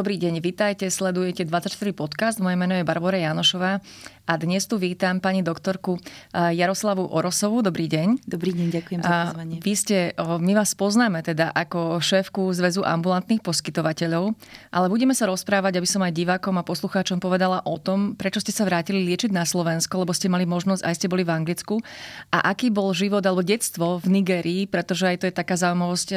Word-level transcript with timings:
Dobrý 0.00 0.16
deň, 0.16 0.40
vitajte, 0.40 0.88
sledujete 0.88 1.44
24 1.44 1.76
podcast. 1.92 2.40
Moje 2.40 2.56
meno 2.56 2.72
je 2.72 2.88
Barbara 2.88 3.20
Janošová 3.20 3.84
a 4.30 4.38
dnes 4.38 4.62
tu 4.64 4.78
vítam 4.78 5.18
pani 5.18 5.42
doktorku 5.42 6.00
Jaroslavu 6.32 7.02
Orosovú. 7.02 7.66
Dobrý 7.66 7.84
deň. 7.90 8.30
Dobrý 8.30 8.54
deň, 8.56 8.66
ďakujem 8.80 9.00
za 9.02 9.34
pozvanie. 9.34 9.56
Vy 9.58 9.74
ste, 9.74 9.98
my 10.16 10.52
vás 10.54 10.78
poznáme 10.78 11.20
teda 11.20 11.50
ako 11.50 11.98
šéfku 11.98 12.48
Zväzu 12.54 12.86
ambulantných 12.86 13.42
poskytovateľov, 13.42 14.32
ale 14.70 14.86
budeme 14.86 15.18
sa 15.18 15.26
rozprávať, 15.26 15.82
aby 15.82 15.88
som 15.90 16.00
aj 16.00 16.14
divákom 16.14 16.56
a 16.56 16.64
poslucháčom 16.64 17.18
povedala 17.18 17.60
o 17.66 17.76
tom, 17.76 18.14
prečo 18.14 18.38
ste 18.38 18.54
sa 18.54 18.64
vrátili 18.64 19.02
liečiť 19.02 19.34
na 19.34 19.42
Slovensko, 19.42 20.06
lebo 20.06 20.14
ste 20.14 20.30
mali 20.30 20.46
možnosť, 20.46 20.80
aj 20.80 20.94
ste 20.94 21.10
boli 21.12 21.26
v 21.26 21.34
Anglicku. 21.34 21.82
A 22.30 22.54
aký 22.54 22.70
bol 22.70 22.94
život 22.94 23.20
alebo 23.26 23.42
detstvo 23.42 23.98
v 24.00 24.22
Nigerii, 24.22 24.64
pretože 24.70 25.10
aj 25.10 25.16
to 25.20 25.28
je 25.28 25.34
taká 25.34 25.58
zaujímavosť, 25.58 26.08
e, 26.14 26.16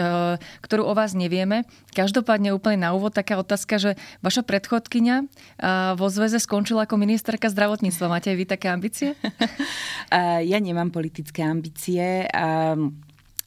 ktorú 0.62 0.86
o 0.86 0.94
vás 0.94 1.18
nevieme. 1.18 1.66
Každopádne 1.98 2.54
úplne 2.54 2.86
na 2.86 2.94
úvod 2.94 3.18
taká 3.18 3.42
otázka 3.42 3.73
otázka, 3.74 3.98
že 3.98 4.00
vaša 4.22 4.42
predchodkynia 4.46 5.26
vo 5.98 6.08
zväze 6.10 6.38
skončila 6.38 6.86
ako 6.86 6.96
ministerka 7.02 7.50
zdravotníctva. 7.50 8.12
Máte 8.12 8.30
aj 8.30 8.38
vy 8.38 8.46
také 8.46 8.68
ambície? 8.70 9.10
ja 10.52 10.58
nemám 10.62 10.94
politické 10.94 11.42
ambície. 11.42 12.30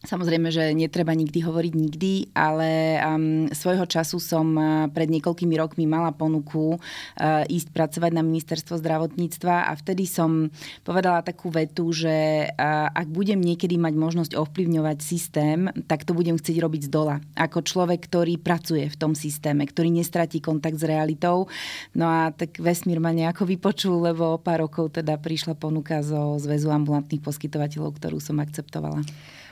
Samozrejme, 0.06 0.54
že 0.54 0.70
netreba 0.70 1.10
nikdy 1.18 1.42
hovoriť 1.42 1.74
nikdy, 1.74 2.12
ale 2.30 3.02
um, 3.02 3.50
svojho 3.50 3.90
času 3.90 4.22
som 4.22 4.54
uh, 4.54 4.86
pred 4.86 5.10
niekoľkými 5.10 5.58
rokmi 5.58 5.82
mala 5.82 6.14
ponuku 6.14 6.78
uh, 6.78 7.42
ísť 7.50 7.74
pracovať 7.74 8.14
na 8.14 8.22
ministerstvo 8.22 8.78
zdravotníctva 8.78 9.66
a 9.66 9.72
vtedy 9.74 10.06
som 10.06 10.46
povedala 10.86 11.26
takú 11.26 11.50
vetu, 11.50 11.90
že 11.90 12.46
uh, 12.46 12.86
ak 12.94 13.10
budem 13.10 13.42
niekedy 13.42 13.74
mať 13.82 13.94
možnosť 13.98 14.32
ovplyvňovať 14.38 14.98
systém, 15.02 15.66
tak 15.90 16.06
to 16.06 16.14
budem 16.14 16.38
chcieť 16.38 16.62
robiť 16.62 16.86
z 16.86 16.90
dola. 16.94 17.18
Ako 17.34 17.66
človek, 17.66 18.06
ktorý 18.06 18.38
pracuje 18.38 18.86
v 18.86 18.96
tom 18.96 19.18
systéme, 19.18 19.66
ktorý 19.66 19.90
nestratí 19.90 20.38
kontakt 20.38 20.78
s 20.78 20.86
realitou. 20.86 21.50
No 21.98 22.06
a 22.06 22.30
tak 22.30 22.62
vesmír 22.62 23.02
ma 23.02 23.10
nejako 23.10 23.42
vypočul, 23.42 24.06
lebo 24.06 24.38
o 24.38 24.42
pár 24.42 24.70
rokov 24.70 25.02
teda 25.02 25.18
prišla 25.18 25.58
ponuka 25.58 25.98
zo 26.06 26.38
Zväzu 26.38 26.70
ambulantných 26.70 27.26
poskytovateľov, 27.26 27.98
ktorú 27.98 28.22
som 28.22 28.38
akceptovala. 28.38 29.02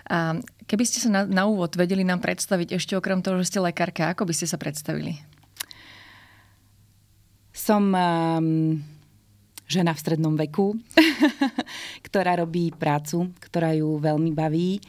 A 0.08 0.36
keby 0.68 0.84
ste 0.84 1.00
sa 1.00 1.08
na, 1.08 1.22
na 1.24 1.48
úvod 1.48 1.76
vedeli 1.76 2.04
nám 2.04 2.20
predstaviť 2.20 2.76
ešte 2.76 2.92
okrem 2.96 3.24
toho, 3.24 3.40
že 3.40 3.54
ste 3.54 3.64
lekárka, 3.64 4.12
ako 4.12 4.28
by 4.28 4.32
ste 4.36 4.46
sa 4.48 4.60
predstavili? 4.60 5.16
Som 7.54 7.94
um, 7.94 8.82
žena 9.64 9.96
v 9.96 10.02
strednom 10.02 10.36
veku, 10.36 10.76
ktorá 12.06 12.36
robí 12.36 12.68
prácu, 12.74 13.32
ktorá 13.40 13.72
ju 13.72 13.96
veľmi 13.96 14.34
baví 14.36 14.84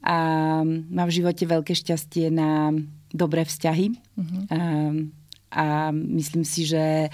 a 0.00 0.16
má 0.64 1.04
v 1.04 1.14
živote 1.18 1.44
veľké 1.44 1.74
šťastie 1.74 2.30
na 2.30 2.70
dobré 3.10 3.42
vzťahy. 3.42 3.86
Uh-huh. 3.90 4.42
Um, 4.48 4.96
a 5.50 5.90
myslím 5.90 6.46
si, 6.46 6.62
že 6.62 7.10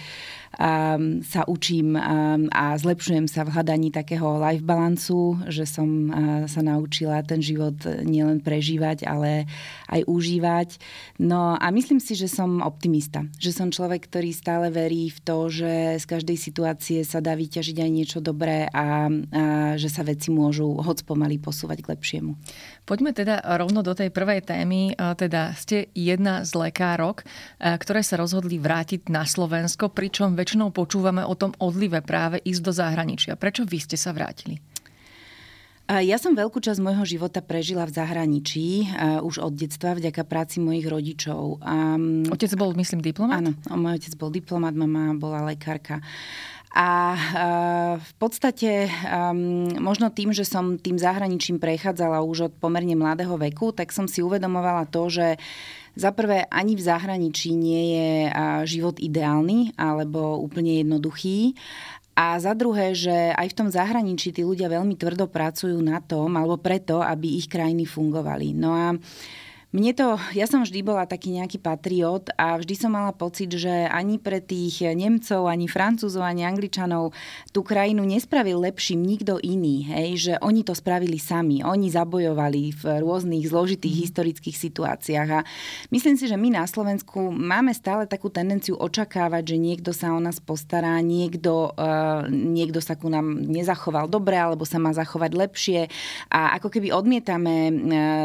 um, 0.56 1.20
sa 1.22 1.44
učím 1.46 1.94
um, 1.94 2.48
a 2.52 2.76
zlepšujem 2.76 3.28
sa 3.28 3.44
v 3.44 3.52
hľadaní 3.56 3.92
takého 3.92 4.40
life 4.40 4.64
balancu, 4.64 5.38
že 5.48 5.68
som 5.68 5.88
uh, 6.08 6.14
sa 6.50 6.60
naučila 6.64 7.22
ten 7.22 7.40
život 7.40 7.76
nielen 8.04 8.40
prežívať, 8.40 9.06
ale 9.06 9.46
aj 9.86 10.02
užívať. 10.08 10.68
No 11.22 11.54
a 11.56 11.66
myslím 11.70 12.00
si, 12.00 12.16
že 12.16 12.26
som 12.26 12.64
optimista. 12.64 13.24
Že 13.38 13.50
som 13.52 13.68
človek, 13.70 14.08
ktorý 14.08 14.32
stále 14.32 14.68
verí 14.72 15.12
v 15.12 15.18
to, 15.22 15.48
že 15.52 16.02
z 16.02 16.04
každej 16.08 16.36
situácie 16.40 17.00
sa 17.06 17.20
dá 17.20 17.36
vyťažiť 17.36 17.76
aj 17.78 17.90
niečo 17.92 18.18
dobré 18.24 18.66
a, 18.72 18.76
a 18.76 18.86
že 19.76 19.88
sa 19.92 20.02
veci 20.02 20.32
môžu 20.32 20.80
hoc 20.80 21.00
pomaly 21.04 21.38
posúvať 21.38 21.84
k 21.84 21.90
lepšiemu. 21.94 22.32
Poďme 22.86 23.10
teda 23.12 23.42
rovno 23.58 23.82
do 23.82 23.94
tej 23.94 24.14
prvej 24.14 24.46
témy. 24.46 24.94
Teda 25.18 25.52
ste 25.58 25.90
jedna 25.94 26.46
z 26.46 26.54
lekárok, 26.54 27.26
ktoré 27.58 28.00
sa 28.06 28.18
rozhodli 28.18 28.62
vrátiť 28.62 29.10
na 29.10 29.26
Slovensko, 29.26 29.90
pričom 29.90 30.38
väčšinou 30.46 30.70
počúvame 30.70 31.26
o 31.26 31.34
tom 31.34 31.50
odlive 31.58 31.98
práve 32.06 32.38
ísť 32.38 32.62
do 32.62 32.70
zahraničia. 32.70 33.34
Prečo 33.34 33.66
vy 33.66 33.82
ste 33.82 33.98
sa 33.98 34.14
vrátili? 34.14 34.62
Ja 35.90 36.22
som 36.22 36.38
veľkú 36.38 36.62
časť 36.62 36.78
môjho 36.78 37.02
života 37.02 37.42
prežila 37.42 37.82
v 37.82 37.94
zahraničí, 37.98 38.94
už 39.26 39.42
od 39.42 39.58
detstva, 39.58 39.98
vďaka 39.98 40.22
práci 40.22 40.62
mojich 40.62 40.86
rodičov. 40.86 41.58
Otec 42.30 42.50
bol, 42.54 42.78
myslím, 42.78 43.02
diplomat? 43.02 43.42
Áno, 43.42 43.58
môj 43.74 43.98
otec 43.98 44.14
bol 44.14 44.30
diplomat, 44.30 44.74
mama 44.78 45.18
bola 45.18 45.42
lekárka. 45.50 45.98
A 46.76 47.16
v 47.96 48.12
podstate 48.20 48.92
možno 49.80 50.12
tým, 50.12 50.36
že 50.36 50.44
som 50.44 50.76
tým 50.76 51.00
zahraničím 51.00 51.56
prechádzala 51.56 52.20
už 52.20 52.52
od 52.52 52.54
pomerne 52.60 52.92
mladého 52.92 53.32
veku, 53.40 53.72
tak 53.72 53.96
som 53.96 54.04
si 54.04 54.20
uvedomovala 54.20 54.84
to, 54.84 55.08
že 55.08 55.40
za 55.96 56.12
prvé, 56.12 56.44
ani 56.52 56.76
v 56.76 56.84
zahraničí 56.84 57.56
nie 57.56 57.96
je 57.96 58.08
život 58.68 59.00
ideálny 59.00 59.72
alebo 59.80 60.36
úplne 60.36 60.84
jednoduchý. 60.84 61.56
A 62.12 62.36
za 62.36 62.52
druhé, 62.52 62.92
že 62.92 63.32
aj 63.32 63.52
v 63.52 63.56
tom 63.56 63.68
zahraničí 63.72 64.36
tí 64.36 64.44
ľudia 64.44 64.68
veľmi 64.68 65.00
tvrdo 65.00 65.32
pracujú 65.32 65.80
na 65.80 66.04
tom, 66.04 66.36
alebo 66.36 66.60
preto, 66.60 67.00
aby 67.00 67.40
ich 67.40 67.48
krajiny 67.48 67.88
fungovali. 67.88 68.52
No 68.52 68.76
a 68.76 68.92
mne 69.76 69.92
to, 69.92 70.16
ja 70.32 70.48
som 70.48 70.64
vždy 70.64 70.80
bola 70.80 71.04
taký 71.04 71.36
nejaký 71.36 71.60
patriot 71.60 72.32
a 72.40 72.56
vždy 72.56 72.74
som 72.80 72.96
mala 72.96 73.12
pocit, 73.12 73.52
že 73.52 73.68
ani 73.68 74.16
pre 74.16 74.40
tých 74.40 74.80
Nemcov, 74.80 75.44
ani 75.44 75.68
Francúzov, 75.68 76.24
ani 76.24 76.48
Angličanov 76.48 77.12
tú 77.52 77.60
krajinu 77.60 78.06
nespravil 78.08 78.56
lepším 78.56 79.04
nikto 79.04 79.36
iný, 79.36 79.84
hej, 79.84 80.10
že 80.16 80.32
oni 80.40 80.64
to 80.64 80.72
spravili 80.72 81.20
sami, 81.20 81.60
oni 81.60 81.92
zabojovali 81.92 82.72
v 82.72 82.82
rôznych 83.04 83.44
zložitých 83.52 83.96
mm. 84.00 84.02
historických 84.08 84.56
situáciách 84.56 85.28
a 85.34 85.44
myslím 85.92 86.16
si, 86.16 86.24
že 86.24 86.40
my 86.40 86.56
na 86.56 86.64
Slovensku 86.64 87.28
máme 87.28 87.76
stále 87.76 88.08
takú 88.08 88.32
tendenciu 88.32 88.80
očakávať, 88.80 89.44
že 89.52 89.56
niekto 89.60 89.92
sa 89.92 90.16
o 90.16 90.20
nás 90.22 90.40
postará, 90.40 90.96
niekto, 91.04 91.76
uh, 91.76 92.24
niekto 92.32 92.80
sa 92.80 92.96
ku 92.96 93.12
nám 93.12 93.44
nezachoval 93.44 94.08
dobre 94.08 94.40
alebo 94.40 94.64
sa 94.64 94.80
má 94.80 94.96
zachovať 94.96 95.30
lepšie 95.36 95.80
a 96.32 96.56
ako 96.56 96.72
keby 96.72 96.96
odmietame 96.96 97.54
uh, 97.68 97.74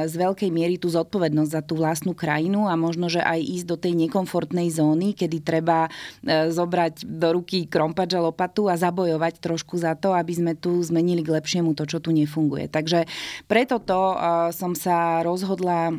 z 0.07 0.16
veľkej 0.16 0.47
miery 0.47 0.80
tú 0.80 0.88
zodpovednosť 0.88 1.41
zodpovednosť 1.41 1.52
za 1.52 1.62
tú 1.66 1.74
vlastnú 1.78 2.13
krajinu 2.13 2.69
a 2.69 2.78
možno, 2.78 3.09
že 3.09 3.22
aj 3.22 3.40
ísť 3.41 3.66
do 3.66 3.78
tej 3.78 3.94
nekomfortnej 3.97 4.69
zóny, 4.69 5.13
kedy 5.18 5.41
treba 5.41 5.88
e, 5.88 6.52
zobrať 6.53 7.06
do 7.06 7.28
ruky 7.34 7.66
krompač 7.66 8.13
a 8.13 8.22
lopatu 8.22 8.69
a 8.69 8.78
zabojovať 8.78 9.41
trošku 9.41 9.78
za 9.78 9.97
to, 9.97 10.13
aby 10.13 10.34
sme 10.34 10.53
tu 10.57 10.78
zmenili 10.81 11.25
k 11.25 11.34
lepšiemu 11.41 11.74
to, 11.74 11.90
čo 11.90 11.97
tu 12.00 12.13
nefunguje. 12.13 12.69
Takže 12.69 13.09
preto 13.50 13.81
to 13.81 14.00
e, 14.13 14.18
som 14.53 14.78
sa 14.78 15.25
rozhodla 15.25 15.97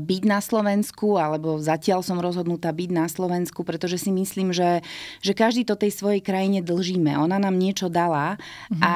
byť 0.00 0.22
na 0.24 0.40
Slovensku, 0.40 1.20
alebo 1.20 1.60
zatiaľ 1.60 2.00
som 2.00 2.16
rozhodnutá 2.16 2.72
byť 2.72 2.90
na 2.90 3.06
Slovensku, 3.06 3.60
pretože 3.62 4.00
si 4.00 4.10
myslím, 4.10 4.56
že, 4.56 4.80
že 5.20 5.36
každý 5.36 5.68
to 5.68 5.76
tej 5.76 5.92
svojej 5.92 6.24
krajine 6.24 6.64
dlžíme. 6.64 7.12
Ona 7.20 7.36
nám 7.36 7.54
niečo 7.60 7.92
dala 7.92 8.40
mm-hmm. 8.40 8.80
a, 8.80 8.94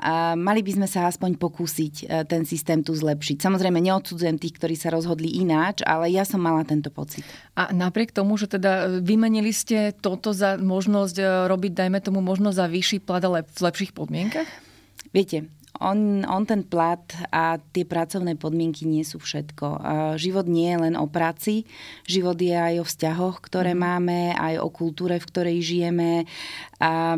a 0.00 0.12
mali 0.34 0.64
by 0.64 0.72
sme 0.80 0.88
sa 0.88 1.06
aspoň 1.06 1.36
pokúsiť 1.36 1.94
e, 2.02 2.04
ten 2.24 2.48
systém 2.48 2.80
tu 2.80 2.96
zlepšiť. 2.96 3.44
Samozrejme, 3.44 3.76
neodsudzujem 3.76 4.40
tých, 4.40 4.56
ktorí 4.56 4.74
sa 4.74 4.88
rozhodli 4.88 5.36
ináč, 5.36 5.84
ale 5.84 6.08
ja 6.08 6.24
som 6.24 6.40
mala 6.40 6.64
tento 6.64 6.88
pocit. 6.88 7.22
A 7.52 7.72
napriek 7.76 8.12
tomu, 8.12 8.40
že 8.40 8.48
teda 8.48 9.00
vymenili 9.04 9.52
ste 9.52 9.92
toto 9.92 10.32
za 10.32 10.56
možnosť 10.56 11.16
e, 11.20 11.24
robiť, 11.46 11.72
dajme 11.76 12.00
tomu, 12.00 12.24
možnosť 12.24 12.56
za 12.56 12.66
vyšší 12.66 12.98
plat, 13.04 13.20
ale 13.20 13.44
v 13.44 13.60
lepších 13.60 13.92
podmienkach? 13.92 14.48
Viete, 15.12 15.48
on, 15.78 16.24
on 16.24 16.42
ten 16.48 16.64
plat 16.64 17.02
a 17.28 17.60
tie 17.72 17.84
pracovné 17.84 18.40
podmienky 18.40 18.88
nie 18.88 19.04
sú 19.04 19.20
všetko. 19.20 19.66
Život 20.16 20.48
nie 20.48 20.72
je 20.72 20.78
len 20.88 20.94
o 20.96 21.04
práci, 21.04 21.68
život 22.08 22.40
je 22.40 22.56
aj 22.56 22.80
o 22.80 22.84
vzťahoch, 22.88 23.44
ktoré 23.44 23.76
mm. 23.76 23.80
máme, 23.80 24.18
aj 24.32 24.54
o 24.64 24.68
kultúre, 24.72 25.20
v 25.20 25.28
ktorej 25.28 25.58
žijeme. 25.60 26.24
A, 26.80 27.16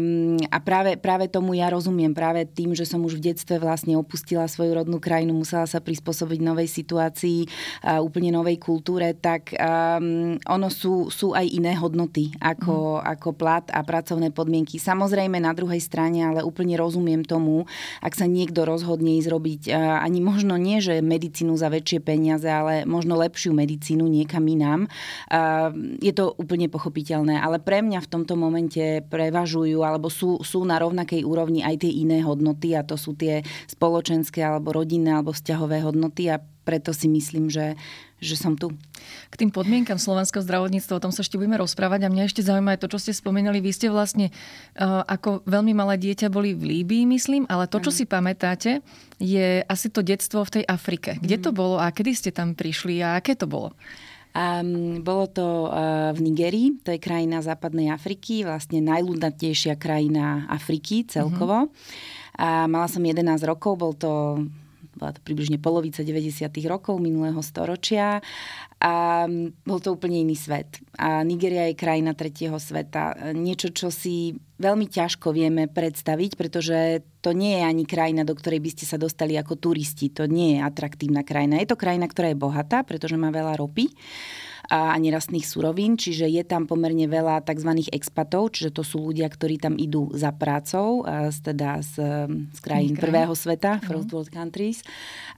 a 0.51 0.59
práve, 0.63 0.99
práve 0.99 1.31
tomu 1.31 1.55
ja 1.55 1.71
rozumiem. 1.71 2.11
Práve 2.11 2.47
tým, 2.47 2.75
že 2.75 2.87
som 2.87 3.03
už 3.07 3.19
v 3.19 3.31
detstve 3.31 3.63
vlastne 3.63 3.95
opustila 3.95 4.51
svoju 4.51 4.75
rodnú 4.83 4.99
krajinu, 4.99 5.35
musela 5.35 5.67
sa 5.71 5.79
prispôsobiť 5.79 6.41
novej 6.43 6.67
situácii, 6.67 7.47
a 7.87 8.03
úplne 8.03 8.35
novej 8.35 8.59
kultúre, 8.59 9.15
tak 9.15 9.55
um, 9.55 10.35
ono 10.49 10.69
sú, 10.73 11.13
sú 11.13 11.37
aj 11.37 11.47
iné 11.47 11.79
hodnoty 11.79 12.35
ako, 12.43 12.99
mm. 12.99 13.05
ako 13.19 13.29
plat 13.37 13.67
a 13.71 13.85
pracovné 13.87 14.35
podmienky. 14.35 14.81
Samozrejme 14.81 15.39
na 15.39 15.55
druhej 15.55 15.79
strane, 15.79 16.25
ale 16.25 16.41
úplne 16.43 16.75
rozumiem 16.75 17.23
tomu, 17.23 17.69
ak 18.03 18.17
sa 18.17 18.25
nie 18.25 18.48
niekto 18.49 18.65
rozhodne 18.65 19.21
ísť 19.21 19.29
robiť 19.29 19.63
ani 19.77 20.25
možno 20.25 20.57
nie, 20.57 20.81
že 20.81 21.05
medicínu 21.05 21.53
za 21.61 21.69
väčšie 21.69 22.01
peniaze, 22.01 22.49
ale 22.49 22.89
možno 22.89 23.21
lepšiu 23.21 23.53
medicínu 23.53 24.09
niekam 24.09 24.41
inám. 24.49 24.89
Je 26.01 26.13
to 26.17 26.33
úplne 26.41 26.73
pochopiteľné, 26.73 27.37
ale 27.37 27.61
pre 27.61 27.85
mňa 27.85 28.01
v 28.01 28.09
tomto 28.09 28.41
momente 28.41 29.05
prevažujú 29.13 29.85
alebo 29.85 30.09
sú, 30.09 30.41
sú 30.41 30.65
na 30.65 30.81
rovnakej 30.81 31.29
úrovni 31.29 31.61
aj 31.61 31.85
tie 31.85 31.93
iné 31.93 32.25
hodnoty 32.25 32.73
a 32.73 32.81
to 32.81 32.97
sú 32.97 33.13
tie 33.13 33.45
spoločenské 33.69 34.41
alebo 34.41 34.73
rodinné 34.73 35.13
alebo 35.13 35.37
vzťahové 35.37 35.85
hodnoty 35.85 36.33
a 36.33 36.41
preto 36.69 36.93
si 36.93 37.09
myslím, 37.09 37.49
že, 37.49 37.81
že 38.21 38.37
som 38.37 38.53
tu. 38.53 38.77
K 39.33 39.35
tým 39.41 39.49
podmienkam 39.49 39.97
slovenského 39.97 40.45
zdravotníctva, 40.45 41.01
o 41.01 41.05
tom 41.09 41.17
sa 41.17 41.25
ešte 41.25 41.41
budeme 41.41 41.57
rozprávať 41.57 42.05
a 42.05 42.13
mňa 42.13 42.29
ešte 42.29 42.45
zaujíma 42.45 42.77
aj 42.77 42.85
to, 42.85 42.93
čo 42.93 43.01
ste 43.01 43.13
spomenuli. 43.17 43.65
Vy 43.65 43.73
ste 43.73 43.89
vlastne 43.89 44.29
uh, 44.77 45.01
ako 45.09 45.49
veľmi 45.49 45.73
malé 45.73 45.97
dieťa 45.97 46.29
boli 46.29 46.53
v 46.53 46.85
Líbii, 46.85 47.09
myslím, 47.09 47.49
ale 47.49 47.65
to, 47.73 47.81
čo 47.81 47.89
si 47.89 48.05
pamätáte, 48.05 48.85
je 49.17 49.65
asi 49.65 49.89
to 49.89 50.05
detstvo 50.05 50.45
v 50.45 50.61
tej 50.61 50.65
Afrike. 50.69 51.17
Kde 51.17 51.41
to 51.41 51.51
mhm. 51.51 51.57
bolo 51.57 51.77
a 51.81 51.89
kedy 51.89 52.13
ste 52.13 52.31
tam 52.37 52.53
prišli 52.53 53.01
a 53.01 53.17
aké 53.17 53.33
to 53.33 53.49
bolo? 53.49 53.73
Um, 54.37 55.01
bolo 55.01 55.25
to 55.33 55.73
uh, 55.73 56.13
v 56.13 56.21
Nigerii, 56.21 56.85
to 56.85 56.93
je 56.93 57.01
krajina 57.01 57.41
západnej 57.41 57.89
Afriky, 57.89 58.45
vlastne 58.45 58.85
najľudnatejšia 58.85 59.81
krajina 59.81 60.45
Afriky 60.53 61.09
celkovo. 61.09 61.67
Mm-hmm. 61.67 62.37
A 62.39 62.71
mala 62.71 62.87
som 62.87 63.03
11 63.03 63.25
rokov, 63.43 63.81
bol 63.81 63.97
to 63.99 64.45
bola 64.99 65.15
to 65.15 65.23
približne 65.23 65.63
polovica 65.63 66.03
90. 66.03 66.51
rokov 66.67 66.99
minulého 66.99 67.39
storočia 67.41 68.19
a 68.79 69.25
bol 69.63 69.79
to 69.79 69.95
úplne 69.95 70.27
iný 70.27 70.35
svet. 70.35 70.83
A 70.99 71.23
Nigeria 71.23 71.71
je 71.71 71.79
krajina 71.79 72.19
tretieho 72.19 72.59
sveta. 72.59 73.33
Niečo, 73.35 73.71
čo 73.71 73.95
si 73.95 74.35
veľmi 74.59 74.91
ťažko 74.91 75.31
vieme 75.31 75.71
predstaviť, 75.71 76.35
pretože 76.35 77.07
to 77.23 77.31
nie 77.31 77.59
je 77.59 77.65
ani 77.65 77.87
krajina, 77.87 78.27
do 78.27 78.35
ktorej 78.35 78.59
by 78.59 78.71
ste 78.75 78.85
sa 78.87 78.99
dostali 78.99 79.39
ako 79.39 79.59
turisti. 79.59 80.11
To 80.19 80.27
nie 80.27 80.59
je 80.59 80.67
atraktívna 80.67 81.23
krajina. 81.23 81.63
Je 81.63 81.71
to 81.71 81.79
krajina, 81.79 82.11
ktorá 82.11 82.35
je 82.35 82.43
bohatá, 82.43 82.83
pretože 82.83 83.15
má 83.15 83.31
veľa 83.31 83.59
ropy 83.59 83.91
a 84.69 84.93
nerastných 85.01 85.49
surovín, 85.49 85.97
čiže 85.97 86.29
je 86.29 86.45
tam 86.45 86.69
pomerne 86.69 87.09
veľa 87.09 87.41
tzv. 87.41 87.89
expatov, 87.89 88.53
čiže 88.53 88.77
to 88.77 88.85
sú 88.85 89.01
ľudia, 89.01 89.25
ktorí 89.25 89.57
tam 89.57 89.81
idú 89.81 90.13
za 90.13 90.29
prácou, 90.29 91.09
teda 91.41 91.81
z, 91.81 91.95
z 92.53 92.59
krajín 92.61 92.93
Krajín. 92.93 93.01
prvého 93.01 93.33
sveta, 93.33 93.81
First 93.81 94.13
World 94.13 94.29
Countries. 94.29 94.85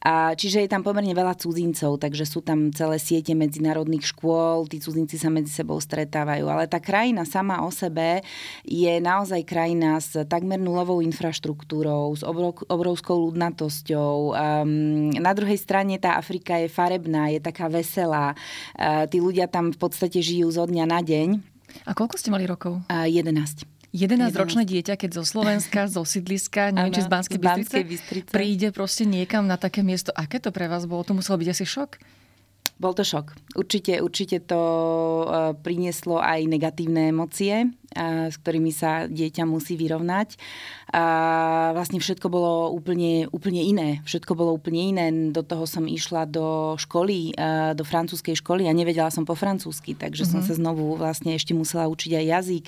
A, 0.02 0.34
čiže 0.34 0.66
je 0.66 0.70
tam 0.72 0.82
pomerne 0.82 1.14
veľa 1.14 1.38
cudzincov, 1.38 2.02
takže 2.02 2.26
sú 2.26 2.42
tam 2.42 2.74
celé 2.74 2.98
siete 2.98 3.36
medzinárodných 3.36 4.10
škôl, 4.10 4.66
tí 4.66 4.82
cudzinci 4.82 5.14
sa 5.14 5.30
medzi 5.30 5.52
sebou 5.54 5.78
stretávajú. 5.78 6.50
Ale 6.50 6.66
tá 6.66 6.82
krajina 6.82 7.22
sama 7.22 7.62
o 7.62 7.70
sebe 7.70 8.24
je 8.66 8.98
naozaj 8.98 9.46
krajina 9.46 10.00
s 10.02 10.16
takmer 10.26 10.58
nulovou 10.58 11.04
infraštruktúrou, 11.04 12.16
s 12.16 12.26
obrov, 12.26 12.64
obrovskou 12.66 13.30
ľudnatosťou. 13.30 14.34
Um, 14.34 15.12
na 15.14 15.36
druhej 15.36 15.60
strane 15.60 16.00
tá 16.00 16.16
Afrika 16.16 16.56
je 16.56 16.66
farebná, 16.66 17.30
je 17.30 17.38
taká 17.38 17.68
veselá. 17.68 18.32
Uh, 18.74 19.04
tí 19.06 19.19
ľudia 19.20 19.46
tam 19.46 19.70
v 19.70 19.78
podstate 19.78 20.24
žijú 20.24 20.48
zo 20.48 20.64
dňa 20.64 20.84
na 20.88 21.04
deň. 21.04 21.28
A 21.86 21.92
koľko 21.92 22.16
ste 22.16 22.32
mali 22.32 22.48
rokov? 22.48 22.80
Uh, 22.88 23.06
11. 23.06 23.68
11-ročné 23.90 24.62
dieťa, 24.62 24.94
keď 24.94 25.18
zo 25.18 25.24
Slovenska, 25.26 25.90
zo 25.90 26.06
sídliska, 26.06 26.70
neviem, 26.70 26.94
či 26.94 27.02
z 27.02 27.10
Banskej 27.10 27.38
Bystrice, 27.42 27.76
Bystrice, 27.82 28.30
príde 28.30 28.70
proste 28.70 29.02
niekam 29.02 29.50
na 29.50 29.58
také 29.58 29.82
miesto. 29.82 30.14
Aké 30.14 30.38
to 30.38 30.54
pre 30.54 30.70
vás 30.70 30.86
bolo? 30.86 31.02
To 31.02 31.18
muselo 31.18 31.42
byť 31.42 31.48
asi 31.50 31.66
šok? 31.66 31.98
Bol 32.80 32.96
to 32.96 33.04
šok. 33.04 33.36
Určite, 33.60 34.00
určite 34.00 34.40
to 34.40 34.56
e, 34.56 35.52
prinieslo 35.60 36.16
aj 36.16 36.48
negatívne 36.48 37.12
emócie, 37.12 37.68
e, 37.68 38.32
s 38.32 38.40
ktorými 38.40 38.72
sa 38.72 39.04
dieťa 39.04 39.44
musí 39.44 39.76
vyrovnať. 39.76 40.40
A 40.96 41.04
vlastne 41.76 42.00
všetko 42.00 42.32
bolo 42.32 42.72
úplne, 42.72 43.28
úplne 43.36 43.60
iné. 43.60 44.00
Všetko 44.08 44.32
bolo 44.32 44.56
úplne 44.56 44.96
iné. 44.96 45.06
Do 45.28 45.44
toho 45.44 45.68
som 45.68 45.84
išla 45.84 46.24
do 46.24 46.80
školy, 46.80 47.36
e, 47.36 47.76
do 47.76 47.84
francúzskej 47.84 48.40
školy 48.40 48.64
a 48.64 48.72
nevedela 48.72 49.12
som 49.12 49.28
po 49.28 49.36
francúzsky, 49.36 49.92
takže 49.92 50.24
mm-hmm. 50.24 50.32
som 50.32 50.40
mhm. 50.40 50.48
sa 50.48 50.54
znovu 50.56 50.96
vlastne 50.96 51.36
ešte 51.36 51.52
musela 51.52 51.84
učiť 51.84 52.16
aj 52.16 52.24
jazyk. 52.32 52.66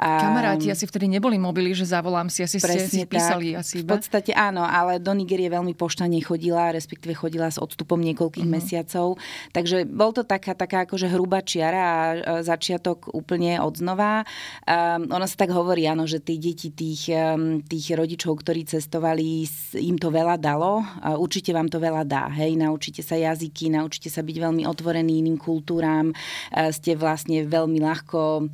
Kamaráti 0.00 0.72
asi 0.72 0.88
vtedy 0.88 1.12
neboli 1.12 1.36
mobily, 1.36 1.76
že 1.76 1.84
zavolám 1.84 2.32
si, 2.32 2.40
asi 2.40 2.56
ste 2.56 2.88
si 2.88 3.04
písali 3.04 3.52
tak. 3.52 3.60
asi. 3.60 3.84
V 3.84 3.92
podstate 3.92 4.32
áno, 4.32 4.64
ale 4.64 4.96
do 4.96 5.12
Nigérie 5.12 5.52
veľmi 5.52 5.76
poštane 5.76 6.16
chodila, 6.24 6.72
respektíve 6.72 7.12
chodila 7.12 7.52
s 7.52 7.60
odstupom 7.60 8.00
niekoľkých 8.00 8.48
uh-huh. 8.48 8.56
mesiacov. 8.56 9.20
Takže 9.52 9.84
bol 9.84 10.16
to 10.16 10.24
taká, 10.24 10.56
taká 10.56 10.88
akože 10.88 11.04
hrubá 11.12 11.44
čiara 11.44 11.80
a 11.84 11.96
začiatok 12.40 13.12
úplne 13.12 13.60
od 13.60 13.76
znova. 13.76 14.24
Um, 14.64 15.12
ono 15.12 15.28
sa 15.28 15.36
tak 15.36 15.52
hovorí, 15.52 15.84
áno, 15.84 16.08
že 16.08 16.24
tí 16.24 16.40
deti 16.40 16.72
tých, 16.72 17.12
um, 17.12 17.60
tých 17.60 17.92
rodičov, 17.92 18.40
ktorí 18.40 18.64
cestovali, 18.64 19.44
im 19.76 20.00
to 20.00 20.08
veľa 20.08 20.40
dalo. 20.40 20.80
Uh, 20.80 21.20
určite 21.20 21.52
vám 21.52 21.68
to 21.68 21.76
veľa 21.76 22.08
dá. 22.08 22.32
Hej, 22.32 22.56
naučíte 22.56 23.04
sa 23.04 23.20
jazyky, 23.20 23.68
naučíte 23.68 24.08
sa 24.08 24.24
byť 24.24 24.36
veľmi 24.48 24.64
otvorení 24.64 25.20
iným 25.20 25.36
kultúram, 25.36 26.08
uh, 26.08 26.72
ste 26.72 26.96
vlastne 26.96 27.44
veľmi 27.44 27.84
ľahko 27.84 28.48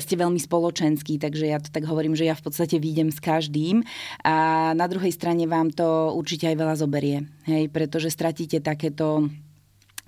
ste 0.00 0.14
veľmi 0.16 0.40
spoločenskí, 0.40 1.20
takže 1.20 1.44
ja 1.50 1.58
to 1.60 1.68
tak 1.68 1.84
hovorím, 1.84 2.16
že 2.16 2.24
ja 2.24 2.38
v 2.38 2.44
podstate 2.48 2.80
výjdem 2.80 3.12
s 3.12 3.20
každým. 3.20 3.84
A 4.24 4.70
na 4.72 4.86
druhej 4.88 5.12
strane 5.12 5.44
vám 5.44 5.74
to 5.74 6.14
určite 6.16 6.48
aj 6.48 6.56
veľa 6.56 6.74
zoberie, 6.80 7.28
hej, 7.44 7.68
pretože 7.68 8.08
stratíte 8.08 8.62
takéto 8.64 9.28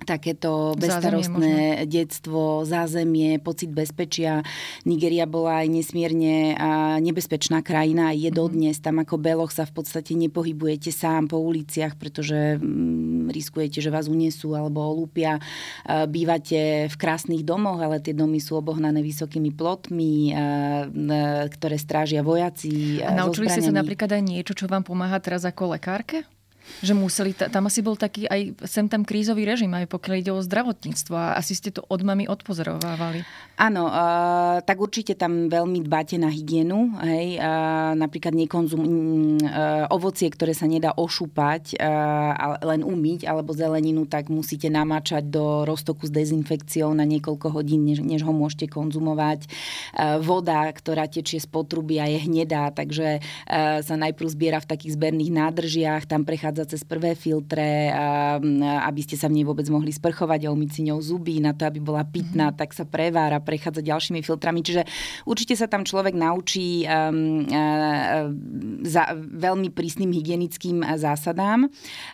takéto 0.03 0.75
bezstarostné 0.75 1.87
detstvo, 1.87 2.67
zázemie, 2.67 3.39
pocit 3.39 3.71
bezpečia. 3.71 4.43
Nigeria 4.83 5.23
bola 5.23 5.63
aj 5.63 5.67
nesmierne 5.71 6.53
nebezpečná 6.99 7.63
krajina 7.63 8.11
je 8.11 8.27
mm-hmm. 8.27 8.35
dodnes. 8.37 8.77
Tam 8.83 8.99
ako 8.99 9.15
beloch 9.17 9.55
sa 9.55 9.63
v 9.63 9.81
podstate 9.81 10.13
nepohybujete 10.19 10.91
sám 10.91 11.31
po 11.31 11.39
uliciach, 11.39 11.95
pretože 11.95 12.59
mm, 12.59 13.31
riskujete, 13.31 13.79
že 13.79 13.89
vás 13.89 14.11
unesú 14.11 14.53
alebo 14.53 14.83
olúpia. 14.83 15.39
Bývate 15.87 16.91
v 16.91 16.95
krásnych 16.99 17.47
domoch, 17.47 17.79
ale 17.79 18.03
tie 18.03 18.13
domy 18.13 18.37
sú 18.43 18.59
obohnané 18.59 18.99
vysokými 18.99 19.55
plotmi, 19.55 20.35
ktoré 21.49 21.75
strážia 21.79 22.21
vojaci. 22.21 22.99
A 23.01 23.15
naučili 23.15 23.47
ste 23.49 23.63
sa 23.63 23.73
napríklad 23.73 24.11
aj 24.11 24.21
niečo, 24.21 24.53
čo 24.53 24.67
vám 24.67 24.83
pomáha 24.83 25.17
teraz 25.23 25.47
ako 25.47 25.73
lekárke? 25.73 26.27
Že 26.81 26.93
museli, 26.93 27.33
tam 27.33 27.67
asi 27.69 27.79
bol 27.81 27.95
taký 27.97 28.25
aj 28.29 28.67
sem 28.67 28.85
tam 28.87 29.03
krízový 29.03 29.45
režim, 29.45 29.71
aj 29.73 29.89
pokiaľ 29.89 30.13
ide 30.19 30.31
o 30.33 30.41
zdravotníctvo 30.41 31.15
a 31.15 31.35
asi 31.37 31.55
ste 31.57 31.71
to 31.71 31.83
od 31.87 32.01
mami 32.01 32.25
odpozorovávali. 32.29 33.25
Áno, 33.55 33.87
uh, 33.87 34.59
tak 34.67 34.83
určite 34.83 35.15
tam 35.15 35.47
veľmi 35.47 35.79
dbáte 35.87 36.19
na 36.19 36.27
hygienu, 36.27 36.91
hej, 36.99 37.39
uh, 37.39 37.95
napríklad 37.95 38.35
nekonzum, 38.35 38.83
uh, 38.83 39.87
ovocie, 39.91 40.27
ktoré 40.27 40.51
sa 40.51 40.67
nedá 40.67 40.91
ošúpať, 40.91 41.79
uh, 41.79 42.59
len 42.59 42.83
umyť, 42.83 43.23
alebo 43.27 43.55
zeleninu, 43.55 44.03
tak 44.11 44.27
musíte 44.27 44.67
namáčať 44.67 45.31
do 45.31 45.63
roztoku 45.63 46.03
s 46.03 46.11
dezinfekciou 46.11 46.91
na 46.91 47.07
niekoľko 47.07 47.55
hodín, 47.55 47.87
než, 47.87 48.03
než 48.03 48.27
ho 48.27 48.35
môžete 48.35 48.67
konzumovať. 48.67 49.47
Uh, 49.95 50.19
voda, 50.19 50.67
ktorá 50.75 51.07
tečie 51.07 51.39
z 51.39 51.47
potruby 51.47 51.99
je 52.03 52.27
hnedá, 52.27 52.75
takže 52.75 53.23
uh, 53.23 53.79
sa 53.79 53.95
najprv 53.95 54.27
zbiera 54.27 54.59
v 54.59 54.67
takých 54.67 54.99
zberných 54.99 55.31
nádržiach, 55.31 56.03
tam 56.07 56.27
prechádza 56.27 56.54
prechádza 56.55 56.71
cez 56.71 56.87
prvé 56.87 57.19
filtre, 57.19 57.91
aby 58.87 59.01
ste 59.03 59.19
sa 59.19 59.27
v 59.27 59.35
nej 59.35 59.45
vôbec 59.45 59.67
mohli 59.67 59.91
sprchovať 59.91 60.47
a 60.47 60.53
umyť 60.55 60.69
si 60.71 60.81
ňou 60.87 61.03
zuby, 61.03 61.43
na 61.43 61.51
to, 61.51 61.67
aby 61.67 61.83
bola 61.83 62.07
pitná, 62.07 62.55
mm-hmm. 62.55 62.59
tak 62.63 62.71
sa 62.71 62.87
prevára, 62.87 63.43
prechádza 63.43 63.83
ďalšími 63.83 64.23
filtrami. 64.23 64.63
Čiže 64.63 64.87
určite 65.27 65.59
sa 65.59 65.67
tam 65.67 65.83
človek 65.83 66.15
naučí 66.15 66.87
um, 66.87 67.43
uh, 67.43 68.31
za 68.87 69.03
veľmi 69.19 69.67
prísnym 69.75 70.15
hygienickým 70.15 70.79
zásadám. 70.95 71.67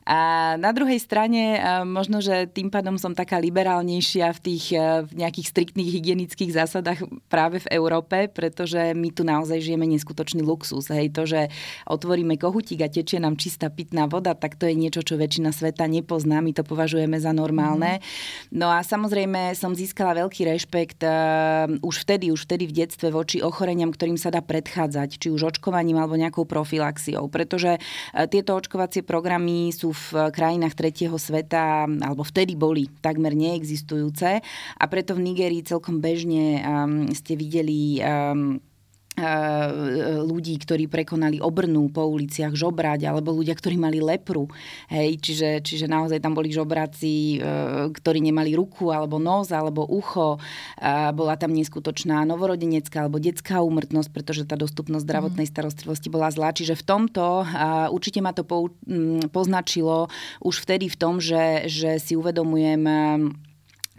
A 0.09 0.19
na 0.57 0.73
druhej 0.73 0.97
strane 0.97 1.61
uh, 1.61 1.85
možno, 1.85 2.17
že 2.17 2.49
tým 2.49 2.73
pádom 2.73 2.97
som 2.97 3.13
taká 3.13 3.37
liberálnejšia 3.37 4.33
v 4.33 4.39
tých 4.41 4.65
uh, 4.73 5.05
v 5.05 5.21
nejakých 5.21 5.53
striktných 5.53 5.89
hygienických 6.01 6.49
zásadách 6.57 7.05
práve 7.29 7.61
v 7.61 7.77
Európe, 7.77 8.25
pretože 8.33 8.97
my 8.97 9.13
tu 9.13 9.21
naozaj 9.21 9.61
žijeme 9.61 9.85
neskutočný 9.85 10.41
luxus. 10.41 10.89
Hej, 10.89 11.13
to, 11.13 11.29
že 11.29 11.53
otvoríme 11.85 12.41
kohutík 12.41 12.81
a 12.81 12.89
tečie 12.89 13.21
nám 13.21 13.37
čistá 13.37 13.69
pitná 13.69 14.09
voda, 14.09 14.30
príroda, 14.31 14.41
tak 14.41 14.55
to 14.55 14.65
je 14.67 14.75
niečo, 14.75 15.01
čo 15.03 15.19
väčšina 15.19 15.51
sveta 15.51 15.85
nepozná. 15.87 16.39
My 16.41 16.51
to 16.55 16.63
považujeme 16.63 17.19
za 17.19 17.31
normálne. 17.35 17.99
Mm. 17.99 18.63
No 18.63 18.71
a 18.71 18.81
samozrejme 18.83 19.53
som 19.55 19.75
získala 19.75 20.15
veľký 20.17 20.47
rešpekt 20.47 21.03
uh, 21.03 21.67
už 21.83 22.07
vtedy, 22.07 22.31
už 22.31 22.47
vtedy 22.47 22.67
v 22.67 22.75
detstve 22.83 23.11
voči 23.11 23.43
ochoreniam, 23.43 23.91
ktorým 23.91 24.17
sa 24.17 24.31
dá 24.31 24.39
predchádzať, 24.39 25.19
či 25.19 25.27
už 25.29 25.55
očkovaním 25.55 25.99
alebo 25.99 26.15
nejakou 26.17 26.47
profilaxiou. 26.47 27.27
Pretože 27.27 27.77
uh, 27.77 28.25
tieto 28.27 28.55
očkovacie 28.55 29.03
programy 29.03 29.71
sú 29.75 29.91
v 29.91 30.31
krajinách 30.31 30.75
tretieho 30.77 31.15
sveta, 31.19 31.85
alebo 31.85 32.23
vtedy 32.23 32.55
boli 32.55 32.87
takmer 33.03 33.35
neexistujúce 33.35 34.41
a 34.77 34.83
preto 34.87 35.15
v 35.17 35.31
Nigerii 35.31 35.63
celkom 35.65 35.99
bežne 35.99 36.61
um, 36.63 37.09
ste 37.11 37.35
videli 37.35 37.99
um, 38.01 38.59
ľudí, 40.23 40.55
ktorí 40.55 40.87
prekonali 40.87 41.43
obrnú 41.43 41.91
po 41.91 42.07
uliciach 42.07 42.55
žobrať, 42.55 43.11
alebo 43.11 43.35
ľudia, 43.35 43.51
ktorí 43.53 43.75
mali 43.75 43.99
lepru. 43.99 44.47
Hej, 44.87 45.19
čiže, 45.19 45.49
čiže 45.59 45.85
naozaj 45.91 46.23
tam 46.23 46.31
boli 46.31 46.47
žobráci, 46.47 47.37
e, 47.37 47.51
ktorí 47.91 48.23
nemali 48.23 48.55
ruku, 48.55 48.89
alebo 48.89 49.19
nos, 49.19 49.51
alebo 49.51 49.83
ucho. 49.83 50.39
Bola 51.11 51.35
tam 51.35 51.51
neskutočná 51.51 52.23
novorodenecká 52.23 53.03
alebo 53.05 53.19
detská 53.19 53.59
úmrtnosť, 53.61 54.09
pretože 54.09 54.47
tá 54.47 54.55
dostupnosť 54.55 55.03
zdravotnej 55.03 55.47
mhm. 55.47 55.51
starostlivosti 55.51 56.07
bola 56.07 56.31
zlá. 56.31 56.55
Čiže 56.55 56.79
v 56.79 56.83
tomto 56.87 57.43
určite 57.91 58.23
ma 58.23 58.31
to 58.31 58.47
poznačilo 59.29 60.07
už 60.39 60.55
vtedy 60.63 60.87
v 60.87 60.97
tom, 60.97 61.19
že, 61.19 61.67
že 61.67 61.99
si 61.99 62.15
uvedomujem 62.15 62.83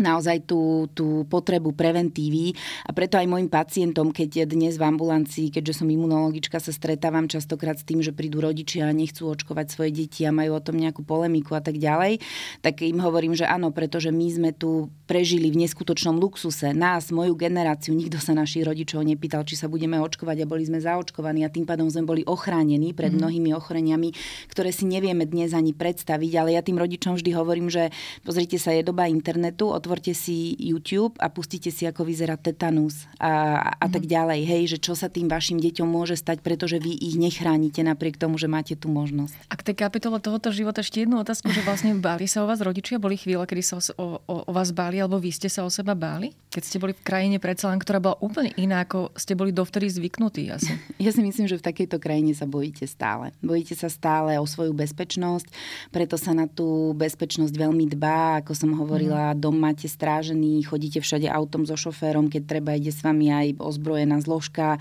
naozaj 0.02 0.44
tú, 0.44 0.90
tú 0.92 1.22
potrebu 1.30 1.72
preventívy 1.72 2.58
a 2.84 2.90
preto 2.90 3.16
aj 3.16 3.30
môjim 3.30 3.46
pacientom, 3.48 4.10
keď 4.10 4.44
dnes 4.50 4.76
v 4.76 4.84
ambulancii, 4.84 5.54
keďže 5.54 5.82
som 5.82 5.88
imunologička, 5.88 6.58
sa 6.58 6.74
stretávam 6.74 7.30
častokrát 7.30 7.78
s 7.78 7.86
tým, 7.86 8.02
že 8.02 8.10
prídu 8.10 8.42
rodičia 8.42 8.90
a 8.90 8.92
nechcú 8.92 9.30
očkovať 9.30 9.66
svoje 9.70 9.90
deti 9.94 10.26
a 10.26 10.34
majú 10.34 10.58
o 10.58 10.64
tom 10.64 10.76
nejakú 10.76 11.06
polemiku 11.06 11.54
a 11.54 11.62
tak 11.62 11.78
ďalej, 11.78 12.18
tak 12.60 12.82
im 12.82 12.98
hovorím, 12.98 13.38
že 13.38 13.46
áno, 13.46 13.70
pretože 13.70 14.10
my 14.10 14.26
sme 14.28 14.50
tu 14.50 14.90
prežili 15.06 15.54
v 15.54 15.62
neskutočnom 15.62 16.18
luxuse. 16.18 16.74
Nás, 16.74 17.14
moju 17.14 17.38
generáciu, 17.38 17.94
nikto 17.94 18.18
sa 18.18 18.34
našich 18.34 18.66
rodičov 18.66 19.04
nepýtal, 19.06 19.46
či 19.46 19.54
sa 19.54 19.70
budeme 19.70 20.00
očkovať 20.00 20.42
a 20.42 20.48
boli 20.48 20.66
sme 20.66 20.82
zaočkovaní 20.82 21.46
a 21.46 21.52
tým 21.52 21.68
pádom 21.68 21.86
sme 21.86 22.08
boli 22.08 22.22
ochránení 22.24 22.96
pred 22.96 23.12
mm. 23.12 23.18
mnohými 23.20 23.50
ochoreniami, 23.52 24.16
ktoré 24.48 24.72
si 24.72 24.88
nevieme 24.88 25.28
dnes 25.28 25.52
ani 25.52 25.76
predstaviť, 25.76 26.32
ale 26.40 26.56
ja 26.56 26.64
tým 26.64 26.80
rodičom 26.80 27.20
vždy 27.20 27.30
hovorím, 27.36 27.68
že 27.68 27.92
pozrite 28.24 28.56
sa, 28.56 28.72
je 28.72 28.82
doba 28.82 29.06
internetu, 29.06 29.70
otvorte 29.92 30.16
si 30.16 30.56
YouTube 30.56 31.20
a 31.20 31.28
pustite 31.28 31.68
si, 31.68 31.84
ako 31.84 32.08
vyzerá 32.08 32.40
tetanus 32.40 33.04
a, 33.20 33.60
a 33.76 33.86
tak 33.92 34.08
mhm. 34.08 34.10
ďalej. 34.10 34.40
Hej, 34.48 34.62
že 34.72 34.78
čo 34.80 34.96
sa 34.96 35.12
tým 35.12 35.28
vašim 35.28 35.60
deťom 35.60 35.84
môže 35.84 36.16
stať, 36.16 36.40
pretože 36.40 36.80
vy 36.80 36.96
ich 36.96 37.20
nechránite 37.20 37.84
napriek 37.84 38.16
tomu, 38.16 38.40
že 38.40 38.48
máte 38.48 38.72
tú 38.72 38.88
možnosť. 38.88 39.36
A 39.52 39.54
k 39.60 39.68
tej 39.68 39.76
kapitole 39.84 40.16
tohoto 40.16 40.48
života 40.48 40.80
ešte 40.80 41.04
jednu 41.04 41.20
otázku, 41.20 41.52
že 41.52 41.60
vlastne 41.60 41.92
báli 42.00 42.24
sa 42.24 42.40
o 42.40 42.48
vás 42.48 42.64
rodičia? 42.64 42.96
Boli 42.96 43.20
chvíle, 43.20 43.44
kedy 43.44 43.60
sa 43.60 43.76
o, 44.00 44.16
o, 44.24 44.34
o 44.48 44.52
vás 44.56 44.72
báli, 44.72 44.96
alebo 44.96 45.20
vy 45.20 45.28
ste 45.28 45.52
sa 45.52 45.60
o 45.60 45.68
seba 45.68 45.92
báli? 45.92 46.32
Keď 46.48 46.62
ste 46.64 46.80
boli 46.80 46.96
v 46.96 47.04
krajine 47.04 47.36
predsa 47.36 47.68
len, 47.68 47.76
ktorá 47.76 48.00
bola 48.00 48.16
úplne 48.24 48.56
iná, 48.56 48.88
ako 48.88 49.12
ste 49.12 49.36
boli 49.36 49.52
dovtedy 49.52 49.92
zvyknutí 49.92 50.48
asi. 50.48 50.72
Ja 51.02 51.10
si 51.10 51.18
myslím, 51.18 51.50
že 51.50 51.58
v 51.58 51.66
takejto 51.66 51.98
krajine 51.98 52.30
sa 52.30 52.46
bojíte 52.46 52.86
stále. 52.86 53.34
Bojíte 53.42 53.74
sa 53.74 53.90
stále 53.90 54.38
o 54.38 54.46
svoju 54.46 54.70
bezpečnosť, 54.70 55.50
preto 55.90 56.14
sa 56.14 56.30
na 56.30 56.46
tú 56.46 56.94
bezpečnosť 56.94 57.50
veľmi 57.50 57.90
dbá. 57.90 58.38
Ako 58.38 58.54
som 58.54 58.70
hovorila, 58.78 59.34
mm. 59.34 59.42
dom 59.42 59.58
máte 59.58 59.81
strážený, 59.86 60.62
chodíte 60.66 60.98
všade 61.00 61.30
autom 61.30 61.64
so 61.64 61.78
šoférom, 61.78 62.28
keď 62.28 62.42
treba, 62.58 62.76
ide 62.76 62.90
s 62.90 63.00
vami 63.00 63.30
aj 63.30 63.46
ozbrojená 63.58 64.18
zložka. 64.22 64.76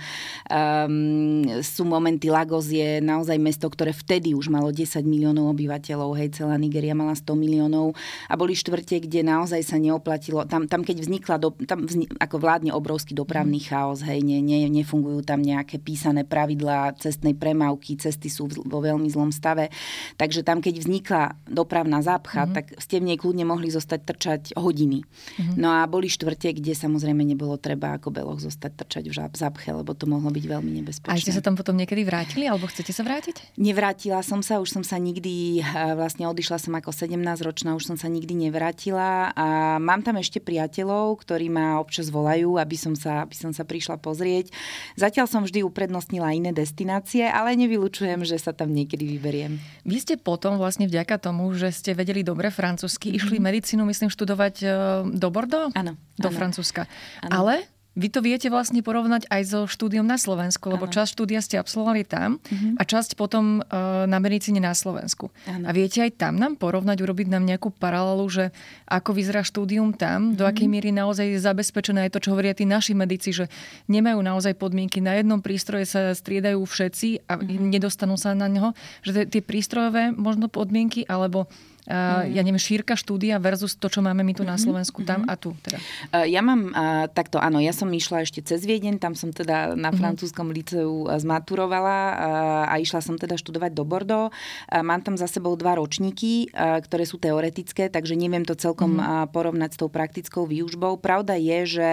Um, 0.50 1.46
sú 1.62 1.86
momenty, 1.86 2.34
Lagos 2.34 2.70
je 2.70 3.00
naozaj 3.00 3.38
mesto, 3.38 3.70
ktoré 3.70 3.93
vtedy 3.93 4.34
už 4.34 4.50
malo 4.50 4.74
10 4.74 5.01
miliónov 5.05 5.53
obyvateľov, 5.53 6.17
hej, 6.17 6.34
celá 6.36 6.58
Nigeria 6.58 6.98
mala 6.98 7.13
100 7.13 7.34
miliónov 7.38 7.93
a 8.27 8.34
boli 8.36 8.58
štvrte, 8.58 9.03
kde 9.05 9.25
naozaj 9.25 9.62
sa 9.62 9.77
neoplatilo. 9.77 10.46
Tam, 10.50 10.65
tam 10.65 10.81
keď 10.81 11.05
vznikla, 11.05 11.36
do, 11.38 11.53
tam 11.65 11.86
vznik, 11.86 12.12
ako 12.17 12.36
vládne 12.41 12.72
obrovský 12.74 13.13
dopravný 13.13 13.62
mm. 13.62 13.67
chaos, 13.67 14.00
hej, 14.05 14.22
ne, 14.25 14.41
ne, 14.41 14.65
nefungujú 14.72 15.22
tam 15.25 15.41
nejaké 15.43 15.77
písané 15.77 16.25
pravidlá 16.25 16.98
cestnej 16.98 17.38
premávky, 17.38 17.98
cesty 17.98 18.31
sú 18.31 18.48
vo 18.48 18.79
veľmi 18.81 19.08
zlom 19.12 19.29
stave. 19.29 19.70
Takže 20.17 20.41
tam, 20.41 20.60
keď 20.63 20.74
vznikla 20.81 21.24
dopravná 21.46 22.00
zápcha, 22.01 22.46
mm-hmm. 22.48 22.55
tak 22.55 22.65
ste 22.79 23.01
v 23.01 23.13
nej 23.13 23.17
kľudne 23.17 23.46
mohli 23.46 23.70
zostať 23.70 24.00
trčať 24.01 24.41
hodiny. 24.82 25.06
Mm-hmm. 25.06 25.56
No 25.62 25.70
a 25.70 25.86
boli 25.86 26.10
štvrte, 26.10 26.58
kde 26.58 26.74
samozrejme 26.74 27.22
nebolo 27.22 27.62
treba 27.62 28.02
ako 28.02 28.10
beloch 28.10 28.42
zostať 28.42 28.72
trčať 28.82 29.04
v 29.14 29.38
zápche, 29.38 29.70
lebo 29.70 29.94
to 29.94 30.10
mohlo 30.10 30.34
byť 30.34 30.46
veľmi 30.50 30.72
nebezpečné. 30.82 31.14
A 31.14 31.22
ste 31.22 31.30
sa 31.30 31.46
tam 31.46 31.54
potom 31.54 31.78
niekedy 31.78 32.02
vrátili, 32.02 32.50
alebo 32.50 32.66
chcete 32.66 32.90
sa 32.90 33.06
vrátiť? 33.06 33.62
Nevrátila 33.62 34.26
som 34.26 34.42
sa, 34.42 34.58
už 34.58 34.82
som 34.82 34.84
sa 34.84 34.98
nikdy, 34.98 35.62
vlastne 35.94 36.26
odišla 36.26 36.58
som 36.58 36.74
ako 36.74 36.90
17-ročná, 36.90 37.78
už 37.78 37.94
som 37.94 37.98
sa 38.00 38.10
nikdy 38.10 38.50
nevrátila 38.50 39.36
a 39.38 39.78
mám 39.78 40.02
tam 40.02 40.18
ešte 40.18 40.42
priateľov, 40.42 41.22
ktorí 41.22 41.54
ma 41.54 41.78
občas 41.78 42.10
volajú, 42.10 42.58
aby 42.58 42.78
som 42.80 42.98
sa, 42.98 43.28
aby 43.28 43.36
som 43.38 43.52
sa 43.54 43.62
prišla 43.68 44.02
pozrieť. 44.02 44.50
Zatiaľ 44.98 45.30
som 45.30 45.46
vždy 45.46 45.62
uprednostnila 45.62 46.34
iné 46.34 46.50
destinácie, 46.56 47.28
ale 47.30 47.54
nevylučujem, 47.60 48.26
že 48.26 48.42
sa 48.42 48.56
tam 48.56 48.74
niekedy 48.74 49.06
vyberiem. 49.18 49.62
Vy 49.86 49.98
ste 50.02 50.16
potom 50.18 50.58
vlastne 50.58 50.88
vďaka 50.88 51.22
tomu, 51.22 51.52
že 51.54 51.70
ste 51.70 51.92
vedeli 51.94 52.24
dobre 52.26 52.50
francúzsky, 52.50 53.12
mm-hmm. 53.12 53.20
išli 53.20 53.38
medicínu, 53.42 53.84
myslím, 53.84 54.10
študovať 54.10 54.56
e, 54.64 54.66
do 55.12 55.28
Bordeaux? 55.32 55.72
Áno. 55.75 55.98
Do 56.18 56.30
áno. 56.30 56.38
Francúzska. 56.38 56.88
Áno. 57.24 57.32
Ale 57.44 57.68
vy 57.92 58.08
to 58.08 58.24
viete 58.24 58.48
vlastne 58.48 58.80
porovnať 58.80 59.28
aj 59.28 59.42
so 59.44 59.60
štúdiom 59.68 60.08
na 60.08 60.16
Slovensku, 60.16 60.72
lebo 60.72 60.88
ano. 60.88 60.96
časť 60.96 61.12
štúdia 61.12 61.44
ste 61.44 61.60
absolvovali 61.60 62.08
tam 62.08 62.40
uh-huh. 62.40 62.80
a 62.80 62.88
časť 62.88 63.20
potom 63.20 63.60
uh, 63.60 64.08
na 64.08 64.16
medicíne 64.24 64.63
na 64.63 64.72
Slovensku. 64.72 65.28
Ano. 65.44 65.68
A 65.68 65.75
viete 65.75 66.00
aj 66.00 66.16
tam 66.16 66.40
nám 66.40 66.56
porovnať, 66.56 67.04
urobiť 67.04 67.28
nám 67.28 67.44
nejakú 67.44 67.68
paralelu, 67.75 68.24
že 68.32 68.46
ako 68.88 69.12
vyzerá 69.12 69.44
štúdium 69.44 69.92
tam, 69.92 70.32
uh-huh. 70.32 70.40
do 70.40 70.44
akej 70.48 70.72
miery 70.72 70.96
naozaj 70.96 71.36
je 71.36 71.44
zabezpečené 71.44 72.08
aj 72.08 72.16
to, 72.16 72.24
čo 72.24 72.32
hovoria 72.32 72.56
tí 72.56 72.63
naši 72.63 72.96
medici, 72.96 73.36
že 73.36 73.51
nemajú 73.92 74.24
naozaj 74.24 74.56
podmienky. 74.56 75.04
Na 75.04 75.20
jednom 75.20 75.44
prístroje 75.44 75.84
sa 75.84 76.16
striedajú 76.16 76.63
všetci 76.63 77.28
a 77.28 77.44
uh-huh. 77.44 77.60
nedostanú 77.60 78.16
sa 78.16 78.32
na 78.32 78.48
neho. 78.48 78.72
Že 79.04 79.28
tie 79.28 79.44
prístrojové 79.44 80.16
možno 80.16 80.48
podmienky 80.48 81.04
alebo 81.12 81.51
Uh, 81.90 82.30
ja 82.30 82.46
neviem, 82.46 82.62
šírka 82.62 82.94
štúdia 82.94 83.42
versus 83.42 83.74
to, 83.74 83.90
čo 83.90 84.06
máme 84.06 84.22
my 84.22 84.38
tu 84.38 84.46
na 84.46 84.54
mhm, 84.54 84.62
Slovensku, 84.62 85.02
tam 85.02 85.26
mhm. 85.26 85.30
a 85.30 85.34
tu. 85.34 85.58
Teda. 85.66 85.82
Uh, 86.14 86.30
ja 86.30 86.46
mám 86.46 86.70
uh, 86.70 87.10
takto, 87.10 87.42
áno, 87.42 87.58
ja 87.58 87.74
som 87.74 87.90
išla 87.90 88.22
ešte 88.22 88.46
cez 88.46 88.62
Viedeň, 88.70 89.02
tam 89.02 89.18
som 89.18 89.34
teda 89.34 89.74
na 89.74 89.90
francúzskom 89.90 90.54
liceu 90.54 91.10
zmaturovala 91.10 91.98
a 92.70 92.74
išla 92.78 93.02
som 93.02 93.18
teda 93.18 93.36
študovať 93.36 93.72
do 93.74 93.84
Bordeaux. 93.84 94.30
Mám 94.70 95.02
tam 95.02 95.16
za 95.18 95.26
sebou 95.26 95.58
dva 95.58 95.76
ročníky, 95.78 96.50
ktoré 96.54 97.04
sú 97.04 97.18
teoretické, 97.18 97.90
takže 97.90 98.14
neviem 98.14 98.46
to 98.46 98.54
celkom 98.54 99.02
porovnať 99.34 99.76
s 99.76 99.80
tou 99.80 99.90
praktickou 99.90 100.46
výužbou. 100.46 101.02
Pravda 101.02 101.36
je, 101.36 101.60
že 101.66 101.90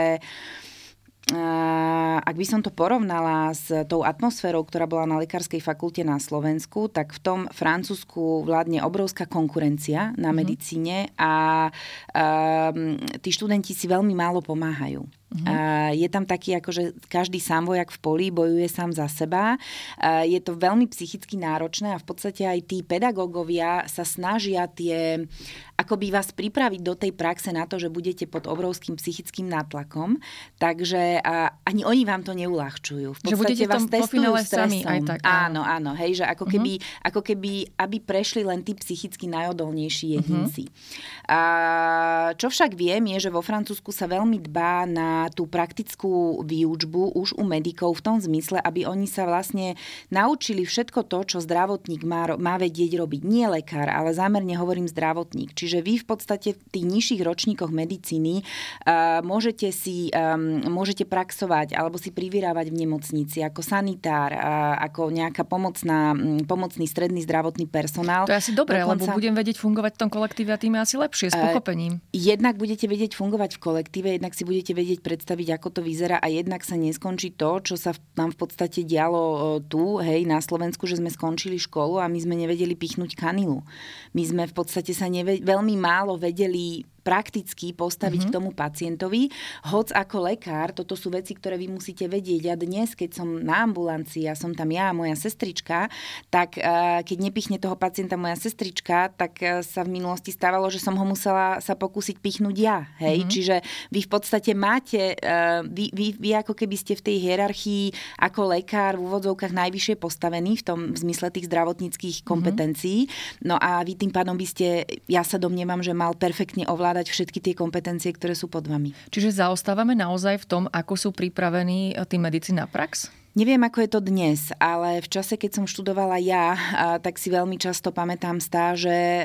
ak 2.24 2.34
by 2.36 2.46
som 2.46 2.60
to 2.64 2.72
porovnala 2.72 3.52
s 3.52 3.68
tou 3.84 4.00
atmosférou, 4.00 4.64
ktorá 4.64 4.88
bola 4.88 5.04
na 5.04 5.20
lekárskej 5.20 5.60
fakulte 5.60 6.00
na 6.00 6.16
Slovensku, 6.16 6.88
tak 6.88 7.12
v 7.12 7.20
tom 7.20 7.40
Francúzsku 7.52 8.48
vládne 8.48 8.80
obrovská 8.80 9.28
konkurencia 9.28 10.16
na 10.16 10.32
mhm. 10.32 10.36
medicíne 10.36 10.96
a 11.20 11.68
um, 12.12 12.96
tí 13.20 13.28
študenti 13.28 13.76
si 13.76 13.84
veľmi 13.84 14.16
málo 14.16 14.40
pomáhajú. 14.40 15.17
Uh-huh. 15.28 15.44
Uh, 15.44 15.92
je 15.92 16.08
tam 16.08 16.24
taký, 16.24 16.56
akože 16.56 17.04
každý 17.12 17.36
sám 17.36 17.68
vojak 17.68 17.92
v 17.92 17.98
poli 18.00 18.26
bojuje 18.32 18.64
sám 18.64 18.96
za 18.96 19.12
seba. 19.12 19.60
Uh, 20.00 20.24
je 20.24 20.40
to 20.40 20.56
veľmi 20.56 20.88
psychicky 20.88 21.36
náročné 21.36 21.92
a 21.92 22.00
v 22.00 22.06
podstate 22.08 22.48
aj 22.48 22.64
tí 22.64 22.80
pedagógovia 22.80 23.84
sa 23.92 24.08
snažia 24.08 24.64
tie, 24.72 25.28
ako 25.76 26.00
by 26.00 26.16
vás 26.16 26.32
pripraviť 26.32 26.80
do 26.80 26.96
tej 26.96 27.12
praxe 27.12 27.52
na 27.52 27.68
to, 27.68 27.76
že 27.76 27.92
budete 27.92 28.24
pod 28.24 28.48
obrovským 28.48 28.96
psychickým 28.96 29.52
nátlakom. 29.52 30.16
Takže 30.56 31.20
uh, 31.20 31.52
ani 31.68 31.84
oni 31.84 32.08
vám 32.08 32.24
to 32.24 32.32
neulahčujú. 32.32 33.12
V 33.12 33.20
podstate 33.20 33.68
že 33.68 33.68
vás 33.68 33.84
testujú 33.84 34.32
stresom. 34.40 34.72
Sami 34.72 34.80
aj 34.88 35.00
tak, 35.04 35.20
áno. 35.28 35.60
áno. 35.60 35.92
Hej, 35.92 36.20
že 36.20 36.24
ako 36.24 36.48
keby, 36.48 36.80
uh-huh. 36.80 37.08
ako 37.12 37.20
keby, 37.20 37.68
aby 37.76 37.96
prešli 38.00 38.48
len 38.48 38.64
tí 38.64 38.72
psychicky 38.72 39.28
najodolnejší 39.28 40.16
jedinci. 40.16 40.72
Uh-huh. 40.72 41.28
Uh, 41.28 42.28
čo 42.40 42.48
však 42.48 42.72
viem, 42.72 43.04
je, 43.12 43.28
že 43.28 43.30
vo 43.34 43.44
Francúzsku 43.44 43.92
sa 43.92 44.08
veľmi 44.08 44.40
dbá 44.40 44.88
na 44.88 45.17
tú 45.26 45.50
praktickú 45.50 46.46
výučbu 46.46 47.18
už 47.18 47.34
u 47.34 47.42
medikov 47.42 47.98
v 47.98 48.04
tom 48.06 48.16
zmysle, 48.22 48.62
aby 48.62 48.86
oni 48.86 49.10
sa 49.10 49.26
vlastne 49.26 49.74
naučili 50.14 50.62
všetko 50.62 51.10
to, 51.10 51.18
čo 51.26 51.38
zdravotník 51.42 52.06
má, 52.06 52.30
má 52.38 52.54
vedieť 52.62 52.94
robiť. 53.02 53.22
Nie 53.26 53.50
lekár, 53.50 53.90
ale 53.90 54.14
zámerne 54.14 54.54
hovorím 54.54 54.86
zdravotník. 54.86 55.58
Čiže 55.58 55.82
vy 55.82 55.98
v 55.98 56.06
podstate 56.06 56.48
v 56.54 56.62
tých 56.70 56.86
nižších 56.86 57.22
ročníkoch 57.26 57.74
medicíny 57.74 58.44
uh, 58.44 59.18
môžete 59.26 59.74
si 59.74 60.14
um, 60.14 60.62
môžete 60.68 61.08
praxovať 61.08 61.74
alebo 61.74 61.96
si 61.96 62.14
privyrávať 62.14 62.70
v 62.70 62.86
nemocnici 62.86 63.42
ako 63.42 63.64
sanitár, 63.64 64.30
uh, 64.36 64.78
ako 64.84 65.10
nejaká 65.10 65.42
pomocná, 65.42 66.12
um, 66.12 66.38
pomocný 66.44 66.84
stredný 66.86 67.24
zdravotný 67.24 67.66
personál. 67.66 68.28
To 68.28 68.36
je 68.36 68.42
asi 68.44 68.52
dobré, 68.54 68.84
Dokonca, 68.84 69.10
lebo 69.10 69.18
budem 69.18 69.34
vedieť 69.34 69.56
fungovať 69.58 69.92
v 69.96 70.00
tom 70.06 70.10
kolektíve 70.12 70.50
a 70.54 70.58
tým 70.60 70.76
je 70.76 70.80
asi 70.84 70.96
lepšie, 71.00 71.26
s 71.32 71.36
pochopením. 71.36 71.98
Uh, 71.98 72.12
jednak 72.12 72.60
budete 72.60 72.84
vedieť 72.84 73.16
fungovať 73.16 73.56
v 73.56 73.60
kolektíve, 73.62 74.08
jednak 74.20 74.36
si 74.36 74.44
budete 74.44 74.72
vedieť 74.76 75.00
predstaviť, 75.08 75.56
ako 75.56 75.68
to 75.72 75.80
vyzerá 75.80 76.20
a 76.20 76.28
jednak 76.28 76.60
sa 76.60 76.76
neskončí 76.76 77.32
to, 77.32 77.64
čo 77.64 77.80
sa 77.80 77.96
nám 78.12 78.36
v 78.36 78.44
podstate 78.44 78.84
dialo 78.84 79.56
tu, 79.64 79.96
hej, 80.04 80.28
na 80.28 80.44
Slovensku, 80.44 80.84
že 80.84 81.00
sme 81.00 81.08
skončili 81.08 81.56
školu 81.56 81.96
a 81.96 82.12
my 82.12 82.20
sme 82.20 82.36
nevedeli 82.36 82.76
pichnúť 82.76 83.16
kanilu. 83.16 83.64
My 84.12 84.22
sme 84.28 84.44
v 84.44 84.52
podstate 84.52 84.92
sa 84.92 85.08
neve- 85.08 85.40
veľmi 85.40 85.80
málo 85.80 86.20
vedeli 86.20 86.84
prakticky 87.08 87.72
postaviť 87.72 88.28
mm-hmm. 88.28 88.28
k 88.28 88.36
tomu 88.36 88.50
pacientovi. 88.52 89.32
Hoc 89.72 89.88
ako 89.96 90.28
lekár, 90.28 90.76
toto 90.76 90.92
sú 90.92 91.08
veci, 91.08 91.32
ktoré 91.32 91.56
vy 91.56 91.72
musíte 91.72 92.04
vedieť. 92.04 92.52
Ja 92.52 92.56
dnes, 92.60 92.92
keď 92.92 93.24
som 93.24 93.40
na 93.40 93.64
ambulancii 93.64 94.28
a 94.28 94.36
som 94.36 94.52
tam 94.52 94.68
ja 94.68 94.92
a 94.92 94.96
moja 94.96 95.16
sestrička, 95.16 95.88
tak 96.28 96.60
uh, 96.60 97.00
keď 97.00 97.16
nepichne 97.16 97.56
toho 97.56 97.80
pacienta 97.80 98.20
moja 98.20 98.36
sestrička, 98.36 99.08
tak 99.16 99.40
uh, 99.40 99.64
sa 99.64 99.88
v 99.88 99.96
minulosti 99.96 100.36
stávalo, 100.36 100.68
že 100.68 100.84
som 100.84 100.92
ho 101.00 101.06
musela 101.08 101.64
sa 101.64 101.72
pokúsiť 101.72 102.20
pichnúť 102.20 102.56
ja. 102.60 102.92
Hej? 103.00 103.24
Mm-hmm. 103.24 103.32
Čiže 103.32 103.56
vy 103.88 104.00
v 104.04 104.10
podstate 104.12 104.52
máte, 104.52 105.16
uh, 105.16 105.64
vy, 105.64 105.88
vy, 105.96 106.12
vy 106.20 106.30
ako 106.36 106.52
keby 106.52 106.76
ste 106.76 106.92
v 106.92 107.04
tej 107.08 107.16
hierarchii 107.24 107.96
ako 108.20 108.52
lekár 108.52 109.00
v 109.00 109.08
úvodzovkách 109.08 109.56
najvyššie 109.56 109.96
postavení 109.96 110.60
v 110.60 110.64
tom 110.66 110.78
v 110.92 110.98
zmysle 111.00 111.32
tých 111.32 111.48
zdravotníckých 111.48 112.20
mhm. 112.20 112.26
kompetencií. 112.28 113.08
Mm-hmm. 113.08 113.46
No 113.48 113.56
a 113.56 113.80
vy 113.80 113.96
tým 113.96 114.12
pádom 114.12 114.36
by 114.36 114.44
ste, 114.44 114.84
ja 115.08 115.24
sa 115.24 115.40
domnievam, 115.40 115.80
že 115.80 115.96
mal 115.96 116.12
perfektne 116.12 116.68
ovládať 116.68 116.97
ovládať 116.98 117.14
všetky 117.14 117.38
tie 117.38 117.54
kompetencie, 117.54 118.10
ktoré 118.10 118.34
sú 118.34 118.50
pod 118.50 118.66
vami. 118.66 118.90
Čiže 119.14 119.38
zaostávame 119.38 119.94
naozaj 119.94 120.42
v 120.42 120.48
tom, 120.50 120.64
ako 120.74 120.98
sú 120.98 121.08
pripravení 121.14 121.94
tí 122.10 122.18
medici 122.18 122.50
na 122.50 122.66
prax? 122.66 123.14
Neviem, 123.36 123.60
ako 123.62 123.78
je 123.84 123.90
to 123.92 124.00
dnes, 124.02 124.40
ale 124.58 124.98
v 124.98 125.08
čase, 125.12 125.38
keď 125.38 125.60
som 125.60 125.64
študovala 125.70 126.18
ja, 126.18 126.58
tak 126.98 127.22
si 127.22 127.30
veľmi 127.30 127.54
často 127.54 127.94
pamätám 127.94 128.42
stáže, 128.42 129.22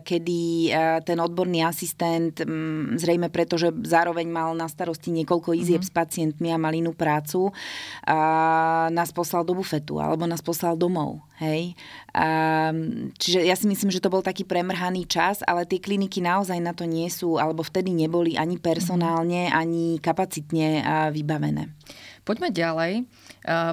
kedy 0.00 0.72
ten 1.04 1.18
odborný 1.20 1.60
asistent, 1.60 2.40
zrejme 2.96 3.28
preto, 3.28 3.60
že 3.60 3.68
zároveň 3.84 4.32
mal 4.32 4.56
na 4.56 4.64
starosti 4.64 5.12
niekoľko 5.12 5.52
izieb 5.60 5.84
mm-hmm. 5.84 5.92
s 5.92 5.98
pacientmi 5.98 6.48
a 6.54 6.62
mal 6.62 6.72
inú 6.72 6.96
prácu, 6.96 7.52
nás 8.88 9.12
poslal 9.12 9.44
do 9.44 9.52
bufetu 9.52 10.00
alebo 10.00 10.24
nás 10.24 10.40
poslal 10.40 10.80
domov. 10.80 11.20
Hej. 11.36 11.76
Čiže 13.20 13.44
ja 13.44 13.58
si 13.60 13.68
myslím, 13.68 13.92
že 13.92 14.00
to 14.00 14.08
bol 14.08 14.24
taký 14.24 14.48
premrhaný 14.48 15.04
čas, 15.04 15.44
ale 15.44 15.68
tie 15.68 15.84
kliniky 15.84 16.24
naozaj 16.24 16.56
na 16.64 16.72
to 16.72 16.88
nie 16.88 17.12
sú, 17.12 17.36
alebo 17.36 17.60
vtedy 17.60 17.92
neboli 17.92 18.40
ani 18.40 18.56
personálne, 18.56 19.52
ani 19.52 20.00
kapacitne 20.00 20.80
vybavené. 21.12 21.68
Poďme 22.24 22.48
ďalej. 22.48 23.04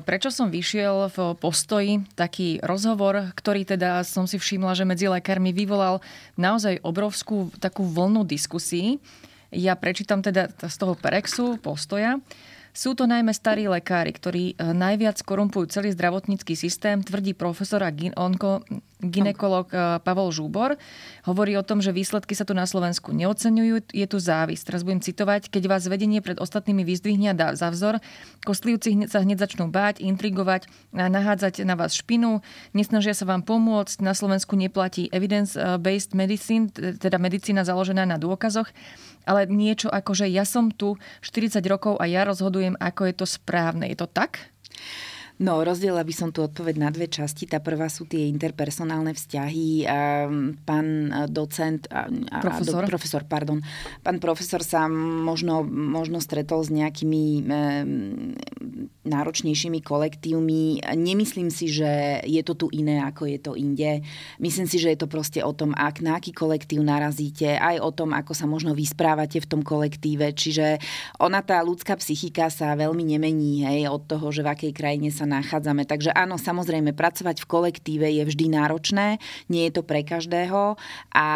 Prečo 0.03 0.27
som 0.27 0.51
vyšiel 0.51 1.08
v 1.15 1.17
postoji 1.39 2.03
taký 2.20 2.60
rozhovor, 2.60 3.31
ktorý 3.31 3.63
teda 3.63 4.03
som 4.03 4.27
si 4.27 4.36
všimla, 4.36 4.75
že 4.75 4.84
medzi 4.84 5.08
lekármi 5.08 5.55
vyvolal 5.55 6.03
naozaj 6.36 6.84
obrovskú 6.84 7.48
takú 7.63 7.88
vlnu 7.88 8.27
diskusí. 8.27 9.00
Ja 9.55 9.79
prečítam 9.79 10.20
teda 10.20 10.51
z 10.51 10.75
toho 10.75 11.00
Perexu, 11.00 11.55
postoja. 11.63 12.20
Sú 12.72 12.96
to 12.96 13.03
najmä 13.03 13.36
starí 13.36 13.67
lekári, 13.67 14.15
ktorí 14.15 14.55
eh, 14.55 14.72
najviac 14.72 15.20
korumpujú 15.27 15.67
celý 15.67 15.91
zdravotnícky 15.91 16.55
systém, 16.55 17.03
tvrdí 17.03 17.36
profesor 17.36 17.84
a 17.84 17.91
onko, 18.15 18.63
ginekolog 19.01 19.67
eh, 19.74 19.79
Pavol 20.05 20.29
Žúbor. 20.29 20.77
Hovorí 21.25 21.58
o 21.58 21.65
tom, 21.65 21.81
že 21.81 21.89
výsledky 21.91 22.38
sa 22.38 22.46
tu 22.46 22.53
na 22.53 22.70
Slovensku 22.70 23.12
neocenujú, 23.12 23.89
je 23.89 24.05
tu 24.05 24.17
závisť. 24.22 24.63
Teraz 24.70 24.81
budem 24.86 25.01
citovať, 25.01 25.50
keď 25.50 25.63
vás 25.67 25.89
vedenie 25.89 26.22
pred 26.22 26.38
ostatnými 26.38 26.86
vyzdvihne 26.86 27.34
a 27.34 27.38
dá 27.38 27.48
za 27.58 27.74
vzor, 27.74 28.00
kostlivci 28.46 29.10
sa 29.10 29.22
hneď 29.22 29.41
začnú 29.41 29.70
báť, 29.70 30.01
intrigovať, 30.01 30.70
nahádzať 30.93 31.65
na 31.65 31.74
vás 31.74 31.98
špinu, 31.98 32.46
nesnažia 32.74 33.17
sa 33.17 33.25
vám 33.25 33.41
pomôcť, 33.41 34.01
na 34.01 34.13
Slovensku 34.13 34.53
neplatí 34.58 35.10
evidence-based 35.10 36.13
medicine, 36.17 36.70
teda 36.74 37.17
medicína 37.22 37.65
založená 37.65 38.05
na 38.05 38.22
dôkazoch 38.22 38.70
ale 39.25 39.46
niečo 39.46 39.86
ako, 39.89 40.17
že 40.17 40.25
ja 40.34 40.46
som 40.48 40.74
tu 40.74 40.98
40 41.22 41.62
rokov 41.70 42.01
a 42.01 42.10
ja 42.10 42.25
rozhodujem, 42.25 42.74
ako 42.81 43.01
je 43.10 43.13
to 43.13 43.25
správne. 43.29 43.86
Je 43.89 43.98
to 43.98 44.10
tak? 44.10 44.50
No, 45.41 45.65
rozdiela 45.65 46.05
by 46.05 46.13
som 46.13 46.29
tu 46.29 46.45
odpoveď 46.45 46.77
na 46.77 46.93
dve 46.93 47.10
časti. 47.10 47.50
Tá 47.50 47.57
prvá 47.57 47.89
sú 47.89 48.05
tie 48.05 48.29
interpersonálne 48.29 49.17
vzťahy. 49.17 49.89
Pán 50.62 50.88
docent, 51.33 51.89
profesor, 52.45 52.86
do, 52.86 52.89
profesor 52.93 53.21
pardon, 53.25 53.57
pán 54.05 54.21
profesor 54.21 54.62
sa 54.62 54.86
možno, 54.86 55.65
možno 55.65 56.21
stretol 56.21 56.62
s 56.62 56.69
nejakými 56.69 57.41
náročnejšími 59.01 59.81
kolektívmi. 59.81 60.86
Nemyslím 60.93 61.50
si, 61.50 61.74
že 61.74 62.21
je 62.21 62.41
to 62.45 62.53
tu 62.53 62.67
iné, 62.69 63.01
ako 63.01 63.25
je 63.25 63.39
to 63.41 63.57
inde. 63.57 64.05
Myslím 64.38 64.69
si, 64.69 64.77
že 64.77 64.93
je 64.93 65.00
to 65.01 65.10
proste 65.10 65.41
o 65.41 65.50
tom, 65.57 65.74
ak 65.74 66.05
na 66.05 66.21
aký 66.21 66.38
kolektív 66.38 66.86
narazíte, 66.86 67.57
aj 67.57 67.81
o 67.81 67.89
tom, 67.89 68.13
ako 68.13 68.38
sa 68.38 68.45
možno 68.45 68.77
vysprávate 68.77 69.41
v 69.41 69.50
tom 69.50 69.65
kolektíve. 69.65 70.38
Čiže 70.38 70.77
ona, 71.17 71.41
tá 71.41 71.65
ľudská 71.65 71.98
psychika 71.98 72.53
sa 72.53 72.77
veľmi 72.77 73.17
nemení 73.17 73.65
hej, 73.65 73.89
od 73.89 74.05
toho, 74.05 74.29
že 74.29 74.45
v 74.45 74.53
akej 74.53 74.71
krajine 74.77 75.10
sa 75.10 75.25
nachádzame. 75.31 75.88
Takže 75.88 76.11
áno, 76.11 76.35
samozrejme, 76.35 76.91
pracovať 76.91 77.39
v 77.39 77.47
kolektíve 77.47 78.07
je 78.11 78.27
vždy 78.27 78.51
náročné, 78.51 79.23
nie 79.47 79.71
je 79.71 79.79
to 79.79 79.88
pre 79.88 80.03
každého 80.03 80.75
a 81.15 81.27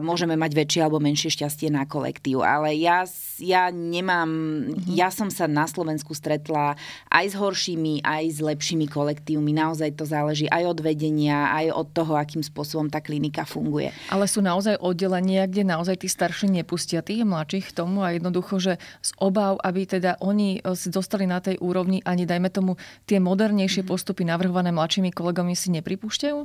môžeme 0.00 0.40
mať 0.40 0.56
väčšie 0.56 0.80
alebo 0.80 0.96
menšie 0.96 1.28
šťastie 1.28 1.68
na 1.68 1.84
kolektív. 1.84 2.40
Ale 2.40 2.72
ja, 2.80 3.04
ja 3.36 3.68
nemám, 3.68 4.28
mm-hmm. 4.28 4.96
ja 4.96 5.12
som 5.12 5.28
sa 5.28 5.44
na 5.44 5.68
Slovensku 5.68 6.16
stretla 6.16 6.80
aj 7.12 7.24
s 7.28 7.34
horšími, 7.36 8.00
aj 8.00 8.24
s 8.32 8.38
lepšími 8.40 8.88
kolektívmi. 8.88 9.52
Naozaj 9.52 10.00
to 10.00 10.08
záleží 10.08 10.48
aj 10.48 10.72
od 10.72 10.78
vedenia, 10.80 11.52
aj 11.52 11.76
od 11.76 11.88
toho, 11.92 12.16
akým 12.16 12.40
spôsobom 12.40 12.88
tá 12.88 13.04
klinika 13.04 13.44
funguje. 13.44 13.92
Ale 14.08 14.24
sú 14.24 14.40
naozaj 14.40 14.80
oddelenia, 14.80 15.44
kde 15.44 15.68
naozaj 15.68 16.00
tí 16.00 16.08
starší 16.08 16.48
nepustia 16.48 17.04
tých 17.04 17.26
mladších 17.26 17.74
k 17.74 17.76
tomu 17.76 18.06
a 18.06 18.14
jednoducho, 18.14 18.62
že 18.62 18.72
z 19.02 19.10
obav, 19.18 19.58
aby 19.60 19.84
teda 19.84 20.16
oni 20.22 20.62
si 20.78 20.88
dostali 20.88 21.26
na 21.26 21.42
tej 21.42 21.58
úrovni 21.58 21.98
ani 22.06 22.24
dajme 22.24 22.48
tomu 22.48 22.78
tie 23.10 23.18
modernejšie 23.18 23.82
mhm. 23.82 23.90
postupy 23.90 24.22
navrhované 24.22 24.70
mladšími 24.70 25.10
kolegami 25.10 25.58
si 25.58 25.74
nepripúšťajú? 25.74 26.38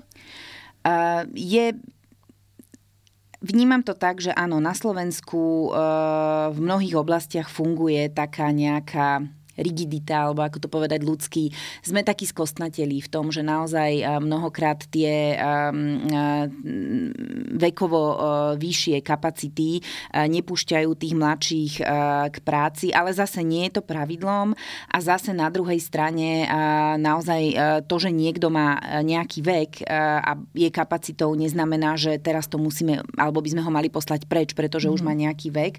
Uh, 0.85 1.23
je 1.37 1.77
Vnímam 3.45 3.85
to 3.85 3.93
tak, 3.93 4.25
že 4.25 4.33
áno, 4.33 4.57
na 4.57 4.73
Slovensku 4.73 5.69
uh, 5.69 6.49
v 6.49 6.57
mnohých 6.65 6.97
oblastiach 6.97 7.45
funguje 7.45 8.09
taká 8.09 8.49
nejaká 8.49 9.21
rigidita, 9.55 10.29
alebo 10.29 10.43
ako 10.43 10.57
to 10.63 10.69
povedať 10.71 11.01
ľudský, 11.03 11.51
sme 11.81 12.03
takí 12.03 12.27
skostnateli 12.27 12.99
v 12.99 13.11
tom, 13.11 13.31
že 13.31 13.41
naozaj 13.43 14.19
mnohokrát 14.19 14.83
tie 14.91 15.35
vekovo 17.55 18.01
vyššie 18.59 18.99
kapacity 18.99 19.79
nepúšťajú 20.11 20.89
tých 20.95 21.13
mladších 21.15 21.73
k 22.31 22.37
práci, 22.43 22.91
ale 22.91 23.15
zase 23.15 23.43
nie 23.43 23.67
je 23.67 23.79
to 23.79 23.81
pravidlom 23.83 24.55
a 24.91 24.97
zase 24.99 25.31
na 25.31 25.47
druhej 25.47 25.79
strane 25.79 26.47
naozaj 26.99 27.41
to, 27.87 27.95
že 27.99 28.11
niekto 28.11 28.51
má 28.51 28.79
nejaký 29.03 29.39
vek 29.39 29.71
a 29.89 30.35
je 30.51 30.69
kapacitou, 30.71 31.31
neznamená, 31.35 31.95
že 31.95 32.19
teraz 32.19 32.51
to 32.51 32.59
musíme, 32.59 33.03
alebo 33.15 33.39
by 33.39 33.49
sme 33.55 33.63
ho 33.63 33.71
mali 33.71 33.87
poslať 33.87 34.27
preč, 34.27 34.51
pretože 34.51 34.91
mm-hmm. 34.91 34.95
už 34.95 35.01
mhm. 35.01 35.07
má 35.07 35.13
nejaký 35.15 35.49
vek. 35.51 35.73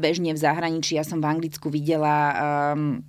Bežne 0.00 0.30
v 0.32 0.40
zahraničí, 0.40 0.96
ja 0.96 1.04
som 1.04 1.20
v 1.20 1.28
Anglicku 1.28 1.68
videla 1.68 2.05
bola 2.06 2.72
um, 2.72 3.02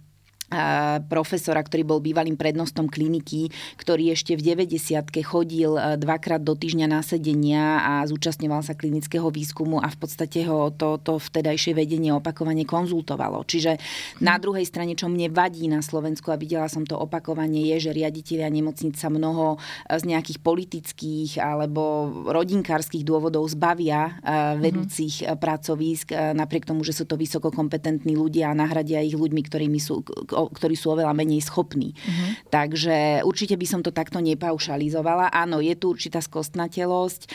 profesora, 1.11 1.59
ktorý 1.59 1.83
bol 1.83 1.99
bývalým 1.99 2.39
prednostom 2.39 2.87
kliniky, 2.87 3.51
ktorý 3.75 4.15
ešte 4.15 4.39
v 4.39 4.55
90 4.55 5.11
chodil 5.27 5.75
e, 5.75 5.99
dvakrát 5.99 6.39
do 6.39 6.55
týždňa 6.55 6.87
na 6.87 7.03
sedenia 7.03 7.83
a 7.83 7.93
zúčastňoval 8.07 8.63
sa 8.63 8.71
klinického 8.71 9.27
výskumu 9.27 9.83
a 9.83 9.91
v 9.91 9.97
podstate 9.99 10.47
ho 10.47 10.71
to, 10.71 11.03
to 11.03 11.19
vtedajšie 11.19 11.75
vedenie 11.75 12.15
opakovane 12.15 12.63
konzultovalo. 12.63 13.43
Čiže 13.43 13.75
na 14.23 14.39
druhej 14.39 14.63
strane, 14.63 14.95
čo 14.95 15.11
mne 15.11 15.27
vadí 15.27 15.67
na 15.67 15.83
Slovensku 15.83 16.31
a 16.31 16.39
videla 16.39 16.71
som 16.71 16.87
to 16.87 16.95
opakovanie, 16.95 17.67
je, 17.75 17.91
že 17.91 17.97
riaditeľia 17.97 18.47
nemocnic 18.47 18.95
sa 18.95 19.11
mnoho 19.11 19.59
e, 19.59 19.99
z 19.99 20.03
nejakých 20.07 20.39
politických 20.39 21.31
alebo 21.43 22.07
rodinkárskych 22.31 23.03
dôvodov 23.03 23.43
zbavia 23.51 24.15
e, 24.15 24.31
mhm. 24.31 24.57
vedúcich 24.63 25.15
mm-hmm. 25.27 25.39
pracovísk, 25.43 26.07
napriek 26.15 26.63
tomu, 26.63 26.87
že 26.87 26.95
sú 26.95 27.03
to 27.03 27.19
vysoko 27.19 27.51
kompetentní 27.51 28.15
ľudia 28.15 28.51
a 28.51 28.57
nahradia 28.57 29.03
ich 29.03 29.17
ľuďmi, 29.17 29.41
ktorými 29.43 29.79
sú 29.81 30.07
ktorí 30.45 30.77
sú 30.77 30.93
oveľa 30.93 31.17
menej 31.17 31.41
schopní. 31.41 31.97
Uh-huh. 31.97 32.29
Takže 32.53 33.25
určite 33.25 33.57
by 33.57 33.65
som 33.65 33.81
to 33.81 33.89
takto 33.89 34.21
nepaušalizovala. 34.21 35.33
Áno, 35.33 35.57
je 35.57 35.73
tu 35.73 35.89
určitá 35.89 36.21
skostnatelosť, 36.21 37.33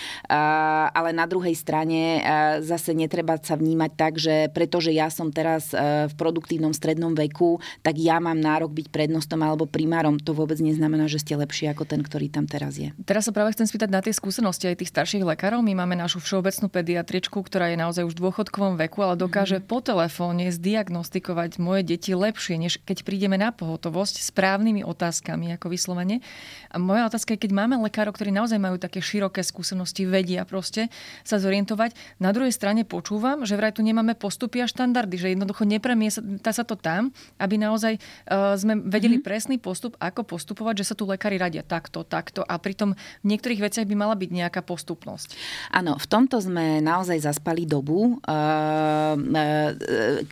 ale 0.95 1.11
na 1.11 1.27
druhej 1.27 1.59
strane 1.59 2.23
zase 2.63 2.95
netreba 2.95 3.35
sa 3.43 3.59
vnímať 3.59 3.91
tak, 3.99 4.23
že 4.23 4.47
pretože 4.55 4.95
ja 4.95 5.11
som 5.11 5.35
teraz 5.35 5.73
v 5.73 6.15
produktívnom 6.15 6.71
strednom 6.71 7.17
veku, 7.17 7.59
tak 7.81 7.97
ja 7.99 8.21
mám 8.21 8.39
nárok 8.39 8.71
byť 8.77 8.87
prednostom 8.93 9.41
alebo 9.43 9.65
primárom. 9.65 10.21
To 10.23 10.37
vôbec 10.37 10.61
neznamená, 10.61 11.09
že 11.09 11.25
ste 11.25 11.35
lepší 11.35 11.73
ako 11.73 11.89
ten, 11.89 12.05
ktorý 12.05 12.29
tam 12.29 12.45
teraz 12.45 12.77
je. 12.77 12.93
Teraz 13.09 13.25
sa 13.25 13.33
práve 13.33 13.57
chcem 13.57 13.65
spýtať 13.65 13.89
na 13.89 14.05
tie 14.05 14.13
skúsenosti 14.13 14.69
aj 14.69 14.85
tých 14.85 14.93
starších 14.93 15.25
lekárov. 15.25 15.65
My 15.65 15.73
máme 15.73 15.97
našu 15.97 16.21
všeobecnú 16.21 16.69
pediatričku, 16.69 17.41
ktorá 17.41 17.73
je 17.73 17.81
naozaj 17.81 18.05
už 18.05 18.15
v 18.21 18.29
dôchodkovom 18.29 18.77
veku, 18.77 19.01
ale 19.01 19.17
dokáže 19.17 19.59
mm. 19.59 19.65
po 19.65 19.81
telefóne 19.81 20.53
zdiagnostikovať 20.53 21.57
moje 21.57 21.83
deti 21.89 22.13
lepšie, 22.13 22.61
než 22.61 22.77
keď 22.85 22.92
prídeme 23.01 23.41
na 23.41 23.49
pohotovosť 23.49 24.21
správnymi 24.21 24.85
otázkami, 24.85 25.57
ako 25.57 25.73
vyslovene. 25.73 26.21
A 26.69 26.77
moja 26.77 27.09
otázka 27.09 27.33
je, 27.33 27.49
keď 27.49 27.57
máme 27.57 27.81
lekárov, 27.81 28.13
ktorí 28.13 28.29
naozaj 28.29 28.61
majú 28.61 28.77
také 28.77 29.01
široké 29.01 29.41
skúsenosti, 29.41 30.05
vedia 30.05 30.45
proste 30.45 30.93
sa 31.25 31.41
zorientovať. 31.41 31.97
Na 32.21 32.37
druhej 32.37 32.53
strane 32.53 32.85
počúvam, 32.85 33.49
že 33.49 33.57
vraj 33.57 33.73
tu 33.73 33.81
nemáme 33.81 34.13
postupy 34.13 34.61
a 34.61 34.69
štandardy, 34.69 35.17
že 35.17 35.33
jednoducho 35.33 35.65
nepremieta 35.65 36.53
sa 36.53 36.69
to 36.69 36.77
tam, 36.77 37.09
aby 37.41 37.57
naozaj 37.57 37.97
uh, 37.97 38.59
sme 38.59 38.77
vedeli 38.85 39.17
mm-hmm. 39.17 39.31
presný 39.31 39.57
postup, 39.57 39.97
ako 39.97 40.27
postupovať, 40.27 40.85
že 40.85 40.89
sa 40.91 40.99
tu 40.99 41.07
lekári 41.07 41.39
radia 41.39 41.63
takto, 41.63 42.03
takto 42.03 42.43
a 42.43 42.59
pritom 42.59 42.99
v 43.23 43.27
niektorých 43.31 43.71
veciach 43.71 43.87
by 43.87 43.95
mala 43.95 44.19
byť 44.19 44.31
nejaká 44.35 44.67
postupnosť. 44.67 45.39
Áno, 45.71 45.95
v 45.95 46.07
tomto 46.11 46.43
sme 46.43 46.83
naozaj 46.83 47.23
zaspali 47.23 47.63
dobu. 47.63 48.19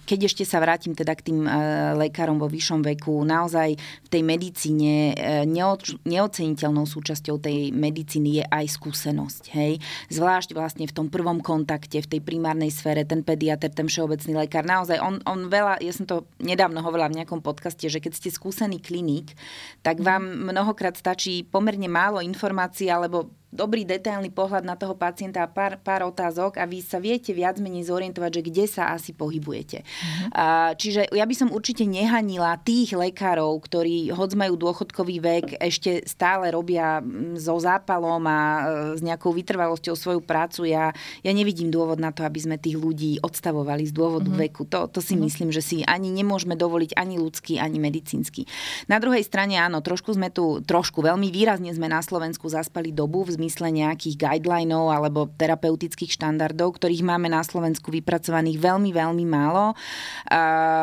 Keď 0.03 0.19
ešte 0.27 0.43
sa 0.43 0.59
vrátim 0.59 0.99
teda 0.99 1.15
k 1.15 1.31
tým 1.31 1.47
lekárom 1.95 2.43
vo 2.43 2.50
vyššom 2.51 2.81
veku. 2.95 3.23
Naozaj 3.23 3.79
v 3.79 4.09
tej 4.11 4.23
medicíne 4.27 5.15
e, 5.15 5.47
neoceniteľnou 6.05 6.85
súčasťou 6.85 7.39
tej 7.39 7.71
medicíny 7.71 8.43
je 8.43 8.45
aj 8.45 8.67
skúsenosť. 8.77 9.43
Hej? 9.55 9.79
Zvlášť 10.11 10.53
vlastne 10.53 10.85
v 10.85 10.95
tom 10.95 11.07
prvom 11.09 11.39
kontakte, 11.41 12.03
v 12.03 12.11
tej 12.19 12.21
primárnej 12.21 12.75
sfére, 12.75 13.07
ten 13.07 13.23
pediatr, 13.23 13.71
ten 13.71 13.87
všeobecný 13.87 14.47
lekár, 14.47 14.67
naozaj 14.67 14.99
on, 15.01 15.23
on 15.25 15.49
veľa, 15.49 15.81
ja 15.81 15.93
som 15.95 16.05
to 16.05 16.27
nedávno 16.43 16.83
hovorila 16.83 17.09
v 17.09 17.23
nejakom 17.23 17.41
podcaste, 17.41 17.87
že 17.87 18.03
keď 18.03 18.13
ste 18.19 18.29
skúsený 18.35 18.83
klinik, 18.83 19.33
tak 19.81 20.03
vám 20.03 20.51
mnohokrát 20.51 20.99
stačí 20.99 21.47
pomerne 21.47 21.87
málo 21.87 22.19
informácií 22.21 22.91
alebo 22.91 23.40
dobrý 23.51 23.83
detailný 23.83 24.31
pohľad 24.31 24.63
na 24.63 24.79
toho 24.79 24.95
pacienta 24.95 25.43
a 25.43 25.51
pár, 25.51 25.83
pár 25.83 26.07
otázok 26.07 26.63
a 26.63 26.65
vy 26.71 26.79
sa 26.87 27.03
viete 27.03 27.35
viac 27.35 27.59
menej 27.59 27.91
zorientovať, 27.91 28.31
že 28.39 28.43
kde 28.47 28.65
sa 28.71 28.95
asi 28.95 29.11
pohybujete. 29.11 29.83
A, 30.31 30.73
čiže 30.79 31.11
ja 31.11 31.27
by 31.27 31.35
som 31.35 31.51
určite 31.51 31.83
nehanila 31.83 32.55
tých 32.63 32.95
lekárov, 32.95 33.59
ktorí 33.59 34.15
hoď 34.15 34.31
majú 34.39 34.55
dôchodkový 34.55 35.17
vek, 35.19 35.47
ešte 35.59 36.07
stále 36.07 36.55
robia 36.55 37.03
so 37.35 37.59
zápalom 37.59 38.23
a 38.31 38.39
e, 38.39 38.61
s 38.95 39.01
nejakou 39.03 39.35
vytrvalosťou 39.35 39.99
svoju 39.99 40.21
prácu. 40.23 40.71
Ja, 40.71 40.95
ja 41.27 41.33
nevidím 41.35 41.75
dôvod 41.75 41.99
na 41.99 42.15
to, 42.15 42.23
aby 42.23 42.39
sme 42.39 42.57
tých 42.57 42.79
ľudí 42.79 43.19
odstavovali 43.19 43.91
z 43.91 43.93
dôvodu 43.93 44.31
uh-huh. 44.31 44.47
veku. 44.47 44.63
To, 44.71 44.87
to 44.87 45.03
si 45.03 45.19
uh-huh. 45.19 45.27
myslím, 45.27 45.51
že 45.51 45.61
si 45.61 45.83
ani 45.83 46.15
nemôžeme 46.15 46.55
dovoliť 46.55 46.95
ani 46.95 47.19
ľudský, 47.19 47.59
ani 47.59 47.83
medicínsky. 47.83 48.47
Na 48.87 49.03
druhej 49.03 49.27
strane 49.27 49.59
áno, 49.59 49.83
trošku 49.83 50.15
sme 50.15 50.31
tu, 50.31 50.63
trošku 50.63 51.03
veľmi 51.03 51.35
výrazne 51.35 51.75
sme 51.75 51.91
na 51.91 51.99
Slovensku 51.99 52.47
zaspali 52.47 52.95
dobu 52.95 53.27
v 53.27 53.40
zmysle 53.41 53.73
nejakých 53.73 54.21
guidelinov 54.21 54.93
alebo 54.93 55.33
terapeutických 55.41 56.13
štandardov, 56.13 56.77
ktorých 56.77 57.01
máme 57.01 57.33
na 57.33 57.41
Slovensku 57.41 57.89
vypracovaných 57.89 58.61
veľmi, 58.61 58.93
veľmi 58.93 59.25
málo. 59.25 59.73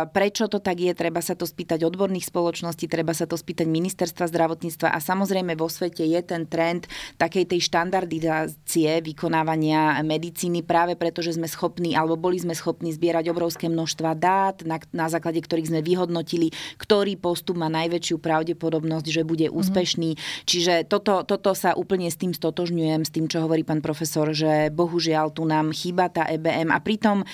Prečo 0.09 0.49
to 0.49 0.57
tak 0.57 0.81
je? 0.81 0.97
Treba 0.97 1.21
sa 1.21 1.37
to 1.37 1.45
spýtať 1.45 1.85
odborných 1.85 2.25
spoločností, 2.25 2.89
treba 2.89 3.13
sa 3.13 3.29
to 3.29 3.37
spýtať 3.37 3.69
ministerstva 3.69 4.25
zdravotníctva 4.25 4.89
a 4.89 4.97
samozrejme 4.97 5.53
vo 5.53 5.69
svete 5.69 6.01
je 6.01 6.21
ten 6.25 6.49
trend 6.49 6.89
takej 7.21 7.45
tej 7.45 7.69
štandardizácie 7.69 9.05
vykonávania 9.05 10.01
medicíny 10.01 10.65
práve 10.65 10.97
preto, 10.97 11.21
že 11.21 11.37
sme 11.37 11.45
schopní 11.45 11.93
alebo 11.93 12.17
boli 12.17 12.41
sme 12.41 12.57
schopní 12.57 12.89
zbierať 12.89 13.29
obrovské 13.29 13.69
množstva 13.69 14.09
dát, 14.17 14.65
na, 14.65 14.81
na 14.89 15.07
základe 15.11 15.45
ktorých 15.45 15.69
sme 15.69 15.85
vyhodnotili, 15.85 16.49
ktorý 16.81 17.19
postup 17.21 17.61
má 17.61 17.69
najväčšiu 17.69 18.17
pravdepodobnosť, 18.17 19.07
že 19.07 19.21
bude 19.27 19.47
mhm. 19.51 19.53
úspešný. 19.53 20.09
Mm-hmm. 20.15 20.45
Čiže 20.47 20.73
toto, 20.87 21.27
toto 21.27 21.51
sa 21.51 21.75
úplne 21.75 22.07
s 22.07 22.15
tým 22.15 22.31
stotožňujem, 22.47 23.03
s 23.03 23.11
tým, 23.11 23.27
čo 23.27 23.43
hovorí 23.43 23.67
pán 23.67 23.83
profesor, 23.83 24.31
že 24.31 24.71
bohužiaľ 24.71 25.35
tu 25.35 25.43
nám 25.43 25.75
chýba 25.75 26.07
tá 26.07 26.23
EBM 26.23 26.71
a 26.71 26.79
pritom 26.79 27.27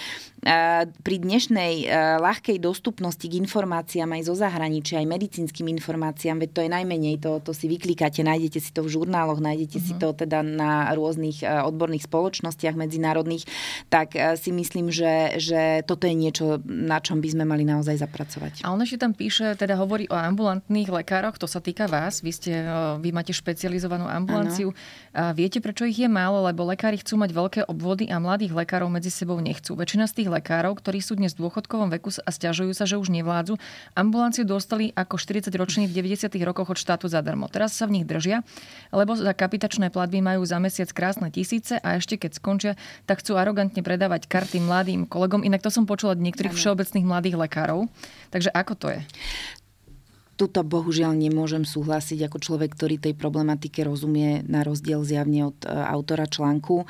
pri 0.83 1.15
dnešnej 1.23 1.87
ľahkej 2.19 2.59
dostupnosti 2.59 3.23
k 3.23 3.39
informáciám 3.39 4.11
aj 4.11 4.21
zo 4.27 4.35
zahraničia, 4.35 4.99
aj 4.99 5.07
medicínskym 5.07 5.71
informáciám, 5.71 6.43
veď 6.43 6.49
to 6.51 6.61
je 6.67 6.69
najmenej, 6.69 7.15
to, 7.23 7.39
to 7.39 7.55
si 7.55 7.71
vyklikáte, 7.71 8.19
nájdete 8.27 8.59
si 8.59 8.75
to 8.75 8.83
v 8.83 8.91
žurnáloch, 8.91 9.39
nájdete 9.39 9.79
mm-hmm. 9.79 9.87
si 9.87 9.93
mhm. 9.95 10.01
to 10.03 10.07
teda 10.25 10.43
na 10.43 10.91
rôznych 10.91 11.47
odborných 11.47 12.11
spoločnostiach 12.11 12.75
medzinárodných, 12.75 13.47
tak 13.87 14.19
si 14.35 14.51
myslím, 14.51 14.91
že, 14.91 15.39
že 15.39 15.79
toto 15.87 16.11
je 16.11 16.15
niečo, 16.17 16.59
na 16.67 16.99
čom 16.99 17.23
by 17.23 17.29
sme 17.31 17.47
mali 17.47 17.63
naozaj 17.63 18.03
zapracovať. 18.03 18.67
A 18.67 18.75
on 18.75 18.83
ešte 18.83 18.99
tam 18.99 19.15
píše, 19.15 19.55
teda 19.55 19.79
hovorí 19.79 20.11
o 20.11 20.17
ambulantných 20.17 20.91
lekároch, 20.91 21.39
to 21.39 21.47
sa 21.47 21.63
týka 21.63 21.87
vás, 21.87 22.19
vy, 22.19 22.31
ste, 22.35 22.51
vy 22.99 23.15
máte 23.15 23.31
špecializovanú 23.31 24.11
ambulanciu. 24.11 24.75
A 25.13 25.29
viete, 25.29 25.61
prečo 25.61 25.85
ich 25.85 26.01
je 26.01 26.09
málo? 26.09 26.41
Lebo 26.41 26.65
lekári 26.65 26.97
chcú 26.97 27.21
mať 27.21 27.31
veľké 27.37 27.61
obvody 27.69 28.09
a 28.09 28.17
mladých 28.17 28.57
lekárov 28.57 28.89
medzi 28.89 29.13
sebou 29.13 29.37
nechcú. 29.37 29.77
Väčšina 29.77 30.09
z 30.09 30.25
tých 30.25 30.29
lekárov, 30.33 30.73
ktorí 30.81 31.05
sú 31.05 31.13
dnes 31.13 31.37
v 31.37 31.45
dôchodkovom 31.45 31.93
veku 31.93 32.09
a 32.25 32.29
stiažujú 32.33 32.73
sa, 32.73 32.89
že 32.89 32.97
už 32.97 33.13
nevládzu, 33.13 33.61
ambulanciu 33.93 34.41
dostali 34.41 34.89
ako 34.97 35.21
40-roční 35.21 35.85
v 35.85 36.17
90. 36.17 36.33
rokoch 36.41 36.73
od 36.73 36.81
štátu 36.81 37.05
zadarmo. 37.05 37.45
Teraz 37.45 37.77
sa 37.77 37.85
v 37.85 38.01
nich 38.01 38.09
držia, 38.09 38.41
lebo 38.89 39.13
za 39.13 39.37
kapitačné 39.37 39.93
platby 39.93 40.25
majú 40.25 40.41
za 40.49 40.57
mesiac 40.57 40.89
krásne 40.89 41.29
tisíce 41.29 41.77
a 41.77 42.01
ešte 42.01 42.17
keď 42.17 42.31
skončia, 42.41 42.73
tak 43.05 43.21
chcú 43.21 43.37
arogantne 43.37 43.85
predávať 43.85 44.25
karty 44.25 44.65
mladým 44.65 45.05
kolegom. 45.05 45.45
Inak 45.45 45.61
to 45.61 45.69
som 45.69 45.85
počula 45.85 46.17
od 46.17 46.25
niektorých 46.25 46.57
ano. 46.57 46.59
všeobecných 46.59 47.05
mladých 47.05 47.35
lekárov. 47.37 47.85
Takže 48.33 48.49
ako 48.49 48.73
to 48.73 48.87
je? 48.97 49.01
Tuto 50.33 50.65
bohužiaľ 50.65 51.13
nemôžem 51.13 51.61
súhlasiť 51.61 52.25
ako 52.25 52.37
človek, 52.41 52.73
ktorý 52.73 52.97
tej 52.97 53.13
problematike 53.13 53.85
rozumie 53.85 54.41
na 54.49 54.65
rozdiel 54.65 55.05
zjavne 55.05 55.53
od 55.53 55.57
e, 55.61 55.69
autora 55.69 56.25
článku. 56.25 56.89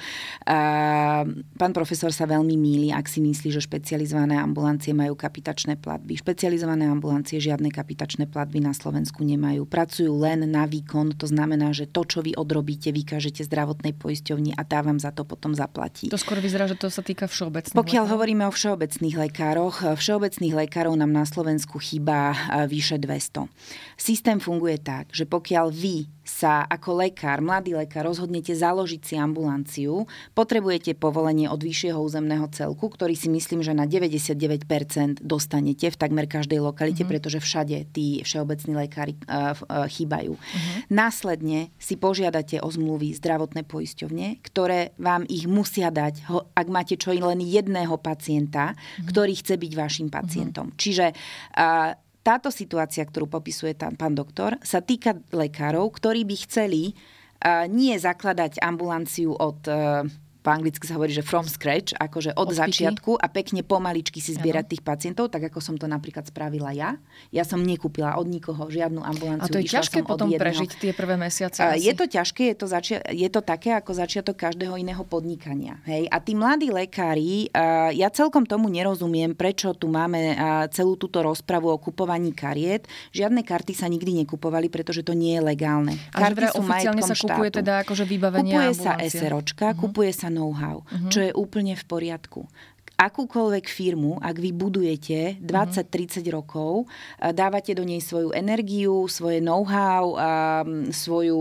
Pán 1.60 1.72
profesor 1.76 2.16
sa 2.16 2.24
veľmi 2.24 2.56
míli, 2.56 2.88
ak 2.96 3.04
si 3.12 3.20
myslí, 3.20 3.52
že 3.52 3.60
špecializované 3.60 4.40
ambulancie 4.40 4.96
majú 4.96 5.20
kapitačné 5.20 5.76
platby. 5.76 6.16
Špecializované 6.24 6.88
ambulancie 6.88 7.44
žiadne 7.44 7.68
kapitačné 7.68 8.32
platby 8.32 8.64
na 8.64 8.72
Slovensku 8.72 9.28
nemajú. 9.28 9.68
Pracujú 9.68 10.16
len 10.24 10.48
na 10.48 10.64
výkon, 10.64 11.20
to 11.20 11.28
znamená, 11.28 11.76
že 11.76 11.92
to, 11.92 12.08
čo 12.08 12.24
vy 12.24 12.40
odrobíte, 12.40 12.96
vykážete 12.96 13.44
zdravotnej 13.44 13.92
poisťovni 13.92 14.56
a 14.56 14.64
tá 14.64 14.80
vám 14.80 15.04
za 15.04 15.12
to 15.12 15.28
potom 15.28 15.52
zaplatí. 15.52 16.08
To 16.08 16.20
skôr 16.20 16.40
vyzerá, 16.40 16.72
že 16.72 16.80
to 16.80 16.88
sa 16.88 17.04
týka 17.04 17.28
všeobecných 17.28 17.76
Pokiaľ 17.76 18.04
lekárov. 18.08 18.14
hovoríme 18.16 18.44
o 18.48 18.54
všeobecných 18.56 19.16
lekároch, 19.28 19.76
všeobecných 20.00 20.56
lekárov 20.68 20.96
nám 20.96 21.12
na 21.12 21.26
Slovensku 21.28 21.76
chýba 21.84 22.32
e, 22.32 22.70
vyše 22.72 22.96
200 23.02 23.33
takisto. 23.34 23.50
Systém 23.98 24.40
funguje 24.40 24.78
tak, 24.78 25.10
že 25.10 25.26
pokiaľ 25.26 25.68
vy 25.74 26.06
sa 26.24 26.64
ako 26.68 27.04
lekár, 27.04 27.44
mladý 27.44 27.76
lekár 27.76 28.08
rozhodnete 28.08 28.56
založiť 28.56 29.02
si 29.04 29.16
ambulanciu, 29.20 30.08
potrebujete 30.32 30.96
povolenie 30.96 31.52
od 31.52 31.60
vyššieho 31.60 32.00
územného 32.00 32.48
celku, 32.52 32.88
ktorý 32.88 33.12
si 33.12 33.28
myslím, 33.28 33.60
že 33.60 33.76
na 33.76 33.84
99% 33.84 34.64
dostanete 35.20 35.92
v 35.92 35.98
takmer 36.00 36.26
každej 36.32 36.64
lokalite, 36.64 37.04
mm-hmm. 37.04 37.12
pretože 37.12 37.44
všade 37.44 37.92
tí 37.92 38.24
všeobecní 38.24 38.74
lekári 38.88 39.14
uh, 39.28 39.52
uh, 39.52 39.88
chýbajú. 39.88 40.36
Mm-hmm. 40.40 40.80
Následne 40.92 41.60
si 41.76 42.00
požiadate 42.00 42.64
o 42.64 42.72
zmluvy 42.72 43.16
zdravotné 43.20 43.68
poisťovne, 43.68 44.40
ktoré 44.48 44.96
vám 44.96 45.28
ich 45.28 45.44
musia 45.44 45.92
dať, 45.92 46.24
ak 46.56 46.68
máte 46.72 46.96
čo 46.96 47.12
len 47.12 47.44
jedného 47.44 48.00
pacienta, 48.00 48.74
mm-hmm. 48.74 49.08
ktorý 49.12 49.34
chce 49.36 49.56
byť 49.60 49.72
vašim 49.76 50.08
pacientom. 50.08 50.72
Mm-hmm. 50.72 50.82
Čiže 50.82 51.06
uh, 51.12 52.00
táto 52.24 52.50
situácia, 52.50 53.04
ktorú 53.04 53.28
popisuje 53.28 53.76
tam 53.76 54.00
pán 54.00 54.16
doktor, 54.16 54.56
sa 54.64 54.80
týka 54.80 55.20
lekárov, 55.36 55.92
ktorí 55.92 56.24
by 56.24 56.36
chceli 56.48 56.96
uh, 56.96 57.68
nie 57.68 57.94
zakladať 58.00 58.64
ambulanciu 58.64 59.36
od 59.36 59.60
uh, 59.68 60.08
po 60.44 60.52
anglicky 60.52 60.84
sa 60.84 61.00
hovorí, 61.00 61.16
že 61.16 61.24
from 61.24 61.48
scratch, 61.48 61.96
akože 61.96 62.36
od, 62.36 62.52
od 62.52 62.60
začiatku 62.60 63.16
a 63.16 63.32
pekne 63.32 63.64
pomaličky 63.64 64.20
si 64.20 64.36
zbierať 64.36 64.68
ano. 64.68 64.72
tých 64.76 64.84
pacientov, 64.84 65.32
tak 65.32 65.48
ako 65.48 65.64
som 65.64 65.80
to 65.80 65.88
napríklad 65.88 66.28
spravila 66.28 66.76
ja. 66.76 67.00
Ja 67.32 67.48
som 67.48 67.64
nekúpila 67.64 68.20
od 68.20 68.28
nikoho 68.28 68.68
žiadnu 68.68 69.00
ambulanciu. 69.00 69.48
A 69.48 69.48
to 69.48 69.64
je 69.64 69.72
ťažké 69.72 70.04
potom 70.04 70.28
prežiť 70.28 70.76
tie 70.76 70.92
prvé 70.92 71.16
mesiace? 71.16 71.64
Asi. 71.64 71.88
Je 71.88 71.96
to 71.96 72.12
ťažké, 72.12 72.52
je 72.52 72.56
to, 72.60 72.68
začia- 72.68 73.08
je 73.08 73.30
to 73.32 73.40
také 73.40 73.72
ako 73.72 73.96
začiatok 73.96 74.36
každého 74.36 74.76
iného 74.76 75.00
podnikania. 75.08 75.80
Hej? 75.88 76.12
A 76.12 76.20
tí 76.20 76.36
mladí 76.36 76.68
lekári, 76.68 77.48
ja 77.96 78.12
celkom 78.12 78.44
tomu 78.44 78.68
nerozumiem, 78.68 79.32
prečo 79.32 79.72
tu 79.72 79.88
máme 79.88 80.36
celú 80.76 81.00
túto 81.00 81.24
rozpravu 81.24 81.72
o 81.72 81.80
kupovaní 81.80 82.36
kariet. 82.36 82.92
Žiadne 83.16 83.48
karty 83.48 83.72
sa 83.72 83.88
nikdy 83.88 84.28
nekupovali, 84.28 84.68
pretože 84.68 85.08
to 85.08 85.16
nie 85.16 85.40
je 85.40 85.42
legálne. 85.46 85.96
A 86.12 86.20
karty 86.20 86.52
sú 86.52 86.68
oficiálne 86.68 87.00
sa 87.00 87.16
kupuje 87.16 87.48
štátu. 87.48 87.60
teda 87.64 87.74
akože 87.88 88.04
vybavenie 88.04 88.52
Kupuje 88.52 88.72
sa 88.76 88.92
SROčka, 89.00 89.72
uh-huh. 89.72 89.80
kupuje 89.80 90.12
sa 90.12 90.33
know-how, 90.34 90.82
uh-huh. 90.82 91.14
čo 91.14 91.20
je 91.22 91.32
úplne 91.38 91.78
v 91.78 91.86
poriadku 91.86 92.50
akúkoľvek 92.94 93.66
firmu, 93.68 94.22
ak 94.22 94.38
vy 94.38 94.54
budujete 94.54 95.42
20-30 95.42 96.24
rokov, 96.30 96.86
dávate 97.20 97.74
do 97.74 97.82
nej 97.84 98.00
svoju 98.00 98.32
energiu, 98.32 99.10
svoje 99.10 99.42
know-how, 99.42 100.14
svoju 100.94 101.38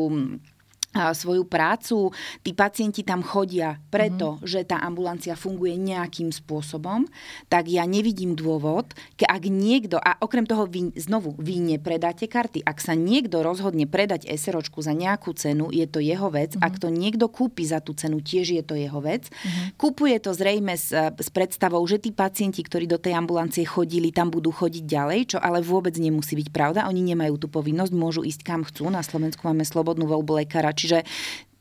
svoju 0.92 1.48
prácu. 1.48 2.12
Tí 2.44 2.52
pacienti 2.52 3.00
tam 3.02 3.24
chodia 3.24 3.81
preto, 3.88 4.37
mm-hmm. 4.37 4.46
že 4.46 4.61
tá 4.68 4.78
ambulancia 4.85 5.33
funguje 5.33 5.74
nejakým 5.81 6.28
spôsobom, 6.28 7.09
tak 7.48 7.72
ja 7.72 7.88
nevidím 7.88 8.37
dôvod, 8.37 8.92
ke 9.16 9.24
ak 9.24 9.48
niekto, 9.48 9.96
a 9.96 10.20
okrem 10.20 10.44
toho 10.44 10.68
vy, 10.68 10.92
znovu, 10.96 11.33
vy 11.40 11.59
nepredáte 11.59 12.28
karty. 12.28 12.62
Ak 12.62 12.85
sa 12.85 12.92
niekto 12.92 13.40
rozhodne 13.40 13.88
predať 13.88 14.28
SROčku 14.28 14.85
za 14.85 14.92
nejakú 14.92 15.33
cenu, 15.33 15.72
je 15.72 15.88
to 15.88 15.98
jeho 16.05 16.28
vec. 16.28 16.55
Mm-hmm. 16.55 16.66
Ak 16.68 16.74
to 16.76 16.88
niekto 16.92 17.26
kúpi 17.33 17.64
za 17.64 17.81
tú 17.81 17.96
cenu, 17.96 18.20
tiež 18.20 18.52
je 18.52 18.62
to 18.62 18.76
jeho 18.76 19.00
vec. 19.00 19.33
Mm-hmm. 19.33 19.81
Kúpuje 19.81 20.16
to 20.20 20.37
zrejme 20.37 20.76
s, 20.76 20.92
s 20.92 21.28
predstavou, 21.33 21.81
že 21.88 21.98
tí 21.98 22.12
pacienti, 22.12 22.61
ktorí 22.61 22.85
do 22.85 23.00
tej 23.00 23.16
ambulancie 23.16 23.64
chodili, 23.64 24.12
tam 24.12 24.28
budú 24.28 24.52
chodiť 24.52 24.85
ďalej, 24.85 25.20
čo 25.35 25.38
ale 25.40 25.64
vôbec 25.64 25.96
nemusí 25.96 26.37
byť 26.37 26.48
pravda. 26.52 26.85
Oni 26.87 27.00
nemajú 27.00 27.40
tú 27.40 27.48
povinnosť, 27.48 27.92
môžu 27.96 28.20
ísť 28.22 28.44
kam 28.44 28.62
chcú. 28.62 28.92
Na 28.92 29.00
Slovensku 29.00 29.48
máme 29.48 29.64
slobodnú 29.64 30.05
voľbu 30.05 30.44
lekára 30.44 30.74
Čiže 30.83 31.07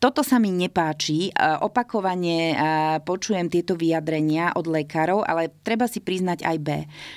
toto 0.01 0.25
sa 0.25 0.41
mi 0.41 0.49
nepáči. 0.49 1.29
Opakovane 1.37 2.57
počujem 3.05 3.53
tieto 3.53 3.77
vyjadrenia 3.77 4.49
od 4.57 4.65
lekárov, 4.65 5.21
ale 5.21 5.53
treba 5.61 5.85
si 5.85 6.01
priznať 6.01 6.41
aj 6.41 6.57
B, 6.57 6.69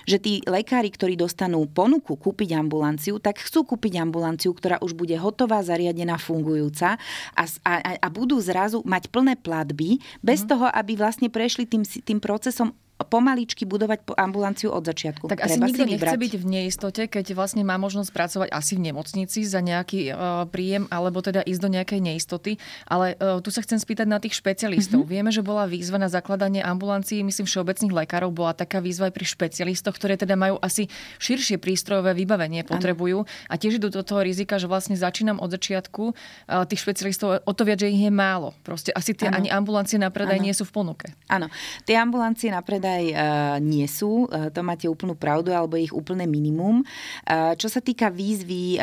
že 0.05 0.21
tí 0.21 0.45
lekári, 0.45 0.93
ktorí 0.93 1.17
dostanú 1.17 1.65
ponuku 1.65 2.13
kúpiť 2.13 2.53
ambulanciu, 2.53 3.17
tak 3.17 3.41
chcú 3.41 3.65
kúpiť 3.65 4.05
ambulanciu, 4.05 4.53
ktorá 4.53 4.85
už 4.85 4.93
bude 4.93 5.17
hotová, 5.17 5.65
zariadená, 5.65 6.21
fungujúca 6.21 7.01
a, 7.33 7.43
a, 7.65 7.73
a 8.05 8.09
budú 8.13 8.37
zrazu 8.45 8.85
mať 8.85 9.09
plné 9.09 9.41
platby 9.41 9.97
bez 10.21 10.45
mm. 10.45 10.49
toho, 10.53 10.69
aby 10.69 11.01
vlastne 11.01 11.33
prešli 11.33 11.65
tým, 11.65 11.89
tým 11.89 12.21
procesom 12.21 12.77
pomaličky 13.05 13.69
budovať 13.69 14.17
ambulanciu 14.17 14.73
od 14.73 14.83
začiatku. 14.83 15.29
Tak 15.29 15.45
asi 15.45 15.61
nikto 15.61 15.85
nechce 15.85 16.17
byť 16.17 16.35
v 16.41 16.45
neistote, 16.45 17.03
keď 17.07 17.37
vlastne 17.37 17.63
má 17.63 17.77
možnosť 17.77 18.11
pracovať 18.11 18.49
asi 18.51 18.75
v 18.75 18.91
nemocnici 18.91 19.45
za 19.45 19.61
nejaký 19.61 20.11
uh, 20.11 20.45
príjem, 20.49 20.89
alebo 20.89 21.21
teda 21.21 21.45
ísť 21.45 21.61
do 21.61 21.69
nejakej 21.71 22.01
neistoty. 22.01 22.53
Ale 22.89 23.17
uh, 23.21 23.41
tu 23.45 23.53
sa 23.53 23.61
chcem 23.61 23.77
spýtať 23.77 24.07
na 24.09 24.19
tých 24.19 24.37
špecialistov. 24.41 25.05
Mm-hmm. 25.05 25.15
Vieme, 25.15 25.31
že 25.31 25.43
bola 25.45 25.69
výzva 25.69 26.01
na 26.01 26.09
zakladanie 26.09 26.65
ambulancií, 26.65 27.21
myslím, 27.23 27.47
všeobecných 27.49 27.93
lekárov. 28.05 28.33
Bola 28.33 28.57
taká 28.57 28.81
výzva 28.81 29.09
aj 29.11 29.15
pri 29.15 29.27
špecialistoch, 29.27 29.95
ktoré 29.97 30.15
teda 30.19 30.35
majú 30.35 30.57
asi 30.61 30.89
širšie 31.21 31.61
prístrojové 31.61 32.17
vybavenie, 32.17 32.65
potrebujú. 32.65 33.25
Ano. 33.25 33.53
A 33.53 33.55
tiež 33.61 33.79
idú 33.83 33.93
do 33.93 34.03
toho 34.03 34.25
rizika, 34.25 34.57
že 34.57 34.67
vlastne 34.71 34.97
začínam 34.97 35.39
od 35.43 35.51
začiatku 35.53 36.03
uh, 36.11 36.65
tých 36.65 36.81
špecialistov, 36.81 37.43
o 37.45 37.53
to 37.53 37.63
viac, 37.67 37.83
že 37.83 37.91
ich 37.91 38.07
je 38.07 38.13
málo. 38.13 38.57
Proste 38.63 38.95
asi 38.95 39.13
tie 39.13 39.29
ano. 39.29 39.43
ani 39.43 39.49
ambulancie 39.51 39.99
na 39.99 40.09
predaj 40.09 40.39
ano. 40.39 40.45
nie 40.47 40.55
sú 40.55 40.65
v 40.69 40.73
ponuke. 40.73 41.07
Áno, 41.27 41.51
tie 41.83 41.99
ambulancie 41.99 42.49
na 42.55 42.63
predaj 42.63 42.94
naozaj 42.95 43.03
uh, 43.11 43.59
nie 43.59 43.87
sú. 43.91 44.31
Uh, 44.31 44.51
to 44.55 44.63
máte 44.63 44.87
úplnú 44.87 45.19
pravdu, 45.19 45.51
alebo 45.51 45.75
ich 45.75 45.91
úplné 45.91 46.27
minimum. 46.31 46.87
Uh, 47.27 47.55
čo 47.59 47.67
sa 47.67 47.83
týka 47.83 48.11
výzvy, 48.11 48.79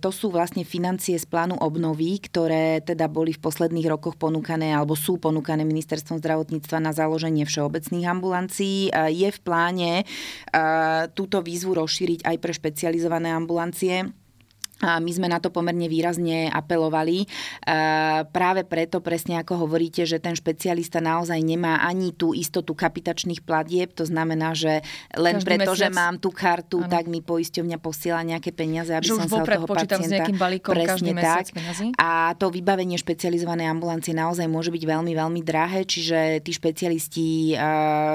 to 0.00 0.10
sú 0.10 0.28
vlastne 0.32 0.64
financie 0.66 1.16
z 1.16 1.26
plánu 1.28 1.56
obnovy, 1.58 2.20
ktoré 2.20 2.80
teda 2.82 3.06
boli 3.08 3.32
v 3.32 3.40
posledných 3.40 3.88
rokoch 3.88 4.18
ponúkané, 4.18 4.74
alebo 4.74 4.98
sú 4.98 5.16
ponúkané 5.20 5.64
ministerstvom 5.64 6.18
zdravotníctva 6.20 6.78
na 6.82 6.92
založenie 6.92 7.44
všeobecných 7.46 8.06
ambulancií. 8.08 8.90
Je 8.92 9.28
v 9.30 9.40
pláne 9.40 10.04
túto 11.14 11.40
výzvu 11.44 11.78
rozšíriť 11.78 12.26
aj 12.26 12.36
pre 12.40 12.52
špecializované 12.52 13.32
ambulancie 13.32 14.10
my 14.82 15.10
sme 15.10 15.26
na 15.26 15.42
to 15.42 15.50
pomerne 15.50 15.90
výrazne 15.90 16.46
apelovali. 16.54 17.24
E, 17.24 17.26
práve 18.30 18.62
preto, 18.62 19.02
presne 19.02 19.42
ako 19.42 19.66
hovoríte, 19.66 20.06
že 20.06 20.22
ten 20.22 20.38
špecialista 20.38 21.02
naozaj 21.02 21.38
nemá 21.42 21.82
ani 21.82 22.14
tú 22.14 22.30
istotu 22.30 22.78
kapitačných 22.78 23.42
platieb. 23.42 23.90
To 23.98 24.06
znamená, 24.06 24.54
že 24.54 24.86
len 25.18 25.42
Každý 25.42 25.48
preto, 25.50 25.72
mesiac. 25.74 25.82
že 25.82 25.88
mám 25.90 26.14
tú 26.22 26.30
kartu, 26.30 26.78
ano. 26.86 26.90
tak 26.90 27.10
mi 27.10 27.18
poisťovňa 27.18 27.78
posiela 27.82 28.22
nejaké 28.22 28.54
peniaze, 28.54 28.94
aby 28.94 29.10
že 29.10 29.18
som 29.18 29.26
sa 29.26 29.42
od 29.42 29.48
toho 29.50 29.66
pacienta... 29.66 30.06
s 30.06 30.14
nejakým 30.14 30.38
balíkom 30.38 30.72
presne 30.78 31.10
tak. 31.18 31.50
A 31.98 32.38
to 32.38 32.54
vybavenie 32.54 32.94
špecializovanej 32.94 33.66
ambulancie 33.66 34.14
naozaj 34.14 34.46
môže 34.46 34.70
byť 34.70 34.84
veľmi, 34.86 35.12
veľmi 35.12 35.40
drahé, 35.42 35.82
čiže 35.82 36.38
tí 36.46 36.54
špecialisti 36.54 37.28
e, 37.52 37.66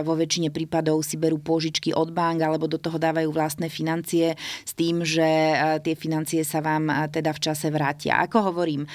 vo 0.07 0.15
väčšine 0.15 0.47
prípadov 0.47 1.03
si 1.03 1.19
berú 1.19 1.43
pôžičky 1.43 1.91
od 1.91 2.15
bank 2.15 2.39
alebo 2.39 2.71
do 2.71 2.79
toho 2.79 2.95
dávajú 2.95 3.29
vlastné 3.35 3.67
financie 3.67 4.39
s 4.63 4.71
tým, 4.71 5.03
že 5.03 5.27
e, 5.27 5.55
tie 5.83 5.95
financie 5.97 6.45
sa 6.53 6.61
vám 6.61 7.09
teda 7.09 7.33
v 7.33 7.41
čase 7.49 7.73
vrátia. 7.73 8.21
Ako 8.21 8.53
hovorím, 8.53 8.85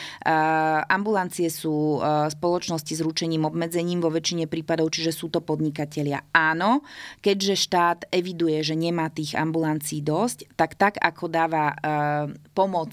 ambulancie 0.87 1.51
sú 1.51 1.99
spoločnosti 2.31 2.95
s 2.95 3.03
ručením 3.03 3.51
obmedzením 3.51 3.99
vo 3.99 4.15
väčšine 4.15 4.47
prípadov, 4.47 4.95
čiže 4.95 5.11
sú 5.11 5.27
to 5.27 5.43
podnikatelia. 5.43 6.23
Áno, 6.31 6.87
keďže 7.19 7.55
štát 7.59 7.99
eviduje, 8.15 8.63
že 8.63 8.79
nemá 8.79 9.11
tých 9.11 9.35
ambulancií 9.35 10.07
dosť, 10.07 10.55
tak 10.55 10.79
tak 10.79 10.95
ako 11.03 11.25
dáva 11.27 11.75
pomoc, 12.59 12.91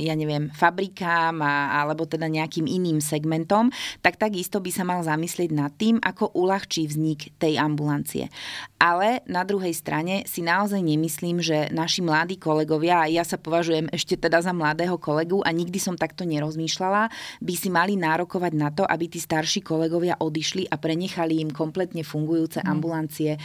ja 0.00 0.14
neviem, 0.16 0.48
fabrikám 0.48 1.44
alebo 1.44 2.08
teda 2.08 2.24
nejakým 2.24 2.64
iným 2.64 3.04
segmentom, 3.04 3.68
tak 4.00 4.16
takisto 4.16 4.64
by 4.64 4.70
sa 4.72 4.88
mal 4.88 5.04
zamyslieť 5.04 5.50
nad 5.52 5.68
tým, 5.76 6.00
ako 6.00 6.32
uľahčí 6.32 6.88
vznik 6.88 7.36
tej 7.36 7.60
ambulancie. 7.60 8.32
Ale 8.80 9.20
na 9.28 9.44
druhej 9.44 9.76
strane 9.76 10.24
si 10.24 10.40
naozaj 10.40 10.80
nemyslím, 10.80 11.44
že 11.44 11.68
naši 11.68 12.00
mladí 12.00 12.40
kolegovia, 12.40 13.04
a 13.04 13.10
ja 13.12 13.26
sa 13.28 13.36
považujem 13.36 13.92
ešte 13.92 14.16
teda 14.16 14.40
za 14.40 14.56
mladého 14.56 14.96
kolegu 14.96 15.44
a 15.44 15.52
nikdy 15.52 15.76
som 15.76 15.98
takto 15.98 16.24
nerozmýšľala, 16.24 17.12
by 17.44 17.54
si 17.58 17.68
mali 17.68 18.00
nárokovať 18.00 18.52
na 18.56 18.72
to, 18.72 18.88
aby 18.88 19.10
tí 19.10 19.20
starší 19.20 19.60
kolegovia 19.60 20.16
odišli 20.16 20.70
a 20.70 20.80
prenechali 20.80 21.44
im 21.44 21.52
kompletne 21.52 22.00
fungujúce 22.06 22.64
mhm. 22.64 22.68
ambulancie 22.70 23.36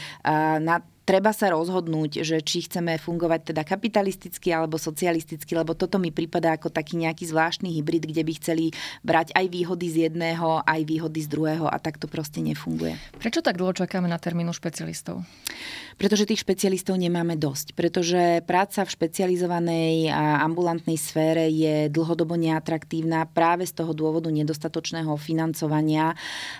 na 0.63 0.79
treba 1.03 1.35
sa 1.35 1.51
rozhodnúť, 1.51 2.23
že 2.23 2.39
či 2.39 2.65
chceme 2.65 2.95
fungovať 2.99 3.53
teda 3.53 3.61
kapitalisticky 3.67 4.51
alebo 4.51 4.79
socialisticky, 4.79 5.51
lebo 5.55 5.75
toto 5.75 5.99
mi 5.99 6.09
prípada 6.09 6.55
ako 6.55 6.71
taký 6.71 6.99
nejaký 6.99 7.27
zvláštny 7.29 7.69
hybrid, 7.79 8.07
kde 8.07 8.23
by 8.23 8.33
chceli 8.39 8.65
brať 9.03 9.35
aj 9.35 9.45
výhody 9.51 9.87
z 9.91 9.97
jedného, 10.09 10.63
aj 10.63 10.81
výhody 10.87 11.19
z 11.23 11.27
druhého 11.29 11.67
a 11.67 11.77
tak 11.77 11.99
to 11.99 12.07
proste 12.07 12.39
nefunguje. 12.39 12.95
Prečo 13.19 13.43
tak 13.43 13.59
dlho 13.59 13.75
čakáme 13.75 14.07
na 14.07 14.17
termínu 14.17 14.55
špecialistov? 14.55 15.21
Pretože 15.97 16.27
tých 16.27 16.41
špecialistov 16.43 16.97
nemáme 16.97 17.37
dosť. 17.37 17.77
Pretože 17.77 18.41
práca 18.43 18.83
v 18.83 18.93
špecializovanej 18.93 20.09
a 20.09 20.43
ambulantnej 20.43 20.97
sfére 20.97 21.47
je 21.49 21.87
dlhodobo 21.89 22.35
neatraktívna 22.35 23.25
práve 23.29 23.65
z 23.69 23.73
toho 23.77 23.93
dôvodu 23.95 24.29
nedostatočného 24.29 25.13
financovania 25.17 26.17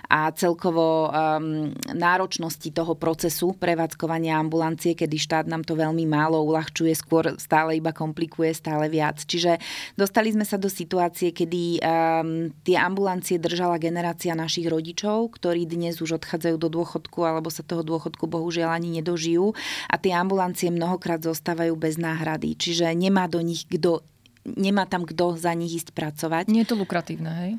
a 0.08 0.30
celkovo 0.32 1.10
um, 1.10 1.70
náročnosti 1.92 2.70
toho 2.70 2.94
procesu 2.94 3.52
prevádzkovania 3.56 4.38
ambulancie, 4.38 4.96
kedy 4.96 5.16
štát 5.18 5.46
nám 5.46 5.66
to 5.66 5.74
veľmi 5.78 6.06
málo 6.06 6.42
uľahčuje, 6.44 6.92
skôr 6.94 7.36
stále 7.36 7.78
iba 7.78 7.90
komplikuje 7.94 8.54
stále 8.54 8.86
viac. 8.88 9.22
Čiže 9.22 9.58
dostali 9.98 10.30
sme 10.30 10.46
sa 10.46 10.56
do 10.56 10.70
situácie, 10.70 11.34
kedy 11.34 11.80
um, 11.80 12.50
tie 12.62 12.76
ambulancie 12.78 13.36
držala 13.38 13.76
generácia 13.82 14.32
našich 14.38 14.70
rodičov, 14.70 15.34
ktorí 15.36 15.66
dnes 15.68 15.98
už 16.00 16.22
odchádzajú 16.22 16.56
do 16.56 16.68
dôchodku 16.70 17.20
alebo 17.24 17.50
sa 17.52 17.66
toho 17.66 17.82
dôchodku 17.84 18.26
bohužiaľ 18.26 18.76
ani 18.76 19.00
nedožijú 19.24 19.56
a 19.88 19.94
tie 19.96 20.12
ambulancie 20.12 20.68
mnohokrát 20.68 21.24
zostávajú 21.24 21.72
bez 21.80 21.96
náhrady. 21.96 22.52
Čiže 22.60 22.92
nemá 22.92 23.24
do 23.24 23.40
nich 23.40 23.64
kto 23.64 24.04
nemá 24.44 24.84
tam 24.84 25.08
kto 25.08 25.40
za 25.40 25.56
nich 25.56 25.72
ísť 25.72 25.96
pracovať. 25.96 26.52
Nie 26.52 26.68
je 26.68 26.76
to 26.76 26.76
lukratívne, 26.76 27.32
hej? 27.32 27.52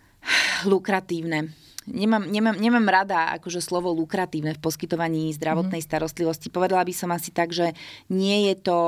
Lukratívne 0.72 1.52
nemám, 1.84 2.24
nemám, 2.24 2.56
nemám 2.56 2.88
rada 2.88 3.28
akože 3.36 3.60
slovo 3.60 3.92
lukratívne 3.92 4.56
v 4.56 4.62
poskytovaní 4.64 5.28
zdravotnej 5.36 5.84
mhm. 5.84 5.88
starostlivosti. 5.92 6.48
Povedala 6.48 6.80
by 6.80 6.94
som 6.96 7.12
asi 7.12 7.28
tak, 7.28 7.52
že 7.52 7.76
nie 8.08 8.48
je 8.48 8.54
to 8.56 8.78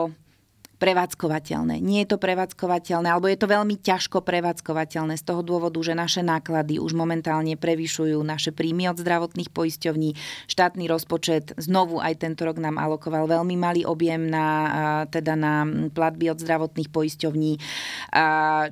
prevádzkovateľné. 0.77 1.81
Nie 1.81 2.05
je 2.05 2.13
to 2.13 2.19
prevádzkovateľné, 2.21 3.09
alebo 3.09 3.33
je 3.33 3.41
to 3.41 3.49
veľmi 3.49 3.81
ťažko 3.81 4.21
prevádzkovateľné 4.21 5.17
z 5.17 5.25
toho 5.25 5.41
dôvodu, 5.41 5.81
že 5.81 5.97
naše 5.97 6.21
náklady 6.21 6.77
už 6.77 6.93
momentálne 6.93 7.57
prevyšujú 7.57 8.21
naše 8.21 8.53
príjmy 8.53 8.93
od 8.93 9.01
zdravotných 9.01 9.49
poisťovní. 9.49 10.11
Štátny 10.53 10.85
rozpočet 10.85 11.57
znovu 11.57 11.97
aj 11.97 12.21
tento 12.21 12.45
rok 12.45 12.61
nám 12.61 12.77
alokoval 12.77 13.25
veľmi 13.25 13.57
malý 13.57 13.83
objem 13.89 14.29
na, 14.29 15.09
teda 15.09 15.33
na 15.33 15.65
platby 15.91 16.37
od 16.37 16.39
zdravotných 16.45 16.93
poisťovní. 16.93 17.53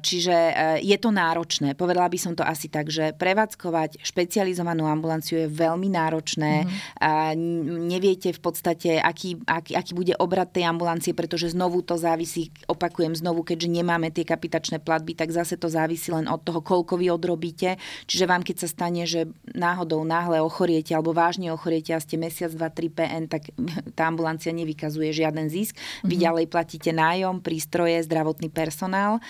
Čiže 0.04 0.36
e, 0.36 0.52
je 0.84 0.96
to 1.00 1.08
náročné. 1.08 1.72
Povedala 1.72 2.12
by 2.12 2.18
som 2.20 2.36
to 2.36 2.44
asi 2.44 2.68
tak, 2.68 2.92
že 2.92 3.16
prevádzkovať 3.16 4.04
špecializovanú 4.04 4.84
ambulanciu 4.84 5.40
je 5.40 5.48
veľmi 5.48 5.88
náročné. 5.88 6.68
Mm-hmm. 6.68 7.88
Neviete 7.88 8.36
v 8.36 8.40
podstate, 8.44 9.00
aký, 9.00 9.40
aký, 9.48 9.72
aký 9.72 9.92
bude 9.96 10.12
obrad 10.20 10.52
tej 10.52 10.68
ambulancie, 10.68 11.16
pretože 11.16 11.54
znovu 11.56 11.80
to 11.80 11.93
to 11.94 12.02
závisí, 12.02 12.50
opakujem 12.66 13.14
znovu, 13.14 13.46
keďže 13.46 13.70
nemáme 13.70 14.10
tie 14.10 14.26
kapitačné 14.26 14.82
platby, 14.82 15.14
tak 15.14 15.30
zase 15.30 15.54
to 15.54 15.70
závisí 15.70 16.10
len 16.10 16.26
od 16.26 16.42
toho, 16.42 16.58
koľko 16.58 16.98
vy 16.98 17.14
odrobíte. 17.14 17.78
Čiže 18.10 18.26
vám, 18.26 18.42
keď 18.42 18.66
sa 18.66 18.68
stane, 18.68 19.06
že 19.06 19.30
náhodou 19.54 20.02
náhle 20.02 20.42
ochoriete 20.42 20.90
alebo 20.90 21.14
vážne 21.14 21.54
ochoriete 21.54 21.94
a 21.94 22.02
ste 22.02 22.18
mesiac, 22.18 22.50
dva, 22.50 22.66
tri 22.74 22.90
PN, 22.90 23.30
tak 23.30 23.54
tá 23.96 24.10
ambulancia 24.10 24.50
nevykazuje 24.50 25.14
žiaden 25.14 25.46
zisk. 25.46 25.78
Mm-hmm. 25.78 26.08
Vy 26.10 26.14
mhm. 26.18 26.22
ďalej 26.26 26.46
platíte 26.50 26.90
nájom, 26.90 27.38
prístroje, 27.38 28.02
zdravotný 28.02 28.50
personál. 28.50 29.22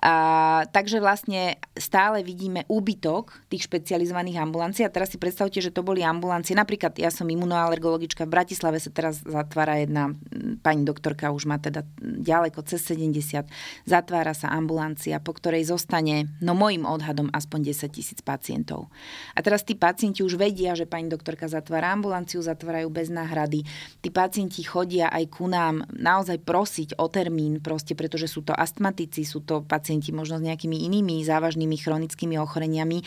A, 0.00 0.64
takže 0.72 1.04
vlastne 1.04 1.60
stále 1.76 2.24
vidíme 2.24 2.64
úbytok 2.72 3.44
tých 3.52 3.68
špecializovaných 3.68 4.40
ambulancií. 4.40 4.88
A 4.88 4.94
teraz 4.94 5.12
si 5.12 5.20
predstavte, 5.20 5.60
že 5.60 5.68
to 5.68 5.84
boli 5.84 6.00
ambulancie. 6.00 6.56
Napríklad 6.56 6.96
ja 6.96 7.12
som 7.12 7.28
imunoalergologička, 7.28 8.24
v 8.24 8.32
Bratislave 8.40 8.80
sa 8.80 8.88
teraz 8.88 9.20
zatvára 9.20 9.76
jedna 9.84 10.16
pani 10.64 10.86
doktorka, 10.86 11.34
už 11.34 11.44
má 11.44 11.60
teda 11.66 11.82
ďaleko 12.06 12.62
cez 12.62 12.86
70, 12.86 13.50
zatvára 13.84 14.32
sa 14.32 14.54
ambulancia, 14.54 15.18
po 15.18 15.34
ktorej 15.34 15.66
zostane, 15.66 16.30
no 16.38 16.54
môjim 16.54 16.86
odhadom, 16.86 17.26
aspoň 17.34 17.74
10 17.74 17.90
tisíc 17.90 18.18
pacientov. 18.22 18.86
A 19.34 19.42
teraz 19.42 19.66
tí 19.66 19.74
pacienti 19.74 20.22
už 20.22 20.38
vedia, 20.38 20.78
že 20.78 20.86
pani 20.86 21.10
doktorka 21.10 21.50
zatvára 21.50 21.90
ambulanciu, 21.90 22.38
zatvárajú 22.38 22.88
bez 22.88 23.10
náhrady. 23.10 23.66
Tí 23.98 24.08
pacienti 24.14 24.62
chodia 24.62 25.10
aj 25.10 25.24
ku 25.34 25.50
nám 25.50 25.82
naozaj 25.90 26.38
prosiť 26.46 26.88
o 27.02 27.10
termín, 27.10 27.58
proste 27.58 27.98
pretože 27.98 28.30
sú 28.30 28.46
to 28.46 28.54
astmatici, 28.54 29.26
sú 29.26 29.42
to 29.42 29.66
pacienti 29.66 30.14
možno 30.14 30.38
s 30.38 30.46
nejakými 30.46 30.86
inými 30.86 31.26
závažnými 31.26 31.74
chronickými 31.74 32.38
ochoreniami 32.38 33.02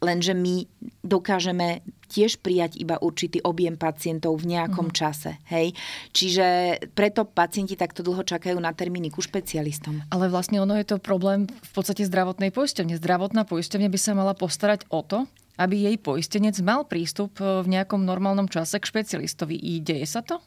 lenže 0.00 0.32
my 0.32 0.66
dokážeme 1.04 1.84
tiež 2.10 2.42
prijať 2.42 2.74
iba 2.82 2.98
určitý 2.98 3.38
objem 3.46 3.78
pacientov 3.78 4.42
v 4.42 4.58
nejakom 4.58 4.90
mm. 4.90 4.96
čase. 4.96 5.38
Hej? 5.46 5.78
Čiže 6.10 6.46
preto 6.90 7.22
pacienti 7.22 7.78
takto 7.78 8.02
dlho 8.02 8.26
čakajú 8.26 8.58
na 8.58 8.74
termíny 8.74 9.14
ku 9.14 9.22
špecialistom. 9.22 10.02
Ale 10.10 10.26
vlastne 10.26 10.58
ono 10.58 10.74
je 10.74 10.90
to 10.90 10.98
problém 10.98 11.46
v 11.46 11.70
podstate 11.70 12.02
zdravotnej 12.02 12.50
poisťovne. 12.50 12.98
Zdravotná 12.98 13.46
poisťovňa 13.46 13.88
by 13.88 13.98
sa 14.00 14.18
mala 14.18 14.34
postarať 14.34 14.90
o 14.90 15.06
to, 15.06 15.30
aby 15.60 15.86
jej 15.86 15.96
poistenec 16.00 16.56
mal 16.64 16.88
prístup 16.88 17.36
v 17.38 17.66
nejakom 17.68 18.00
normálnom 18.00 18.48
čase 18.48 18.80
k 18.80 18.88
špecialistovi. 18.88 19.54
I 19.60 19.84
deje 19.84 20.08
sa 20.08 20.24
to? 20.24 20.40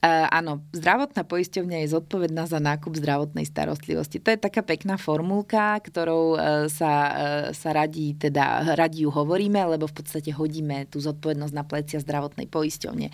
Uh, 0.00 0.24
áno, 0.32 0.64
zdravotná 0.72 1.28
poisťovňa 1.28 1.84
je 1.84 1.92
zodpovedná 1.92 2.48
za 2.48 2.56
nákup 2.56 2.96
zdravotnej 2.96 3.44
starostlivosti. 3.44 4.16
To 4.24 4.32
je 4.32 4.40
taká 4.40 4.64
pekná 4.64 4.96
formulka, 4.96 5.76
ktorou 5.76 6.40
uh, 6.40 6.72
sa, 6.72 6.92
uh, 7.12 7.12
sa 7.52 7.76
radí, 7.76 8.16
teda 8.16 8.72
radí 8.80 9.04
ju 9.04 9.12
hovoríme, 9.12 9.60
lebo 9.60 9.84
v 9.84 10.00
podstate 10.00 10.32
hodíme 10.32 10.88
tú 10.88 11.04
zodpovednosť 11.04 11.52
na 11.52 11.68
plecia 11.68 12.00
zdravotnej 12.00 12.48
poisťovne. 12.48 13.12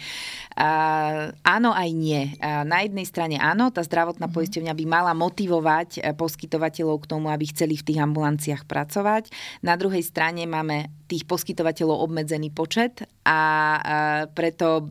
Uh, 0.55 1.35
áno 1.43 1.75
aj 1.75 1.91
nie. 1.91 2.39
Uh, 2.39 2.63
na 2.63 2.87
jednej 2.87 3.07
strane 3.11 3.35
áno, 3.43 3.75
tá 3.75 3.83
zdravotná 3.83 4.31
mm-hmm. 4.31 4.39
poisťovňa 4.39 4.73
by 4.79 4.85
mala 4.87 5.11
motivovať 5.11 6.15
poskytovateľov 6.15 7.03
k 7.03 7.11
tomu, 7.11 7.35
aby 7.35 7.51
chceli 7.51 7.75
v 7.75 7.83
tých 7.83 7.99
ambulanciách 7.99 8.63
pracovať. 8.63 9.35
Na 9.67 9.75
druhej 9.75 10.07
strane 10.07 10.47
máme 10.47 10.95
tých 11.11 11.27
poskytovateľov 11.27 12.07
obmedzený 12.07 12.55
počet 12.55 13.11
a 13.27 13.39
preto 14.35 14.87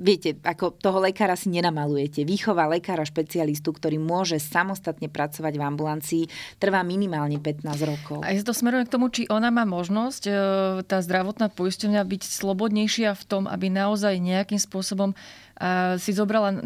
viete, 0.00 0.40
ako 0.40 0.72
toho 0.80 1.04
lekára 1.04 1.36
si 1.36 1.52
nenamalujete. 1.52 2.24
Výchova 2.24 2.64
lekára 2.66 3.04
špecialistu, 3.04 3.76
ktorý 3.76 4.00
môže 4.00 4.40
samostatne 4.40 5.12
pracovať 5.12 5.54
v 5.60 5.62
ambulancii, 5.62 6.24
trvá 6.56 6.80
minimálne 6.80 7.36
15 7.36 7.68
rokov. 7.84 8.18
A 8.24 8.32
ja 8.32 8.40
to 8.40 8.56
smerujem 8.56 8.88
k 8.88 8.94
tomu, 8.96 9.12
či 9.12 9.28
ona 9.28 9.52
má 9.52 9.68
možnosť, 9.68 10.22
e, 10.26 10.32
tá 10.88 10.98
zdravotná 11.04 11.52
poisťovňa, 11.52 12.00
byť 12.00 12.22
slobodnejšia 12.24 13.12
v 13.12 13.24
tom, 13.28 13.44
aby 13.44 13.68
naozaj 13.68 14.16
nejakým 14.16 14.58
spôsobom 14.58 15.12
si 16.00 16.16
zobrala 16.16 16.56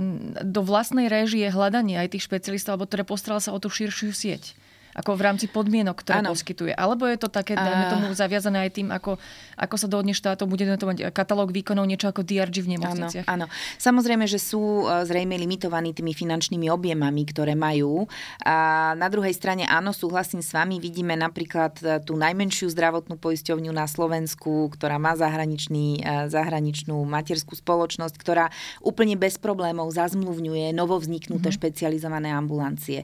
do 0.46 0.62
vlastnej 0.62 1.10
réžie 1.10 1.50
hľadanie 1.50 1.98
aj 1.98 2.14
tých 2.14 2.30
špecialistov, 2.30 2.78
alebo 2.78 2.86
teda 2.86 3.02
postarala 3.02 3.42
sa 3.42 3.50
o 3.50 3.58
tú 3.58 3.66
širšiu 3.66 4.14
sieť 4.14 4.54
ako 4.94 5.18
v 5.18 5.22
rámci 5.26 5.46
podmienok, 5.50 6.06
ktoré 6.06 6.22
ano. 6.22 6.30
poskytuje. 6.30 6.70
Alebo 6.70 7.10
je 7.10 7.18
to 7.18 7.26
také, 7.26 7.58
dajme 7.58 7.84
tomu, 7.90 8.06
zaviazané 8.14 8.70
aj 8.70 8.70
tým, 8.70 8.88
ako, 8.94 9.18
ako 9.58 9.74
sa 9.74 9.86
dohodne 9.90 10.14
štátov, 10.14 10.46
bude 10.46 10.62
to 10.78 10.86
mať 10.86 11.10
katalóg 11.10 11.50
výkonov, 11.50 11.84
niečo 11.90 12.06
ako 12.06 12.22
DRG 12.22 12.62
v 12.62 12.78
nemocniciach. 12.78 13.26
Áno, 13.26 13.50
áno. 13.50 13.54
Samozrejme, 13.82 14.30
že 14.30 14.38
sú 14.38 14.86
e, 14.86 15.02
zrejme 15.02 15.34
limitovaní 15.34 15.90
tými 15.90 16.14
finančnými 16.14 16.70
objemami, 16.70 17.22
ktoré 17.26 17.58
majú. 17.58 18.06
A 18.46 18.94
na 18.94 19.10
druhej 19.10 19.34
strane, 19.34 19.66
áno, 19.66 19.90
súhlasím 19.90 20.40
s 20.40 20.54
vami, 20.54 20.78
vidíme 20.78 21.18
napríklad 21.18 21.74
e, 21.82 21.98
tú 22.06 22.14
najmenšiu 22.14 22.70
zdravotnú 22.70 23.18
poisťovňu 23.18 23.74
na 23.74 23.90
Slovensku, 23.90 24.70
ktorá 24.78 25.02
má 25.02 25.18
zahraničný, 25.18 26.00
e, 26.00 26.30
zahraničnú 26.30 27.02
materskú 27.02 27.58
spoločnosť, 27.58 28.14
ktorá 28.14 28.54
úplne 28.78 29.18
bez 29.18 29.42
problémov 29.42 29.90
zazmluvňuje 29.90 30.70
novovzniknuté 30.70 31.50
mm-hmm. 31.50 31.58
špecializované 31.58 32.30
ambulancie 32.30 33.02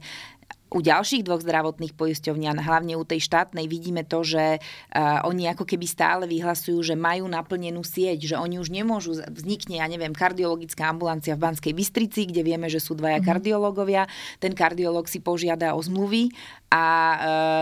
u 0.70 0.78
ďalších 0.78 1.26
dvoch 1.26 1.42
zdravotných 1.42 1.98
poisťovní 1.98 2.46
a 2.46 2.54
hlavne 2.54 2.94
u 2.94 3.02
tej 3.02 3.26
štátnej 3.26 3.66
vidíme 3.66 4.06
to, 4.06 4.22
že 4.22 4.62
uh, 4.62 5.26
oni 5.26 5.50
ako 5.50 5.66
keby 5.66 5.86
stále 5.86 6.24
vyhlasujú, 6.30 6.78
že 6.86 6.94
majú 6.94 7.26
naplnenú 7.26 7.82
sieť, 7.82 8.34
že 8.34 8.36
oni 8.38 8.62
už 8.62 8.70
nemôžu, 8.70 9.18
vznikne, 9.26 9.82
ja 9.82 9.86
neviem, 9.90 10.14
kardiologická 10.14 10.86
ambulancia 10.86 11.34
v 11.34 11.42
Banskej 11.50 11.74
Bystrici, 11.74 12.30
kde 12.30 12.46
vieme, 12.46 12.70
že 12.70 12.78
sú 12.78 12.94
dvaja 12.94 13.18
mm-hmm. 13.18 13.28
kardiológovia, 13.28 14.06
ten 14.38 14.54
kardiolog 14.54 15.10
si 15.10 15.18
požiada 15.18 15.74
o 15.74 15.80
zmluvy 15.82 16.30
a 16.70 16.84
e, 16.86 17.16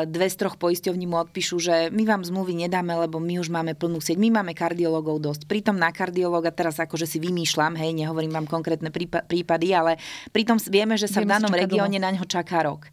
dve 0.05 0.29
z 0.29 0.37
troch 0.37 0.61
poisťovní 0.61 1.09
mu 1.09 1.17
odpíšu, 1.25 1.57
že 1.57 1.75
my 1.89 2.05
vám 2.05 2.29
zmluvy 2.29 2.69
nedáme, 2.69 2.93
lebo 2.93 3.17
my 3.17 3.41
už 3.41 3.49
máme 3.49 3.73
plnú 3.73 4.05
sieť, 4.05 4.21
my 4.21 4.29
máme 4.29 4.53
kardiologov 4.53 5.25
dosť. 5.25 5.49
Pritom 5.49 5.81
na 5.81 5.89
kardiologa 5.89 6.53
teraz 6.53 6.77
akože 6.77 7.09
si 7.09 7.17
vymýšľam, 7.17 7.73
hej, 7.81 7.97
nehovorím 7.97 8.37
vám 8.37 8.45
konkrétne 8.45 8.93
prípady, 8.93 9.73
ale 9.73 9.97
pritom 10.29 10.61
vieme, 10.69 11.01
že 11.01 11.09
sa 11.09 11.25
vieme, 11.25 11.33
v 11.33 11.35
danom 11.41 11.57
regióne 11.57 11.97
na 11.97 12.13
ňo 12.13 12.29
čaká 12.29 12.61
rok. 12.61 12.93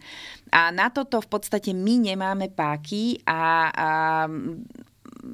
A 0.56 0.72
na 0.72 0.88
toto 0.88 1.20
v 1.20 1.28
podstate 1.28 1.76
my 1.76 2.00
nemáme 2.00 2.48
páky 2.48 3.20
a, 3.28 3.68
a 3.76 3.90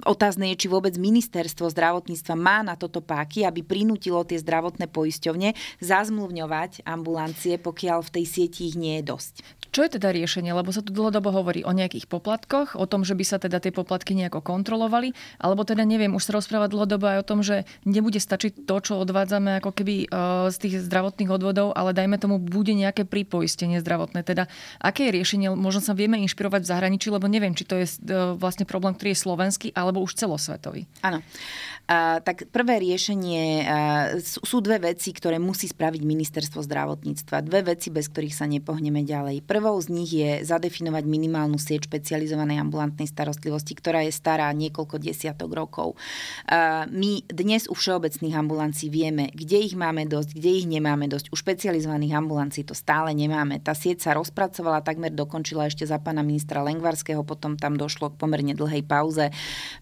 otázne 0.08 0.50
je, 0.54 0.66
či 0.66 0.68
vôbec 0.72 0.96
ministerstvo 0.96 1.68
zdravotníctva 1.70 2.34
má 2.34 2.64
na 2.64 2.80
toto 2.80 3.04
páky, 3.04 3.44
aby 3.44 3.62
prinútilo 3.62 4.24
tie 4.24 4.40
zdravotné 4.40 4.88
poisťovne 4.88 5.54
zazmluvňovať 5.84 6.88
ambulancie, 6.88 7.60
pokiaľ 7.60 8.02
v 8.08 8.14
tej 8.18 8.26
sieti 8.26 8.72
ich 8.72 8.78
nie 8.80 8.98
je 9.02 9.14
dosť. 9.14 9.36
Čo 9.72 9.88
je 9.88 9.96
teda 9.96 10.12
riešenie? 10.12 10.52
Lebo 10.52 10.76
sa 10.76 10.84
tu 10.84 10.92
dlhodobo 10.92 11.32
hovorí 11.32 11.64
o 11.64 11.72
nejakých 11.72 12.12
poplatkoch, 12.12 12.76
o 12.76 12.84
tom, 12.84 13.08
že 13.08 13.16
by 13.16 13.24
sa 13.24 13.40
teda 13.40 13.64
tie 13.64 13.72
poplatky 13.72 14.12
nejako 14.12 14.44
kontrolovali, 14.44 15.16
alebo 15.40 15.64
teda 15.64 15.88
neviem, 15.88 16.12
už 16.12 16.28
sa 16.28 16.36
rozpráva 16.36 16.68
dlhodobo 16.68 17.08
aj 17.08 17.18
o 17.24 17.28
tom, 17.28 17.40
že 17.40 17.64
nebude 17.88 18.20
stačiť 18.20 18.68
to, 18.68 18.76
čo 18.84 19.00
odvádzame 19.00 19.64
ako 19.64 19.72
keby 19.72 20.12
uh, 20.12 20.52
z 20.52 20.58
tých 20.60 20.76
zdravotných 20.84 21.32
odvodov, 21.32 21.72
ale 21.72 21.96
dajme 21.96 22.20
tomu, 22.20 22.36
bude 22.36 22.76
nejaké 22.76 23.08
pripoistenie 23.08 23.80
zdravotné. 23.80 24.28
Teda 24.28 24.52
aké 24.84 25.08
je 25.08 25.16
riešenie? 25.24 25.48
Možno 25.56 25.80
sa 25.80 25.96
vieme 25.96 26.20
inšpirovať 26.20 26.68
v 26.68 26.72
zahraničí, 26.72 27.08
lebo 27.08 27.32
neviem, 27.32 27.56
či 27.56 27.64
to 27.64 27.80
je 27.80 27.88
uh, 27.88 28.36
vlastne 28.36 28.68
problém, 28.68 28.92
ktorý 28.92 29.16
je 29.16 29.24
slovenský, 29.24 29.68
alebo 29.72 30.04
už 30.04 30.20
celosvetový. 30.20 30.84
Áno. 31.00 31.24
Tak 31.92 32.48
prvé 32.56 32.80
riešenie 32.80 33.68
sú, 34.24 34.64
dve 34.64 34.96
veci, 34.96 35.12
ktoré 35.12 35.44
musí 35.44 35.68
spraviť 35.68 36.00
ministerstvo 36.08 36.64
zdravotníctva. 36.64 37.44
Dve 37.44 37.76
veci, 37.76 37.92
bez 37.92 38.08
ktorých 38.08 38.32
sa 38.32 38.48
nepohneme 38.48 39.04
ďalej. 39.04 39.44
Prvou 39.44 39.76
z 39.84 39.92
nich 39.92 40.08
je 40.16 40.40
zadefinovať 40.48 41.04
minimálnu 41.04 41.60
sieť 41.60 41.92
špecializovanej 41.92 42.64
ambulantnej 42.64 43.12
starostlivosti, 43.12 43.76
ktorá 43.76 44.08
je 44.08 44.16
stará 44.16 44.48
niekoľko 44.56 45.04
desiatok 45.04 45.52
rokov. 45.52 46.00
My 46.88 47.28
dnes 47.28 47.68
u 47.68 47.76
všeobecných 47.76 48.40
ambulancií 48.40 48.88
vieme, 48.88 49.28
kde 49.36 49.60
ich 49.60 49.76
máme 49.76 50.08
dosť, 50.08 50.40
kde 50.40 50.64
ich 50.64 50.72
nemáme 50.72 51.12
dosť. 51.12 51.28
U 51.28 51.36
špecializovaných 51.36 52.16
ambulancií 52.16 52.64
to 52.64 52.72
stále 52.72 53.12
nemáme. 53.12 53.60
Tá 53.60 53.76
sieť 53.76 54.08
sa 54.08 54.16
rozpracovala, 54.16 54.80
takmer 54.80 55.12
dokončila 55.12 55.68
ešte 55.68 55.84
za 55.84 56.00
pána 56.00 56.24
ministra 56.24 56.64
Lengvarského, 56.64 57.28
potom 57.28 57.60
tam 57.60 57.76
došlo 57.76 58.16
k 58.16 58.20
pomerne 58.22 58.56
dlhej 58.56 58.88
pauze. 58.88 59.28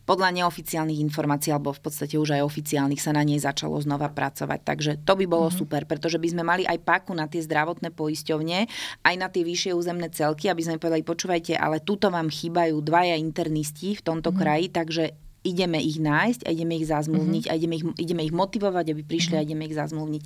Podľa 0.09 0.41
neoficiálnych 0.41 0.97
informácií, 1.05 1.53
alebo 1.53 1.69
v 1.69 1.85
podstate 1.85 1.97
už 2.05 2.39
aj 2.39 2.45
oficiálnych, 2.45 3.01
sa 3.01 3.11
na 3.11 3.25
nej 3.25 3.41
začalo 3.41 3.75
znova 3.81 4.07
pracovať. 4.13 4.59
Takže 4.63 4.91
to 5.03 5.17
by 5.17 5.25
bolo 5.25 5.49
mm-hmm. 5.49 5.59
super, 5.59 5.81
pretože 5.89 6.21
by 6.21 6.27
sme 6.29 6.43
mali 6.45 6.63
aj 6.63 6.79
paku 6.85 7.11
na 7.17 7.25
tie 7.25 7.43
zdravotné 7.43 7.91
poisťovne, 7.91 8.59
aj 9.03 9.15
na 9.17 9.27
tie 9.27 9.43
vyššie 9.43 9.73
územné 9.73 10.07
celky, 10.13 10.47
aby 10.47 10.61
sme 10.61 10.77
povedali, 10.77 11.03
počúvajte, 11.03 11.57
ale 11.57 11.81
tuto 11.81 12.13
vám 12.13 12.29
chýbajú 12.29 12.79
dvaja 12.79 13.17
internisti 13.17 13.97
v 13.97 14.05
tomto 14.05 14.29
mm-hmm. 14.29 14.39
kraji, 14.39 14.67
takže 14.69 15.03
ideme 15.43 15.79
ich 15.79 15.97
nájsť 16.03 16.45
a 16.45 16.49
ideme 16.51 16.75
ich 16.75 16.87
zazmluvniť 16.91 17.43
mm-hmm. 17.47 17.55
a 17.55 17.59
ideme 17.59 17.75
ich, 17.79 17.85
ideme 17.95 18.21
ich 18.27 18.35
motivovať, 18.35 18.85
aby 18.91 19.01
prišli 19.07 19.39
mm-hmm. 19.39 19.43
a 19.43 19.47
ideme 19.47 19.63
ich 19.67 19.75
zazmluvniť. 19.75 20.23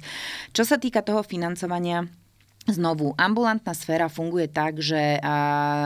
Čo 0.51 0.63
sa 0.65 0.77
týka 0.81 1.05
toho 1.05 1.21
financovania, 1.21 2.09
Znovu, 2.63 3.11
ambulantná 3.19 3.75
sféra 3.75 4.07
funguje 4.07 4.47
tak, 4.47 4.79
že 4.79 5.19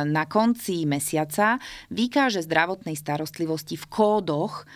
na 0.06 0.30
konci 0.30 0.86
mesiaca 0.86 1.58
vykáže 1.90 2.46
zdravotnej 2.46 2.94
starostlivosti 2.94 3.74
v 3.74 3.86
kódoch, 3.90 4.70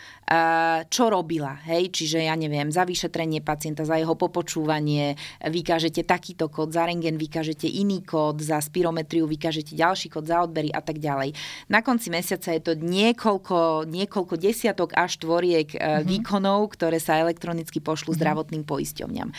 čo 0.90 1.04
robila. 1.14 1.62
Hej? 1.68 1.94
Čiže 1.94 2.26
ja 2.26 2.34
neviem, 2.34 2.74
za 2.74 2.90
vyšetrenie 2.90 3.46
pacienta, 3.46 3.86
za 3.86 4.02
jeho 4.02 4.18
popočúvanie 4.18 5.14
vykážete 5.46 6.02
takýto 6.02 6.50
kód, 6.50 6.74
za 6.74 6.90
rengen 6.90 7.22
vykážete 7.22 7.70
iný 7.70 8.02
kód, 8.02 8.42
za 8.42 8.58
spirometriu 8.64 9.30
vykážete 9.30 9.78
ďalší 9.78 10.10
kód, 10.10 10.26
za 10.26 10.42
odbery 10.42 10.74
a 10.74 10.82
tak 10.82 10.98
ďalej. 10.98 11.38
Na 11.70 11.86
konci 11.86 12.10
mesiaca 12.10 12.50
je 12.50 12.64
to 12.66 12.74
niekoľko, 12.82 13.86
niekoľko 13.86 14.42
desiatok 14.42 14.98
až 14.98 15.22
tvoriek 15.22 15.70
mm-hmm. 15.70 16.08
výkonov, 16.08 16.74
ktoré 16.74 16.98
sa 16.98 17.22
elektronicky 17.22 17.78
pošlú 17.78 18.16
mm-hmm. 18.16 18.24
zdravotným 18.26 18.64
poisťovňam. 18.66 19.30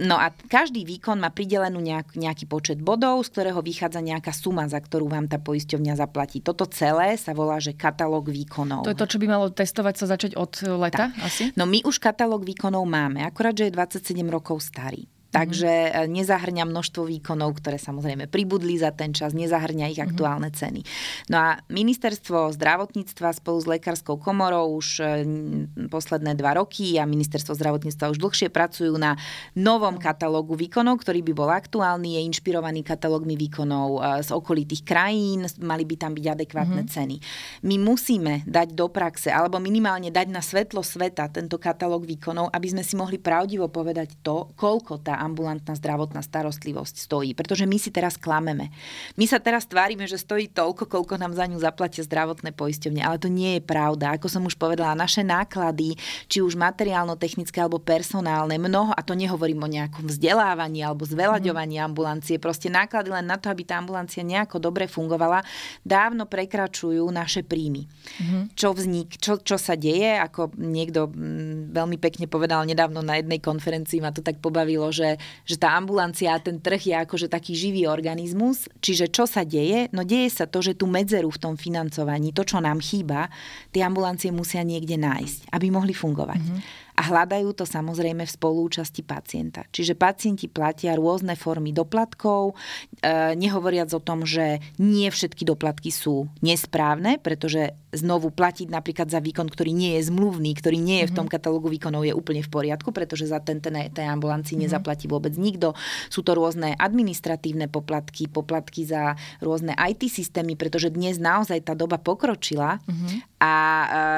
No 0.00 0.16
a 0.16 0.32
každý 0.32 0.88
výkon 0.88 1.20
má 1.20 1.28
pridelenú 1.28 1.76
nejak, 1.76 2.16
nejaký 2.16 2.48
počet 2.48 2.80
bodov, 2.80 3.28
z 3.28 3.36
ktorého 3.36 3.60
vychádza 3.60 4.00
nejaká 4.00 4.32
suma, 4.32 4.64
za 4.64 4.80
ktorú 4.80 5.04
vám 5.12 5.28
tá 5.28 5.36
poisťovňa 5.36 6.00
zaplatí. 6.00 6.40
Toto 6.40 6.64
celé 6.64 7.20
sa 7.20 7.36
volá, 7.36 7.60
že 7.60 7.76
katalóg 7.76 8.32
výkonov. 8.32 8.88
To 8.88 8.92
je 8.92 8.96
to, 8.96 9.10
čo 9.12 9.20
by 9.20 9.26
malo 9.28 9.52
testovať 9.52 9.94
sa 10.00 10.06
začať 10.16 10.32
od 10.40 10.64
leta 10.80 11.12
tak. 11.12 11.20
asi? 11.20 11.52
No 11.60 11.68
my 11.68 11.84
už 11.84 12.00
katalóg 12.00 12.40
výkonov 12.48 12.88
máme, 12.88 13.20
akorát, 13.20 13.52
že 13.52 13.68
je 13.68 13.76
27 13.76 14.16
rokov 14.32 14.64
starý. 14.64 15.11
Takže 15.32 15.72
e, 15.88 15.90
nezahrňa 16.12 16.68
množstvo 16.68 17.08
výkonov, 17.08 17.56
ktoré 17.56 17.80
samozrejme 17.80 18.28
pribudli 18.28 18.76
za 18.76 18.92
ten 18.92 19.16
čas, 19.16 19.32
nezahrňa 19.32 19.88
ich 19.88 19.98
mhm. 19.98 20.06
aktuálne 20.12 20.52
ceny. 20.52 20.84
No 21.32 21.36
a 21.40 21.48
ministerstvo 21.72 22.52
zdravotníctva 22.52 23.32
spolu 23.32 23.58
s 23.64 23.66
lekárskou 23.66 24.20
komorou 24.20 24.76
už 24.76 25.00
e, 25.00 25.04
posledné 25.88 26.36
dva 26.36 26.60
roky 26.60 27.00
a 27.00 27.08
ministerstvo 27.08 27.56
zdravotníctva 27.56 28.12
už 28.12 28.20
dlhšie 28.20 28.52
pracujú 28.52 28.92
na 29.00 29.16
novom 29.56 29.96
katalógu 29.96 30.52
výkonov, 30.52 31.00
ktorý 31.00 31.24
by 31.24 31.32
bol 31.32 31.48
aktuálny, 31.48 32.20
je 32.20 32.28
inšpirovaný 32.28 32.84
katalógmi 32.84 33.32
výkonov 33.40 33.88
e, 33.96 34.00
z 34.20 34.30
okolitých 34.36 34.84
krajín, 34.84 35.48
mali 35.64 35.88
by 35.88 35.96
tam 35.96 36.12
byť 36.12 36.26
adekvátne 36.28 36.84
mm-hmm. 36.84 36.92
ceny. 36.92 37.16
My 37.64 37.80
musíme 37.80 38.44
dať 38.44 38.76
do 38.76 38.92
praxe, 38.92 39.32
alebo 39.32 39.56
minimálne 39.56 40.12
dať 40.12 40.28
na 40.28 40.44
svetlo 40.44 40.84
sveta 40.84 41.32
tento 41.32 41.56
katalóg 41.56 42.04
výkonov, 42.04 42.52
aby 42.52 42.68
sme 42.68 42.84
si 42.84 43.00
mohli 43.00 43.16
pravdivo 43.16 43.72
povedať 43.72 44.20
to, 44.20 44.52
koľko 44.60 45.00
tá 45.00 45.21
ambulantná 45.22 45.78
zdravotná 45.78 46.20
starostlivosť 46.20 47.06
stojí. 47.06 47.32
Pretože 47.32 47.64
my 47.64 47.78
si 47.78 47.94
teraz 47.94 48.18
klameme. 48.18 48.74
My 49.14 49.24
sa 49.30 49.38
teraz 49.38 49.64
tvárime, 49.70 50.04
že 50.10 50.18
stojí 50.18 50.50
toľko, 50.50 50.90
koľko 50.90 51.14
nám 51.16 51.32
za 51.32 51.46
ňu 51.46 51.58
zaplatia 51.62 52.02
zdravotné 52.02 52.50
poisťovne, 52.52 53.00
ale 53.00 53.16
to 53.22 53.30
nie 53.30 53.58
je 53.58 53.62
pravda. 53.62 54.18
Ako 54.18 54.26
som 54.26 54.42
už 54.44 54.58
povedala, 54.58 54.98
naše 54.98 55.22
náklady, 55.22 55.94
či 56.26 56.42
už 56.42 56.58
materiálno-technické 56.58 57.62
alebo 57.62 57.78
personálne, 57.78 58.58
mnoho, 58.58 58.90
a 58.92 59.00
to 59.00 59.14
nehovorím 59.14 59.64
o 59.64 59.70
nejakom 59.70 60.10
vzdelávaní 60.10 60.82
alebo 60.82 61.06
zvelaďovaní 61.06 61.78
mm. 61.78 61.84
ambulancie, 61.86 62.36
proste 62.42 62.68
náklady 62.68 63.14
len 63.14 63.26
na 63.26 63.38
to, 63.38 63.48
aby 63.48 63.62
tá 63.62 63.78
ambulancia 63.78 64.26
nejako 64.26 64.58
dobre 64.58 64.86
fungovala, 64.86 65.44
dávno 65.82 66.26
prekračujú 66.26 67.04
naše 67.10 67.46
príjmy. 67.46 67.86
Mm. 68.18 68.42
Čo 68.54 68.74
vznik, 68.74 69.18
čo, 69.18 69.38
čo 69.40 69.56
sa 69.58 69.74
deje, 69.78 70.18
ako 70.18 70.54
niekto 70.56 71.10
mm, 71.10 71.74
veľmi 71.74 71.96
pekne 71.98 72.26
povedal 72.30 72.64
nedávno 72.64 73.04
na 73.04 73.18
jednej 73.18 73.38
konferencii, 73.42 74.00
ma 74.00 74.14
to 74.14 74.24
tak 74.24 74.38
pobavilo, 74.38 74.88
že 74.94 75.11
že, 75.46 75.56
tá 75.56 75.74
ambulancia 75.74 76.34
a 76.34 76.42
ten 76.42 76.60
trh 76.60 76.92
je 76.92 76.94
akože 76.94 77.26
taký 77.28 77.56
živý 77.56 77.88
organizmus. 77.88 78.68
Čiže 78.80 79.10
čo 79.10 79.24
sa 79.24 79.42
deje? 79.42 79.88
No 79.90 80.04
deje 80.04 80.28
sa 80.32 80.44
to, 80.46 80.60
že 80.60 80.76
tú 80.76 80.86
medzeru 80.86 81.32
v 81.32 81.40
tom 81.40 81.54
financovaní, 81.56 82.30
to, 82.30 82.44
čo 82.46 82.60
nám 82.60 82.78
chýba, 82.78 83.32
tie 83.72 83.82
ambulancie 83.82 84.30
musia 84.30 84.62
niekde 84.62 84.96
nájsť, 85.00 85.52
aby 85.52 85.66
mohli 85.72 85.92
fungovať. 85.96 86.42
Mm-hmm. 86.42 86.90
A 86.92 87.02
hľadajú 87.08 87.56
to 87.56 87.64
samozrejme 87.64 88.28
v 88.28 88.34
spolúčasti 88.36 89.00
pacienta. 89.00 89.64
Čiže 89.72 89.96
pacienti 89.96 90.44
platia 90.44 90.92
rôzne 90.92 91.34
formy 91.40 91.72
doplatkov, 91.72 92.52
e, 92.52 93.32
nehovoriac 93.32 93.88
o 93.96 94.04
tom, 94.04 94.28
že 94.28 94.60
nie 94.76 95.08
všetky 95.08 95.48
doplatky 95.48 95.88
sú 95.88 96.28
nesprávne, 96.44 97.16
pretože 97.16 97.72
znovu 97.92 98.32
platiť 98.32 98.72
napríklad 98.72 99.12
za 99.12 99.20
výkon, 99.20 99.52
ktorý 99.52 99.76
nie 99.76 100.00
je 100.00 100.08
zmluvný, 100.08 100.56
ktorý 100.56 100.80
nie 100.80 101.04
je 101.04 101.12
v 101.12 101.16
tom 101.22 101.28
mhm. 101.28 101.32
katalógu 101.36 101.68
výkonov, 101.68 102.08
je 102.08 102.16
úplne 102.16 102.40
v 102.40 102.48
poriadku, 102.48 102.88
pretože 102.90 103.28
za 103.28 103.38
ten, 103.44 103.60
ten, 103.60 103.76
tej 103.92 104.08
ambulancii 104.08 104.56
mm-hmm. 104.56 104.72
nezaplatí 104.72 105.06
vôbec 105.06 105.36
nikto. 105.36 105.76
Sú 106.08 106.24
to 106.24 106.32
rôzne 106.32 106.72
administratívne 106.80 107.68
poplatky, 107.68 108.32
poplatky 108.32 108.88
za 108.88 109.20
rôzne 109.44 109.76
IT 109.76 110.08
systémy, 110.08 110.56
pretože 110.56 110.88
dnes 110.88 111.20
naozaj 111.20 111.68
tá 111.68 111.76
doba 111.76 112.00
pokročila 112.00 112.80
mm-hmm. 112.80 113.40
a 113.44 113.52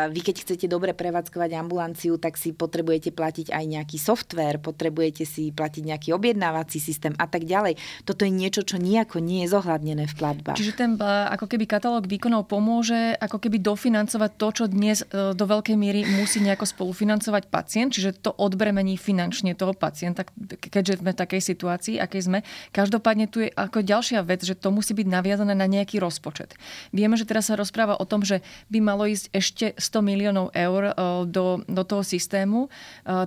vy 0.09 0.20
keď 0.22 0.47
chcete 0.47 0.66
dobre 0.70 0.95
prevádzkovať 0.95 1.51
ambulanciu, 1.59 2.14
tak 2.22 2.39
si 2.39 2.55
potrebujete 2.55 3.11
platiť 3.11 3.51
aj 3.51 3.64
nejaký 3.66 3.99
software, 3.99 4.62
potrebujete 4.62 5.27
si 5.27 5.51
platiť 5.51 5.83
nejaký 5.83 6.09
objednávací 6.14 6.79
systém 6.79 7.12
a 7.18 7.27
tak 7.27 7.43
ďalej. 7.49 7.75
Toto 8.07 8.22
je 8.22 8.33
niečo, 8.33 8.62
čo 8.62 8.79
nejako 8.79 9.18
nie 9.18 9.43
je 9.45 9.53
zohľadnené 9.53 10.07
v 10.07 10.14
platbách. 10.14 10.59
Čiže 10.61 10.79
ten 10.79 10.91
ako 11.05 11.51
keby 11.51 11.64
katalóg 11.66 12.07
výkonov 12.07 12.47
pomôže 12.47 13.16
ako 13.18 13.41
keby 13.41 13.63
dofinancovať 13.64 14.30
to, 14.36 14.48
čo 14.52 14.64
dnes 14.68 15.00
e, 15.08 15.32
do 15.32 15.44
veľkej 15.48 15.72
miery 15.80 16.04
musí 16.04 16.44
nejako 16.44 16.68
spolufinancovať 16.68 17.48
pacient, 17.48 17.96
čiže 17.96 18.20
to 18.20 18.36
odbremení 18.36 19.00
finančne 19.00 19.56
toho 19.56 19.72
pacienta, 19.72 20.28
keďže 20.60 21.00
sme 21.00 21.16
v 21.16 21.20
takej 21.24 21.40
situácii, 21.40 21.94
akej 21.96 22.22
sme. 22.28 22.38
Každopádne 22.76 23.26
tu 23.32 23.40
je 23.40 23.48
ako 23.48 23.80
ďalšia 23.80 24.20
vec, 24.20 24.44
že 24.44 24.52
to 24.52 24.68
musí 24.68 24.92
byť 24.92 25.08
naviazané 25.08 25.56
na 25.56 25.64
nejaký 25.64 25.96
rozpočet. 25.96 26.52
Vieme, 26.92 27.16
že 27.16 27.24
teraz 27.24 27.48
sa 27.48 27.56
rozpráva 27.56 27.96
o 27.96 28.04
tom, 28.04 28.20
že 28.20 28.44
by 28.68 28.84
malo 28.84 29.08
ísť 29.08 29.32
ešte 29.32 29.66
100 29.80 30.04
miliónov 30.04 30.52
eur 30.52 30.92
e, 30.92 30.92
do, 31.24 31.64
do 31.64 31.82
toho 31.88 32.04
systému 32.04 32.68
e, 32.68 32.70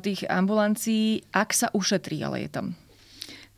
tých 0.05 0.29
ambulancií, 0.29 1.25
ak 1.33 1.49
sa 1.57 1.67
ušetrí, 1.73 2.21
ale 2.21 2.45
je 2.45 2.51
tam. 2.53 2.67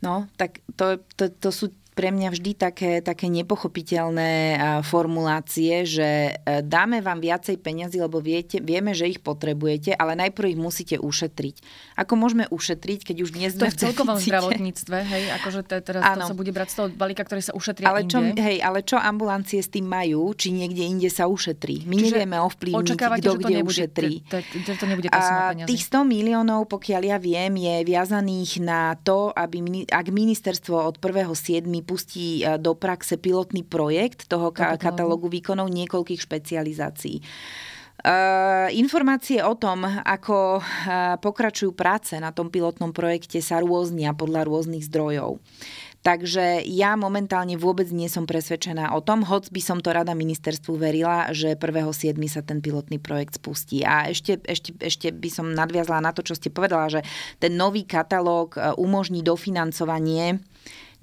No, 0.00 0.32
tak 0.40 0.64
to, 0.80 0.96
to, 1.12 1.28
to 1.28 1.52
sú 1.52 1.76
pre 1.90 2.14
mňa 2.14 2.28
vždy 2.30 2.52
také, 2.54 2.92
také 3.02 3.26
nepochopiteľné 3.28 4.56
formulácie, 4.86 5.82
že 5.84 6.38
e, 6.38 6.62
dáme 6.62 7.02
vám 7.02 7.18
viacej 7.18 7.58
peniazy, 7.58 7.98
lebo 7.98 8.22
viete, 8.22 8.62
vieme, 8.62 8.94
že 8.94 9.10
ich 9.10 9.20
potrebujete, 9.20 9.98
ale 9.98 10.14
najprv 10.14 10.54
ich 10.54 10.60
musíte 10.60 10.96
ušetriť. 11.02 11.56
Ako 11.98 12.14
môžeme 12.14 12.46
ušetriť, 12.48 13.10
keď 13.10 13.16
už 13.26 13.30
dnes 13.34 13.50
sme 13.58 13.66
To 13.66 13.68
je 13.68 13.74
v 13.74 13.80
celkovom 13.90 14.16
zdravotníctve, 14.22 14.96
hej, 15.02 15.24
akože 15.42 15.60
to, 15.66 15.74
teraz 15.82 16.02
ano. 16.06 16.24
to 16.24 16.30
sa 16.30 16.36
bude 16.38 16.52
brať 16.54 16.68
z 16.70 16.74
toho 16.78 16.86
balíka, 16.94 17.22
ktorý 17.26 17.42
sa 17.42 17.52
ušetria 17.58 17.86
ale 17.90 18.06
čo, 18.06 18.22
inde. 18.22 18.38
Hej, 18.38 18.58
ale 18.62 18.78
čo 18.86 18.96
ambulancie 18.96 19.58
s 19.58 19.68
tým 19.68 19.90
majú, 19.90 20.30
či 20.38 20.54
niekde 20.54 20.86
inde 20.86 21.10
sa 21.10 21.26
ušetrí? 21.26 21.90
My 21.90 21.98
Čiže 21.98 22.06
nevieme 22.06 22.38
ovplyvniť, 22.38 22.88
kto 22.96 23.30
kde 23.34 23.56
ušetrí. 23.66 24.12
To 24.30 24.84
nebude 24.86 25.08
A 25.10 25.52
tých 25.66 25.82
100 25.90 26.06
miliónov, 26.06 26.70
pokiaľ 26.70 27.02
ja 27.02 27.18
viem, 27.18 27.52
je 27.58 27.74
viazaných 27.82 28.62
na 28.62 28.94
to, 28.94 29.34
aby 29.34 29.84
ak 29.90 30.06
ministerstvo 30.08 30.76
od 30.78 30.96
1.7 31.02 31.79
pustí 31.82 32.42
e, 32.42 32.56
do 32.56 32.76
praxe 32.78 33.16
pilotný 33.16 33.66
projekt 33.66 34.28
toho 34.30 34.52
katalógu 34.54 35.28
výkonov 35.28 35.68
niekoľkých 35.68 36.20
špecializácií. 36.20 37.20
Uh, 38.00 38.72
informácie 38.72 39.44
o 39.44 39.52
tom, 39.52 39.84
ako 39.84 40.56
uh, 40.56 40.64
pokračujú 41.20 41.76
práce 41.76 42.16
na 42.16 42.32
tom 42.32 42.48
pilotnom 42.48 42.96
projekte, 42.96 43.44
sa 43.44 43.60
rôznia 43.60 44.16
podľa 44.16 44.48
rôznych 44.48 44.88
zdrojov. 44.88 45.36
Takže 46.00 46.64
ja 46.64 46.96
momentálne 46.96 47.60
vôbec 47.60 47.92
nie 47.92 48.08
som 48.08 48.24
presvedčená 48.24 48.96
o 48.96 49.04
tom, 49.04 49.20
hoc 49.20 49.52
by 49.52 49.60
som 49.60 49.84
to 49.84 49.92
rada 49.92 50.16
ministerstvu 50.16 50.80
verila, 50.80 51.28
že 51.36 51.52
1.7. 51.60 52.16
sa 52.24 52.40
ten 52.40 52.64
pilotný 52.64 52.96
projekt 52.96 53.36
spustí. 53.36 53.84
A 53.84 54.08
ešte, 54.08 54.40
ešte, 54.48 54.72
ešte 54.80 55.12
by 55.12 55.28
som 55.28 55.52
nadviazla 55.52 56.00
na 56.00 56.16
to, 56.16 56.24
čo 56.24 56.32
ste 56.32 56.48
povedala, 56.48 56.88
že 56.88 57.04
ten 57.36 57.52
nový 57.52 57.84
katalóg 57.84 58.56
umožní 58.80 59.20
dofinancovanie 59.20 60.40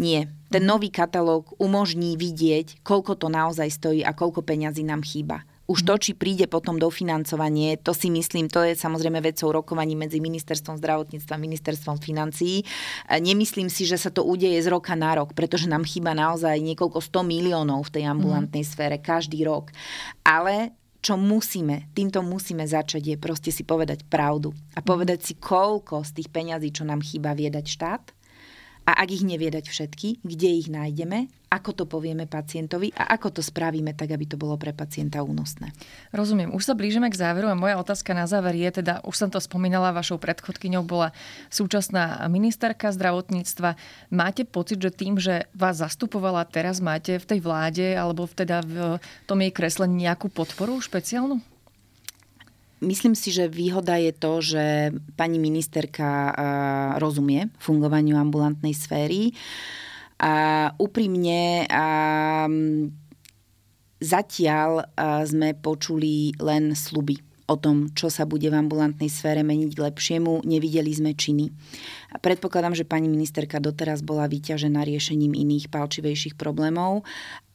nie. 0.01 0.29
Ten 0.49 0.63
mhm. 0.65 0.69
nový 0.69 0.89
katalóg 0.93 1.53
umožní 1.61 2.17
vidieť, 2.17 2.81
koľko 2.81 3.21
to 3.21 3.27
naozaj 3.29 3.69
stojí 3.69 4.01
a 4.01 4.17
koľko 4.17 4.45
peňazí 4.45 4.81
nám 4.81 5.05
chýba. 5.05 5.45
Už 5.67 5.83
to, 5.83 5.99
mhm. 5.99 6.01
či 6.01 6.11
príde 6.15 6.45
potom 6.47 6.79
dofinancovanie, 6.79 7.75
to 7.79 7.91
si 7.91 8.07
myslím, 8.07 8.47
to 8.47 8.63
je 8.63 8.73
samozrejme 8.73 9.19
vecou 9.19 9.51
rokovaní 9.51 9.99
medzi 9.99 10.23
ministerstvom 10.23 10.79
zdravotníctva 10.79 11.33
a 11.35 11.43
ministerstvom 11.43 11.99
financií. 11.99 12.63
Nemyslím 13.11 13.67
si, 13.67 13.83
že 13.83 13.99
sa 13.99 14.07
to 14.07 14.23
udeje 14.23 14.57
z 14.63 14.67
roka 14.71 14.95
na 14.95 15.19
rok, 15.19 15.35
pretože 15.35 15.67
nám 15.67 15.83
chýba 15.83 16.15
naozaj 16.15 16.55
niekoľko 16.63 17.03
100 17.03 17.21
miliónov 17.27 17.91
v 17.91 17.99
tej 17.99 18.03
ambulantnej 18.07 18.63
mm. 18.63 18.69
sfére 18.71 18.97
každý 18.97 19.43
rok. 19.43 19.75
Ale 20.23 20.71
čo 20.97 21.15
musíme, 21.15 21.87
týmto 21.93 22.25
musíme 22.25 22.65
začať, 22.65 23.15
je 23.15 23.15
proste 23.15 23.53
si 23.53 23.61
povedať 23.63 24.03
pravdu 24.07 24.51
a 24.73 24.81
mhm. 24.81 24.87
povedať 24.87 25.19
si, 25.23 25.33
koľko 25.37 26.03
z 26.03 26.11
tých 26.19 26.29
peňazí, 26.33 26.73
čo 26.73 26.83
nám 26.83 27.03
chýba, 27.03 27.37
viedať 27.37 27.65
štát 27.67 28.03
a 28.87 29.03
ak 29.03 29.09
ich 29.11 29.27
nevie 29.27 29.51
dať 29.51 29.67
všetky, 29.67 30.23
kde 30.23 30.47
ich 30.63 30.71
nájdeme, 30.71 31.27
ako 31.51 31.71
to 31.75 31.83
povieme 31.83 32.23
pacientovi 32.23 32.95
a 32.95 33.11
ako 33.19 33.39
to 33.39 33.41
spravíme 33.43 33.91
tak, 33.91 34.15
aby 34.15 34.23
to 34.23 34.39
bolo 34.39 34.55
pre 34.55 34.71
pacienta 34.71 35.19
únosné. 35.27 35.75
Rozumiem. 36.15 36.55
Už 36.55 36.63
sa 36.63 36.71
blížime 36.71 37.11
k 37.11 37.19
záveru 37.19 37.51
a 37.51 37.59
moja 37.59 37.75
otázka 37.79 38.15
na 38.15 38.23
záver 38.31 38.55
je 38.55 38.79
teda, 38.79 39.03
už 39.03 39.15
som 39.15 39.29
to 39.31 39.43
spomínala, 39.43 39.91
vašou 39.91 40.19
predchodkyňou 40.23 40.87
bola 40.87 41.11
súčasná 41.51 42.23
ministerka 42.31 42.91
zdravotníctva. 42.95 43.75
Máte 44.11 44.47
pocit, 44.47 44.79
že 44.79 44.95
tým, 44.95 45.19
že 45.19 45.51
vás 45.51 45.83
zastupovala, 45.83 46.47
teraz 46.47 46.79
máte 46.79 47.19
v 47.19 47.27
tej 47.27 47.39
vláde 47.43 47.91
alebo 47.91 48.23
teda 48.23 48.63
v 48.63 49.03
tom 49.27 49.43
jej 49.43 49.51
kresle 49.51 49.83
nejakú 49.87 50.31
podporu 50.31 50.79
špeciálnu? 50.79 51.43
Myslím 52.77 53.17
si, 53.17 53.33
že 53.33 53.49
výhoda 53.49 53.97
je 53.97 54.13
to, 54.13 54.41
že 54.41 54.93
pani 55.17 55.41
ministerka 55.41 56.29
rozumie 57.01 57.49
fungovaniu 57.57 58.13
ambulantnej 58.13 58.77
sféry. 58.77 59.33
A 60.17 60.69
úprimne 60.81 61.65
a 61.69 61.87
zatiaľ 63.97 64.89
sme 65.25 65.57
počuli 65.57 66.33
len 66.37 66.77
sluby 66.77 67.26
o 67.47 67.55
tom, 67.55 67.87
čo 67.95 68.11
sa 68.11 68.27
bude 68.27 68.51
v 68.51 68.59
ambulantnej 68.59 69.07
sfére 69.07 69.39
meniť 69.39 69.71
k 69.71 69.83
lepšiemu. 69.87 70.43
Nevideli 70.43 70.91
sme 70.91 71.15
činy. 71.15 71.47
A 72.11 72.19
predpokladám, 72.19 72.75
že 72.75 72.83
pani 72.83 73.07
ministerka 73.07 73.63
doteraz 73.63 74.03
bola 74.03 74.27
vyťažená 74.27 74.83
riešením 74.83 75.31
iných 75.31 75.71
palčivejších 75.71 76.35
problémov, 76.35 77.07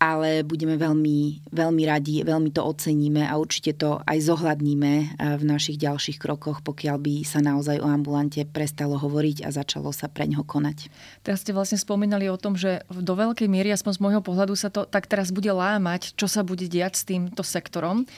ale 0.03 0.43
budeme 0.43 0.81
veľmi, 0.81 1.47
veľmi 1.53 1.83
radi, 1.87 2.25
veľmi 2.25 2.51
to 2.51 2.65
oceníme 2.65 3.23
a 3.23 3.37
určite 3.37 3.77
to 3.77 4.01
aj 4.03 4.19
zohľadníme 4.19 4.93
eh, 4.97 5.07
v 5.37 5.43
našich 5.45 5.77
ďalších 5.77 6.19
krokoch, 6.19 6.65
pokiaľ 6.65 6.97
by 6.99 7.15
sa 7.23 7.45
naozaj 7.45 7.79
o 7.79 7.87
ambulante 7.87 8.43
prestalo 8.49 8.97
hovoriť 8.97 9.45
a 9.45 9.55
začalo 9.55 9.93
sa 9.93 10.09
pre 10.09 10.25
ňoho 10.27 10.43
konať. 10.43 10.89
Teraz 11.21 11.45
ste 11.45 11.55
vlastne 11.55 11.77
spomínali 11.77 12.27
o 12.33 12.41
tom, 12.41 12.57
že 12.57 12.83
do 12.89 13.15
veľkej 13.15 13.47
miery, 13.47 13.71
aspoň 13.71 13.93
z 13.95 14.03
môjho 14.03 14.23
pohľadu, 14.25 14.57
sa 14.57 14.73
to 14.73 14.89
tak 14.89 15.05
teraz 15.07 15.31
bude 15.31 15.53
lámať, 15.53 16.17
čo 16.17 16.27
sa 16.27 16.41
bude 16.43 16.65
diať 16.67 16.99
s 16.99 17.05
týmto 17.07 17.45
sektorom. 17.45 18.09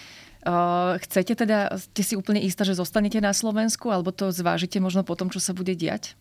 Uh, 0.45 1.01
chcete 1.01 1.41
teda, 1.41 1.73
ste 1.81 2.03
si 2.05 2.15
úplne 2.21 2.37
istá, 2.37 2.69
že 2.69 2.77
zostanete 2.77 3.17
na 3.17 3.33
Slovensku, 3.33 3.89
alebo 3.89 4.13
to 4.13 4.29
zvážite 4.29 4.77
možno 4.77 5.01
po 5.01 5.17
tom, 5.17 5.33
čo 5.33 5.41
sa 5.41 5.57
bude 5.57 5.73
diať? 5.73 6.13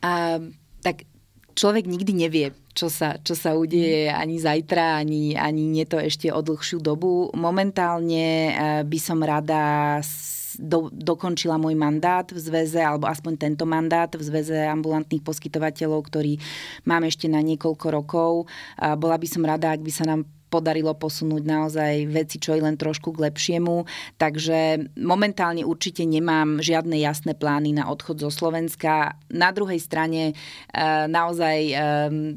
Uh, 0.00 0.48
tak 0.80 1.04
človek 1.52 1.84
nikdy 1.84 2.16
nevie, 2.16 2.56
čo 2.72 2.88
sa, 2.88 3.20
čo 3.20 3.36
sa 3.36 3.52
udeje 3.52 4.08
mhm. 4.08 4.16
ani 4.16 4.36
zajtra, 4.40 4.96
ani, 4.96 5.36
ani 5.36 5.68
nie 5.68 5.84
to 5.84 6.00
ešte 6.00 6.32
o 6.32 6.40
dlhšiu 6.40 6.80
dobu. 6.80 7.28
Momentálne 7.36 8.26
uh, 8.26 8.54
by 8.88 8.98
som 8.98 9.20
rada 9.20 10.00
do, 10.56 10.88
dokončila 10.88 11.60
môj 11.60 11.76
mandát 11.76 12.24
v 12.28 12.40
zväze, 12.40 12.80
alebo 12.80 13.04
aspoň 13.04 13.36
tento 13.36 13.68
mandát 13.68 14.08
v 14.08 14.20
zväze 14.24 14.64
ambulantných 14.64 15.24
poskytovateľov, 15.24 16.00
ktorý 16.08 16.40
mám 16.88 17.04
ešte 17.04 17.28
na 17.28 17.40
niekoľko 17.40 17.86
rokov. 17.88 18.32
Bola 18.76 19.16
by 19.16 19.28
som 19.28 19.44
rada, 19.44 19.72
ak 19.72 19.80
by 19.80 19.92
sa 19.92 20.04
nám 20.04 20.28
podarilo 20.52 20.92
posunúť 20.92 21.42
naozaj 21.48 22.12
veci 22.12 22.36
čo 22.36 22.52
i 22.52 22.60
len 22.60 22.76
trošku 22.76 23.16
k 23.16 23.32
lepšiemu. 23.32 23.88
Takže 24.20 24.92
momentálne 25.00 25.64
určite 25.64 26.04
nemám 26.04 26.60
žiadne 26.60 27.00
jasné 27.00 27.32
plány 27.32 27.72
na 27.72 27.88
odchod 27.88 28.20
zo 28.20 28.28
Slovenska. 28.28 29.16
Na 29.32 29.48
druhej 29.48 29.80
strane 29.80 30.36
eh, 30.36 31.06
naozaj 31.08 31.58
eh, 31.72 31.76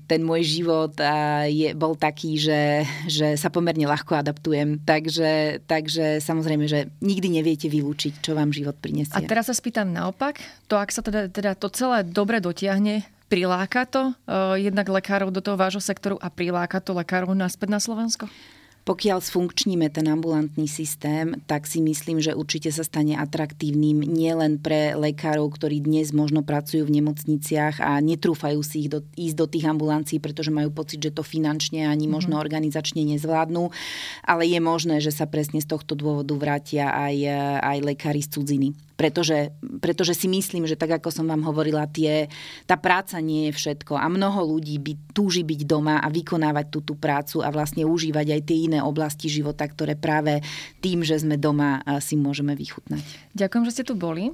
ten 0.07 0.22
môj 0.24 0.47
život 0.47 0.95
eh, 1.03 1.51
je, 1.51 1.70
bol 1.76 1.99
taký, 1.99 2.39
že, 2.39 2.88
že 3.11 3.36
sa 3.36 3.51
pomerne 3.51 3.84
ľahko 3.84 4.16
adaptujem. 4.16 4.80
Takže, 4.88 5.66
takže 5.68 6.24
samozrejme, 6.24 6.72
že 6.72 6.88
nikdy 7.03 7.43
neviete 7.43 7.68
vylúčiť, 7.68 8.24
čo 8.24 8.32
vám 8.32 8.55
život 8.55 8.80
prinesie. 8.80 9.18
A 9.18 9.28
teraz 9.28 9.51
sa 9.51 9.55
spýtam 9.57 9.91
naopak, 9.91 10.39
to 10.72 10.80
ak 10.80 10.93
sa 10.93 11.03
teda, 11.03 11.28
teda 11.28 11.57
to 11.57 11.68
celé 11.74 12.05
dobre 12.05 12.39
dotiahne, 12.39 13.14
Priláka 13.26 13.89
to 13.89 14.13
uh, 14.13 14.53
jednak 14.53 14.86
lekárov 14.86 15.34
do 15.34 15.41
toho 15.41 15.57
vášho 15.57 15.82
sektoru 15.82 16.21
a 16.21 16.30
priláka 16.30 16.78
to 16.78 16.93
lekárov 16.93 17.34
naspäť 17.34 17.69
na 17.73 17.82
Slovensko? 17.82 18.30
Pokiaľ 18.86 19.17
sfunkčníme 19.17 19.89
ten 19.89 20.05
ambulantný 20.05 20.69
systém, 20.69 21.34
tak 21.49 21.65
si 21.65 21.82
myslím, 21.82 22.21
že 22.21 22.38
určite 22.38 22.69
sa 22.69 22.86
stane 22.86 23.17
atraktívnym 23.17 24.05
nielen 24.05 24.61
pre 24.61 24.93
lekárov, 24.93 25.49
ktorí 25.57 25.82
dnes 25.82 26.13
možno 26.13 26.45
pracujú 26.45 26.86
v 26.86 27.01
nemocniciach 27.01 27.82
a 27.82 27.97
netrúfajú 27.97 28.61
si 28.61 28.86
ich 28.86 28.93
do, 28.93 29.01
ísť 29.17 29.36
do 29.41 29.49
tých 29.49 29.65
ambulancií, 29.65 30.21
pretože 30.21 30.53
majú 30.53 30.69
pocit, 30.69 31.01
že 31.01 31.09
to 31.09 31.26
finančne 31.26 31.89
ani 31.89 32.05
možno 32.05 32.38
mm-hmm. 32.38 32.45
organizačne 32.45 33.01
nezvládnu, 33.09 33.73
ale 34.21 34.45
je 34.45 34.59
možné, 34.61 35.01
že 35.01 35.09
sa 35.09 35.26
presne 35.26 35.65
z 35.65 35.67
tohto 35.73 35.97
dôvodu 35.97 36.38
vrátia 36.38 36.93
aj, 36.93 37.26
aj 37.65 37.78
lekári 37.82 38.21
z 38.21 38.38
cudziny 38.38 38.69
pretože, 38.96 39.52
pretože 39.84 40.16
si 40.16 40.28
myslím, 40.32 40.64
že 40.68 40.80
tak 40.80 41.00
ako 41.00 41.12
som 41.12 41.28
vám 41.28 41.43
hovorila, 41.43 41.88
tie, 41.88 42.32
tá 42.64 42.80
práca 42.80 43.20
nie 43.20 43.52
je 43.52 43.54
všetko 43.56 44.00
a 44.00 44.08
mnoho 44.08 44.56
ľudí 44.56 44.80
by 44.80 44.93
túži 45.12 45.43
byť 45.43 45.62
doma 45.68 46.00
a 46.00 46.08
vykonávať 46.08 46.66
tú, 46.72 46.80
tú 46.82 46.96
prácu 46.96 47.43
a 47.43 47.52
vlastne 47.52 47.84
užívať 47.84 48.39
aj 48.39 48.41
tie 48.48 48.58
iné 48.72 48.80
oblasti 48.80 49.28
života, 49.28 49.68
ktoré 49.68 50.00
práve 50.00 50.39
tým, 50.80 51.04
že 51.04 51.20
sme 51.20 51.36
doma, 51.36 51.84
si 52.00 52.16
môžeme 52.16 52.56
vychutnať. 52.56 53.04
Ďakujem, 53.36 53.64
že 53.68 53.74
ste 53.76 53.84
tu 53.84 54.00
boli. 54.00 54.32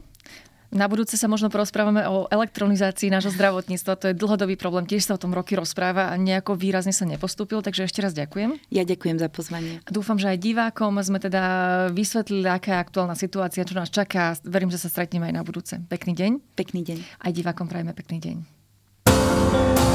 Na 0.72 0.88
budúce 0.88 1.20
sa 1.20 1.28
možno 1.28 1.52
porozprávame 1.52 2.08
o 2.08 2.32
elektronizácii 2.32 3.12
nášho 3.12 3.36
zdravotníctva. 3.36 4.00
To 4.00 4.06
je 4.08 4.16
dlhodobý 4.16 4.56
problém, 4.56 4.88
tiež 4.88 5.04
sa 5.04 5.20
o 5.20 5.22
tom 5.22 5.36
roky 5.36 5.60
rozpráva 5.60 6.08
a 6.08 6.16
nejako 6.16 6.56
výrazne 6.56 6.96
sa 6.96 7.04
nepostúpil, 7.04 7.60
takže 7.60 7.92
ešte 7.92 8.00
raz 8.00 8.16
ďakujem. 8.16 8.56
Ja 8.72 8.88
ďakujem 8.88 9.20
za 9.20 9.28
pozvanie. 9.28 9.84
A 9.84 9.90
dúfam, 9.92 10.16
že 10.16 10.32
aj 10.32 10.40
divákom 10.40 10.96
sme 11.04 11.20
teda 11.20 11.44
vysvetlili, 11.92 12.48
aká 12.48 12.80
je 12.80 12.84
aktuálna 12.88 13.20
situácia, 13.20 13.68
čo 13.68 13.76
nás 13.76 13.92
čaká. 13.92 14.40
Verím, 14.48 14.72
že 14.72 14.80
sa 14.80 14.88
stretneme 14.88 15.28
aj 15.28 15.36
na 15.36 15.44
budúce. 15.44 15.76
Pekný 15.92 16.16
deň. 16.16 16.32
Pekný 16.56 16.88
deň. 16.88 16.98
Aj 17.20 17.32
divákom 17.36 17.68
prajeme 17.68 17.92
pekný 17.92 18.24
deň. 18.24 19.91